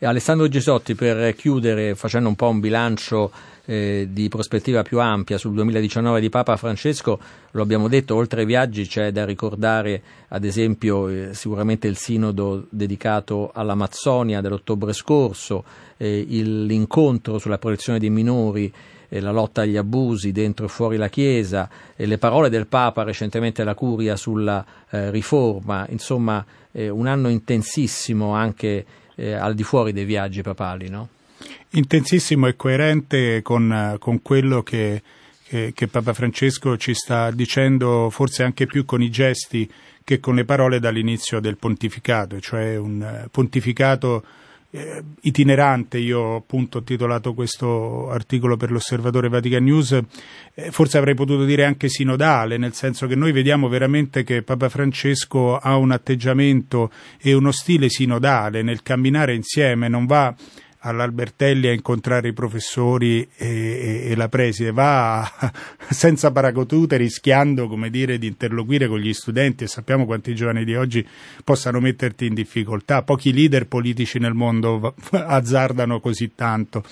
E 0.00 0.06
Alessandro 0.06 0.46
Gesotti, 0.46 0.94
per 0.94 1.34
chiudere 1.34 1.96
facendo 1.96 2.28
un 2.28 2.36
po' 2.36 2.48
un 2.48 2.60
bilancio 2.60 3.32
eh, 3.64 4.06
di 4.10 4.28
prospettiva 4.28 4.82
più 4.82 5.00
ampia 5.00 5.38
sul 5.38 5.54
2019 5.54 6.20
di 6.20 6.28
Papa 6.28 6.56
Francesco, 6.56 7.18
lo 7.50 7.62
abbiamo 7.62 7.88
detto, 7.88 8.14
oltre 8.14 8.40
ai 8.40 8.46
viaggi 8.46 8.86
c'è 8.86 9.10
da 9.10 9.24
ricordare 9.24 10.00
ad 10.28 10.44
esempio 10.44 11.08
eh, 11.08 11.34
sicuramente 11.34 11.88
il 11.88 11.96
sinodo 11.96 12.66
dedicato 12.70 13.50
all'Amazzonia 13.52 14.40
dell'ottobre 14.40 14.92
scorso, 14.92 15.64
eh, 15.96 16.24
l'incontro 16.28 17.38
sulla 17.38 17.58
protezione 17.58 17.98
dei 17.98 18.10
minori 18.10 18.72
e 19.08 19.20
la 19.20 19.30
lotta 19.30 19.62
agli 19.62 19.76
abusi 19.76 20.32
dentro 20.32 20.66
e 20.66 20.68
fuori 20.68 20.96
la 20.96 21.08
Chiesa, 21.08 21.68
e 21.96 22.06
le 22.06 22.18
parole 22.18 22.48
del 22.50 22.66
Papa 22.66 23.02
recentemente 23.02 23.62
alla 23.62 23.74
Curia 23.74 24.16
sulla 24.16 24.64
eh, 24.90 25.10
riforma, 25.10 25.86
insomma 25.90 26.44
eh, 26.72 26.88
un 26.88 27.06
anno 27.06 27.28
intensissimo 27.28 28.34
anche 28.34 28.84
eh, 29.14 29.32
al 29.32 29.54
di 29.54 29.62
fuori 29.62 29.92
dei 29.92 30.04
viaggi 30.04 30.42
papali, 30.42 30.88
no? 30.88 31.08
Intensissimo 31.70 32.46
e 32.46 32.56
coerente 32.56 33.42
con, 33.42 33.96
con 33.98 34.22
quello 34.22 34.62
che, 34.62 35.02
che, 35.42 35.72
che 35.74 35.88
Papa 35.88 36.12
Francesco 36.12 36.76
ci 36.76 36.94
sta 36.94 37.30
dicendo, 37.30 38.10
forse 38.10 38.42
anche 38.42 38.66
più 38.66 38.84
con 38.84 39.02
i 39.02 39.10
gesti 39.10 39.70
che 40.08 40.20
con 40.20 40.34
le 40.34 40.46
parole 40.46 40.80
dall'inizio 40.80 41.38
del 41.38 41.58
pontificato, 41.58 42.40
cioè 42.40 42.76
un 42.76 43.02
eh, 43.02 43.28
pontificato 43.30 44.24
eh, 44.78 45.02
itinerante, 45.22 45.98
io 45.98 46.20
ho 46.20 46.36
appunto 46.36 46.82
titolato 46.82 47.34
questo 47.34 48.10
articolo 48.10 48.56
per 48.56 48.70
l'Osservatore 48.70 49.28
Vatican 49.28 49.64
News, 49.64 50.00
eh, 50.54 50.70
forse 50.70 50.98
avrei 50.98 51.14
potuto 51.14 51.44
dire 51.44 51.64
anche 51.64 51.88
sinodale, 51.88 52.56
nel 52.56 52.74
senso 52.74 53.06
che 53.08 53.16
noi 53.16 53.32
vediamo 53.32 53.68
veramente 53.68 54.22
che 54.22 54.42
Papa 54.42 54.68
Francesco 54.68 55.58
ha 55.58 55.76
un 55.76 55.90
atteggiamento 55.90 56.92
e 57.20 57.34
uno 57.34 57.50
stile 57.50 57.88
sinodale 57.88 58.62
nel 58.62 58.82
camminare 58.82 59.34
insieme, 59.34 59.88
non 59.88 60.06
va 60.06 60.34
all'Albertelli 60.80 61.68
a 61.68 61.72
incontrare 61.72 62.28
i 62.28 62.32
professori 62.32 63.26
e, 63.36 63.46
e, 63.46 64.10
e 64.10 64.16
la 64.16 64.28
preside, 64.28 64.70
va 64.70 65.28
senza 65.90 66.30
paracadute 66.30 66.96
rischiando 66.96 67.66
come 67.66 67.90
dire, 67.90 68.18
di 68.18 68.26
interloquire 68.28 68.86
con 68.86 68.98
gli 68.98 69.12
studenti 69.12 69.64
e 69.64 69.66
sappiamo 69.66 70.06
quanti 70.06 70.34
giovani 70.34 70.64
di 70.64 70.76
oggi 70.76 71.06
possano 71.42 71.80
metterti 71.80 72.26
in 72.26 72.34
difficoltà. 72.34 73.02
Pochi 73.02 73.32
leader 73.32 73.66
politici 73.66 74.18
nel 74.18 74.34
mondo 74.34 74.94
azzardano 75.10 76.00
così 76.00 76.32
tanto 76.34 76.84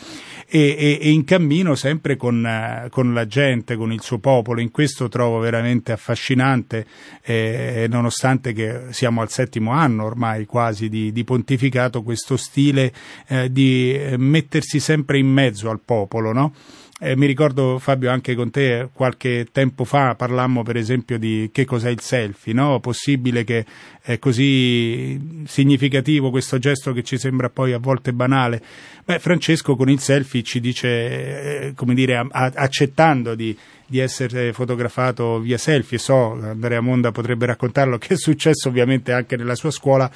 e, 0.49 0.99
e 1.01 1.11
in 1.11 1.25
cammino 1.25 1.75
sempre 1.75 2.17
con, 2.17 2.89
con, 2.91 3.15
la 3.15 3.27
gente, 3.27 3.77
con 3.77 3.93
il 3.93 4.01
suo 4.01 4.19
popolo. 4.19 4.61
In 4.61 4.71
questo 4.71 5.09
trovo 5.09 5.39
veramente 5.39 5.93
affascinante, 5.93 6.87
eh, 7.23 7.87
nonostante 7.89 8.53
che 8.53 8.87
siamo 8.91 9.21
al 9.21 9.31
settimo 9.31 9.71
anno 9.71 10.05
ormai 10.05 10.45
quasi 10.47 10.89
di, 10.89 11.13
di 11.13 11.25
pontificato, 11.25 12.03
questo 12.03 12.37
stile 12.37 12.93
eh, 13.29 13.51
di 13.51 13.76
mettersi 14.17 14.81
sempre 14.81 15.19
in 15.19 15.27
mezzo 15.27 15.71
al 15.71 15.81
popolo, 15.85 16.33
no? 16.33 16.53
Eh, 16.99 17.15
mi 17.15 17.27
ricordo 17.27 17.79
Fabio 17.79 18.11
anche 18.11 18.35
con 18.35 18.51
te 18.51 18.89
qualche 18.91 19.49
tempo 19.53 19.85
fa 19.85 20.15
parlammo 20.15 20.63
per 20.63 20.79
esempio 20.79 21.19
di 21.19 21.51
che 21.53 21.67
cos'è 21.67 21.91
il 21.91 22.01
selfie, 22.01 22.55
no? 22.55 22.81
Possibile 22.81 23.45
che 23.45 23.67
è 24.01 24.19
così 24.19 25.45
significativo 25.45 26.31
questo 26.31 26.59
gesto 26.59 26.95
che 26.95 27.03
ci 27.03 27.19
sembra 27.19 27.51
poi 27.51 27.75
a 27.75 27.79
volte 27.79 28.15
banale. 28.15 28.63
Beh, 29.05 29.19
Francesco 29.19 29.77
con 29.77 29.91
il 29.91 29.99
selfie 29.99 30.43
ci 30.43 30.59
dice, 30.59 30.89
eh, 30.89 31.73
come 31.75 31.93
dire, 31.93 32.17
a, 32.17 32.27
a, 32.31 32.53
accettando 32.55 33.35
di, 33.35 33.55
di 33.87 33.99
essere 33.99 34.55
fotografato 34.55 35.39
via 35.39 35.59
selfie, 35.59 35.99
so, 35.99 36.33
Andrea 36.33 36.81
Monda 36.81 37.13
potrebbe 37.13 37.45
raccontarlo, 37.45 37.99
che 38.03 38.15
è 38.15 38.17
successo 38.17 38.69
ovviamente 38.69 39.13
anche 39.13 39.37
nella 39.37 39.55
sua 39.55 39.71
scuola, 39.71 40.11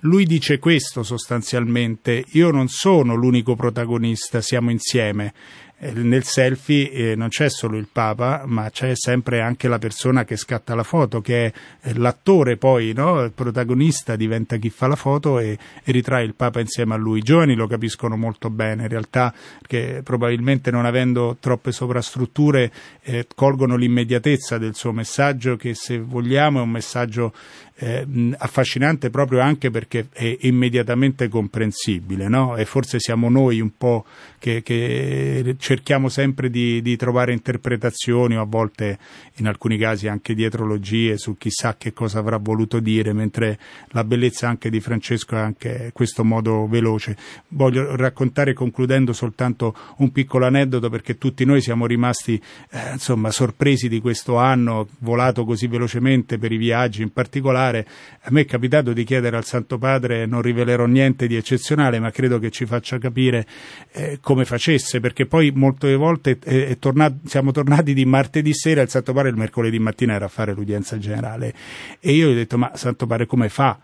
lui 0.00 0.24
dice 0.24 0.58
questo 0.58 1.02
sostanzialmente, 1.02 2.24
io 2.32 2.50
non 2.50 2.68
sono 2.68 3.14
l'unico 3.14 3.54
protagonista, 3.54 4.40
siamo 4.40 4.70
insieme. 4.70 5.32
Eh, 5.78 5.92
nel 5.92 6.24
selfie 6.24 6.90
eh, 6.90 7.16
non 7.16 7.28
c'è 7.28 7.50
solo 7.50 7.76
il 7.76 7.88
Papa, 7.92 8.44
ma 8.46 8.70
c'è 8.70 8.92
sempre 8.94 9.42
anche 9.42 9.68
la 9.68 9.78
persona 9.78 10.24
che 10.24 10.36
scatta 10.36 10.74
la 10.74 10.82
foto, 10.82 11.20
che 11.20 11.46
è 11.46 11.52
eh, 11.82 11.98
l'attore 11.98 12.56
poi, 12.56 12.94
no? 12.94 13.22
il 13.22 13.32
protagonista 13.32 14.16
diventa 14.16 14.56
chi 14.56 14.70
fa 14.70 14.86
la 14.86 14.96
foto 14.96 15.38
e, 15.38 15.58
e, 15.84 15.92
ritrae 15.92 16.24
il 16.24 16.34
Papa 16.34 16.60
insieme 16.60 16.94
a 16.94 16.96
lui. 16.96 17.18
I 17.18 17.22
giovani 17.22 17.54
lo 17.54 17.66
capiscono 17.66 18.16
molto 18.16 18.48
bene, 18.48 18.84
in 18.84 18.88
realtà, 18.88 19.34
perché 19.58 20.00
probabilmente 20.02 20.70
non 20.70 20.86
avendo 20.86 21.36
troppe 21.40 21.72
sovrastrutture 21.72 22.72
eh, 23.02 23.26
colgono 23.34 23.76
l'immediatezza 23.76 24.56
del 24.56 24.74
suo 24.74 24.92
messaggio, 24.92 25.56
che 25.56 25.74
se 25.74 25.98
vogliamo 25.98 26.60
è 26.60 26.62
un 26.62 26.70
messaggio 26.70 27.34
eh, 27.78 28.06
affascinante 28.38 29.10
proprio 29.10 29.40
anche 29.40 29.70
perché 29.70 30.06
è 30.12 30.38
immediatamente 30.42 31.28
comprensibile, 31.28 32.26
no? 32.28 32.56
E 32.56 32.64
forse 32.64 32.98
siamo 32.98 33.28
noi 33.28 33.60
un 33.60 33.76
po' 33.76 34.06
che, 34.38 34.62
che 34.62 35.56
cerchiamo 35.58 36.08
sempre 36.08 36.48
di, 36.48 36.80
di, 36.80 36.96
trovare 36.96 37.32
interpretazioni 37.32 38.36
o 38.36 38.40
a 38.40 38.46
volte 38.46 38.98
in 39.36 39.46
alcuni 39.46 39.76
casi 39.76 40.08
anche 40.08 40.34
dietrologie 40.34 41.18
su 41.18 41.36
chissà 41.36 41.76
che 41.76 41.92
cosa 41.92 42.18
avrà 42.18 42.38
voluto 42.38 42.80
dire, 42.80 43.12
mentre 43.12 43.58
la 43.88 44.04
bellezza 44.04 44.48
anche 44.48 44.70
di 44.70 44.80
Francesco 44.80 45.36
è 45.36 45.40
anche 45.40 45.90
questo 45.92 46.24
modo 46.24 46.66
veloce. 46.66 47.16
Voglio 47.48 47.94
raccontare 47.94 48.54
concludendo 48.54 49.12
soltanto 49.12 49.76
un 49.98 50.10
piccolo 50.12 50.46
aneddoto 50.46 50.88
perché 50.88 51.18
tutti 51.18 51.44
noi 51.44 51.60
siamo 51.60 51.86
rimasti 51.86 52.40
eh, 52.70 52.92
insomma 52.92 53.30
sorpresi 53.30 53.88
di 53.88 54.00
questo 54.00 54.36
anno 54.36 54.88
volato 55.00 55.44
così 55.44 55.66
velocemente 55.66 56.38
per 56.38 56.52
i 56.52 56.56
viaggi 56.56 57.02
in 57.02 57.12
particolare 57.12 57.65
particolare. 57.66 57.86
A 58.22 58.28
me 58.30 58.42
è 58.42 58.44
capitato 58.44 58.92
di 58.92 59.04
chiedere 59.04 59.36
al 59.36 59.44
Santo 59.44 59.78
Padre, 59.78 60.26
non 60.26 60.42
rivelerò 60.42 60.86
niente 60.86 61.26
di 61.26 61.36
eccezionale, 61.36 62.00
ma 62.00 62.10
credo 62.10 62.38
che 62.38 62.50
ci 62.50 62.66
faccia 62.66 62.98
capire 62.98 63.46
eh, 63.92 64.18
come 64.20 64.44
facesse, 64.44 65.00
perché 65.00 65.26
poi 65.26 65.52
molte 65.52 65.94
volte 65.94 66.38
è, 66.42 66.68
è 66.68 66.78
tornato, 66.78 67.18
siamo 67.26 67.52
tornati 67.52 67.94
di 67.94 68.04
martedì 68.04 68.52
sera, 68.52 68.82
il 68.82 68.88
Santo 68.88 69.12
Padre 69.12 69.30
il 69.30 69.36
mercoledì 69.36 69.78
mattina 69.78 70.14
era 70.14 70.24
a 70.24 70.28
fare 70.28 70.52
l'udienza 70.52 70.98
generale 70.98 71.54
e 72.00 72.12
io 72.12 72.28
gli 72.28 72.32
ho 72.32 72.34
detto, 72.34 72.58
ma 72.58 72.72
Santo 72.74 73.06
Padre 73.06 73.26
come 73.26 73.48
fa? 73.48 73.78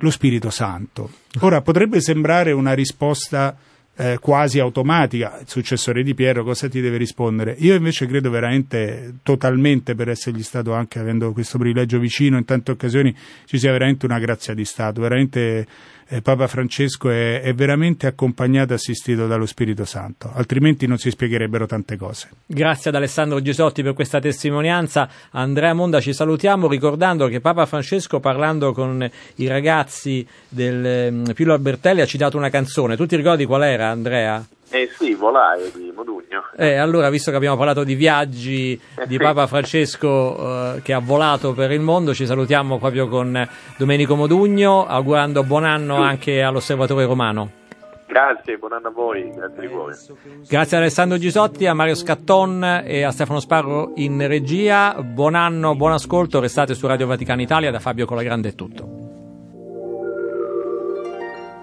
Lo 0.00 0.10
Spirito 0.10 0.50
Santo. 0.50 1.10
Ora 1.40 1.62
potrebbe 1.62 2.00
sembrare 2.00 2.52
una 2.52 2.74
risposta 2.74 3.56
eh, 3.96 4.18
quasi 4.20 4.58
automatica, 4.58 5.38
il 5.40 5.48
successore 5.48 6.02
di 6.02 6.14
Piero 6.14 6.44
cosa 6.44 6.68
ti 6.68 6.80
deve 6.80 6.98
rispondere? 6.98 7.54
Io 7.58 7.74
invece 7.74 8.06
credo 8.06 8.30
veramente 8.30 9.14
totalmente 9.22 9.94
per 9.94 10.10
essergli 10.10 10.42
stato 10.42 10.72
anche 10.74 10.98
avendo 10.98 11.32
questo 11.32 11.58
privilegio 11.58 11.98
vicino 11.98 12.36
in 12.36 12.44
tante 12.44 12.72
occasioni 12.72 13.14
ci 13.46 13.58
sia 13.58 13.72
veramente 13.72 14.04
una 14.04 14.18
grazia 14.18 14.52
di 14.54 14.64
Stato, 14.64 15.00
veramente 15.00 15.66
eh, 16.08 16.22
Papa 16.22 16.46
Francesco 16.46 17.10
è, 17.10 17.40
è 17.40 17.54
veramente 17.54 18.06
accompagnato 18.06 18.72
e 18.72 18.76
assistito 18.76 19.26
dallo 19.26 19.46
Spirito 19.46 19.84
Santo, 19.84 20.30
altrimenti 20.34 20.86
non 20.86 20.98
si 20.98 21.10
spiegherebbero 21.10 21.66
tante 21.66 21.96
cose. 21.96 22.28
Grazie 22.46 22.90
ad 22.90 22.96
Alessandro 22.96 23.40
Gisotti 23.42 23.82
per 23.82 23.94
questa 23.94 24.20
testimonianza. 24.20 25.08
Andrea 25.30 25.74
Monda 25.74 26.00
ci 26.00 26.12
salutiamo 26.12 26.68
ricordando 26.68 27.28
che 27.28 27.40
Papa 27.40 27.66
Francesco 27.66 28.20
parlando 28.20 28.72
con 28.72 29.08
i 29.36 29.46
ragazzi 29.46 30.26
del 30.48 31.12
um, 31.12 31.32
Pilo 31.34 31.52
Albertelli 31.52 32.00
ha 32.00 32.06
citato 32.06 32.36
una 32.36 32.50
canzone. 32.50 32.96
Tu 32.96 33.06
ti 33.06 33.16
ricordi 33.16 33.44
qual 33.44 33.64
era 33.64 33.90
Andrea? 33.90 34.44
Eh 34.68 34.90
sì, 34.98 35.14
volare 35.14 35.70
di 35.72 35.92
Modugno. 35.94 36.44
Eh, 36.56 36.74
allora, 36.76 37.08
visto 37.08 37.30
che 37.30 37.36
abbiamo 37.36 37.56
parlato 37.56 37.84
di 37.84 37.94
viaggi 37.94 38.78
di 39.06 39.16
Papa 39.16 39.46
Francesco 39.46 40.74
eh, 40.74 40.82
che 40.82 40.92
ha 40.92 40.98
volato 40.98 41.52
per 41.52 41.70
il 41.70 41.80
mondo, 41.80 42.12
ci 42.12 42.26
salutiamo 42.26 42.78
proprio 42.78 43.06
con 43.08 43.48
Domenico 43.78 44.16
Modugno, 44.16 44.86
augurando 44.86 45.44
buon 45.44 45.64
anno 45.64 45.96
anche 45.96 46.42
all'Osservatore 46.42 47.04
Romano. 47.04 47.50
Grazie, 48.06 48.56
buon 48.56 48.72
anno 48.72 48.88
a 48.88 48.90
voi, 48.90 49.30
grazie 49.34 49.60
di 49.60 49.68
cuore. 49.68 49.96
Grazie 50.48 50.76
ad 50.76 50.82
Alessandro 50.82 51.18
Gisotti, 51.18 51.66
a 51.66 51.74
Mario 51.74 51.94
Scatton 51.94 52.82
e 52.84 53.02
a 53.02 53.10
Stefano 53.10 53.40
Sparro 53.40 53.92
in 53.96 54.26
regia. 54.26 54.94
Buon 55.02 55.34
anno, 55.34 55.74
buon 55.74 55.92
ascolto, 55.92 56.40
restate 56.40 56.74
su 56.74 56.86
Radio 56.86 57.06
Vaticana 57.06 57.42
Italia, 57.42 57.70
da 57.70 57.80
Fabio 57.80 58.06
Colagrande 58.06 58.50
è 58.50 58.54
tutto. 58.54 59.05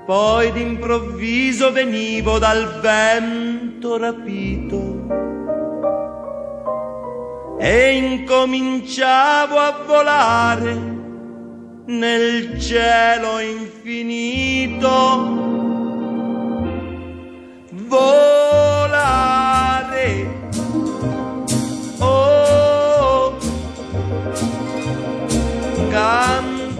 Poi 0.05 0.51
d'improvviso 0.51 1.71
venivo 1.71 2.37
dal 2.37 2.81
vento 2.81 3.97
rapito 3.97 5.07
e 7.57 7.91
incominciavo 7.93 9.57
a 9.57 9.83
volare 9.85 10.73
nel 11.85 12.59
cielo 12.59 13.39
infinito. 13.39 14.91
Volare. 17.87 18.81
Oh, 21.99 23.37
cantare. 25.89 26.71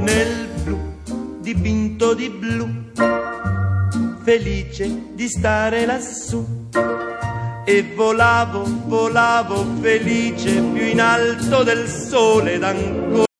Nel 0.00 0.48
blu 0.62 0.78
dipinto 1.40 2.14
di 2.14 2.28
blu, 2.30 2.68
felice 4.22 5.14
di 5.14 5.28
stare 5.28 5.86
lassù. 5.86 6.44
E 7.64 7.92
volavo, 7.94 8.64
volavo 8.86 9.64
felice 9.80 10.60
più 10.60 10.84
in 10.84 11.00
alto 11.00 11.62
del 11.62 11.88
sole 11.88 12.54
ed 12.54 12.62
ancora. 12.62 13.30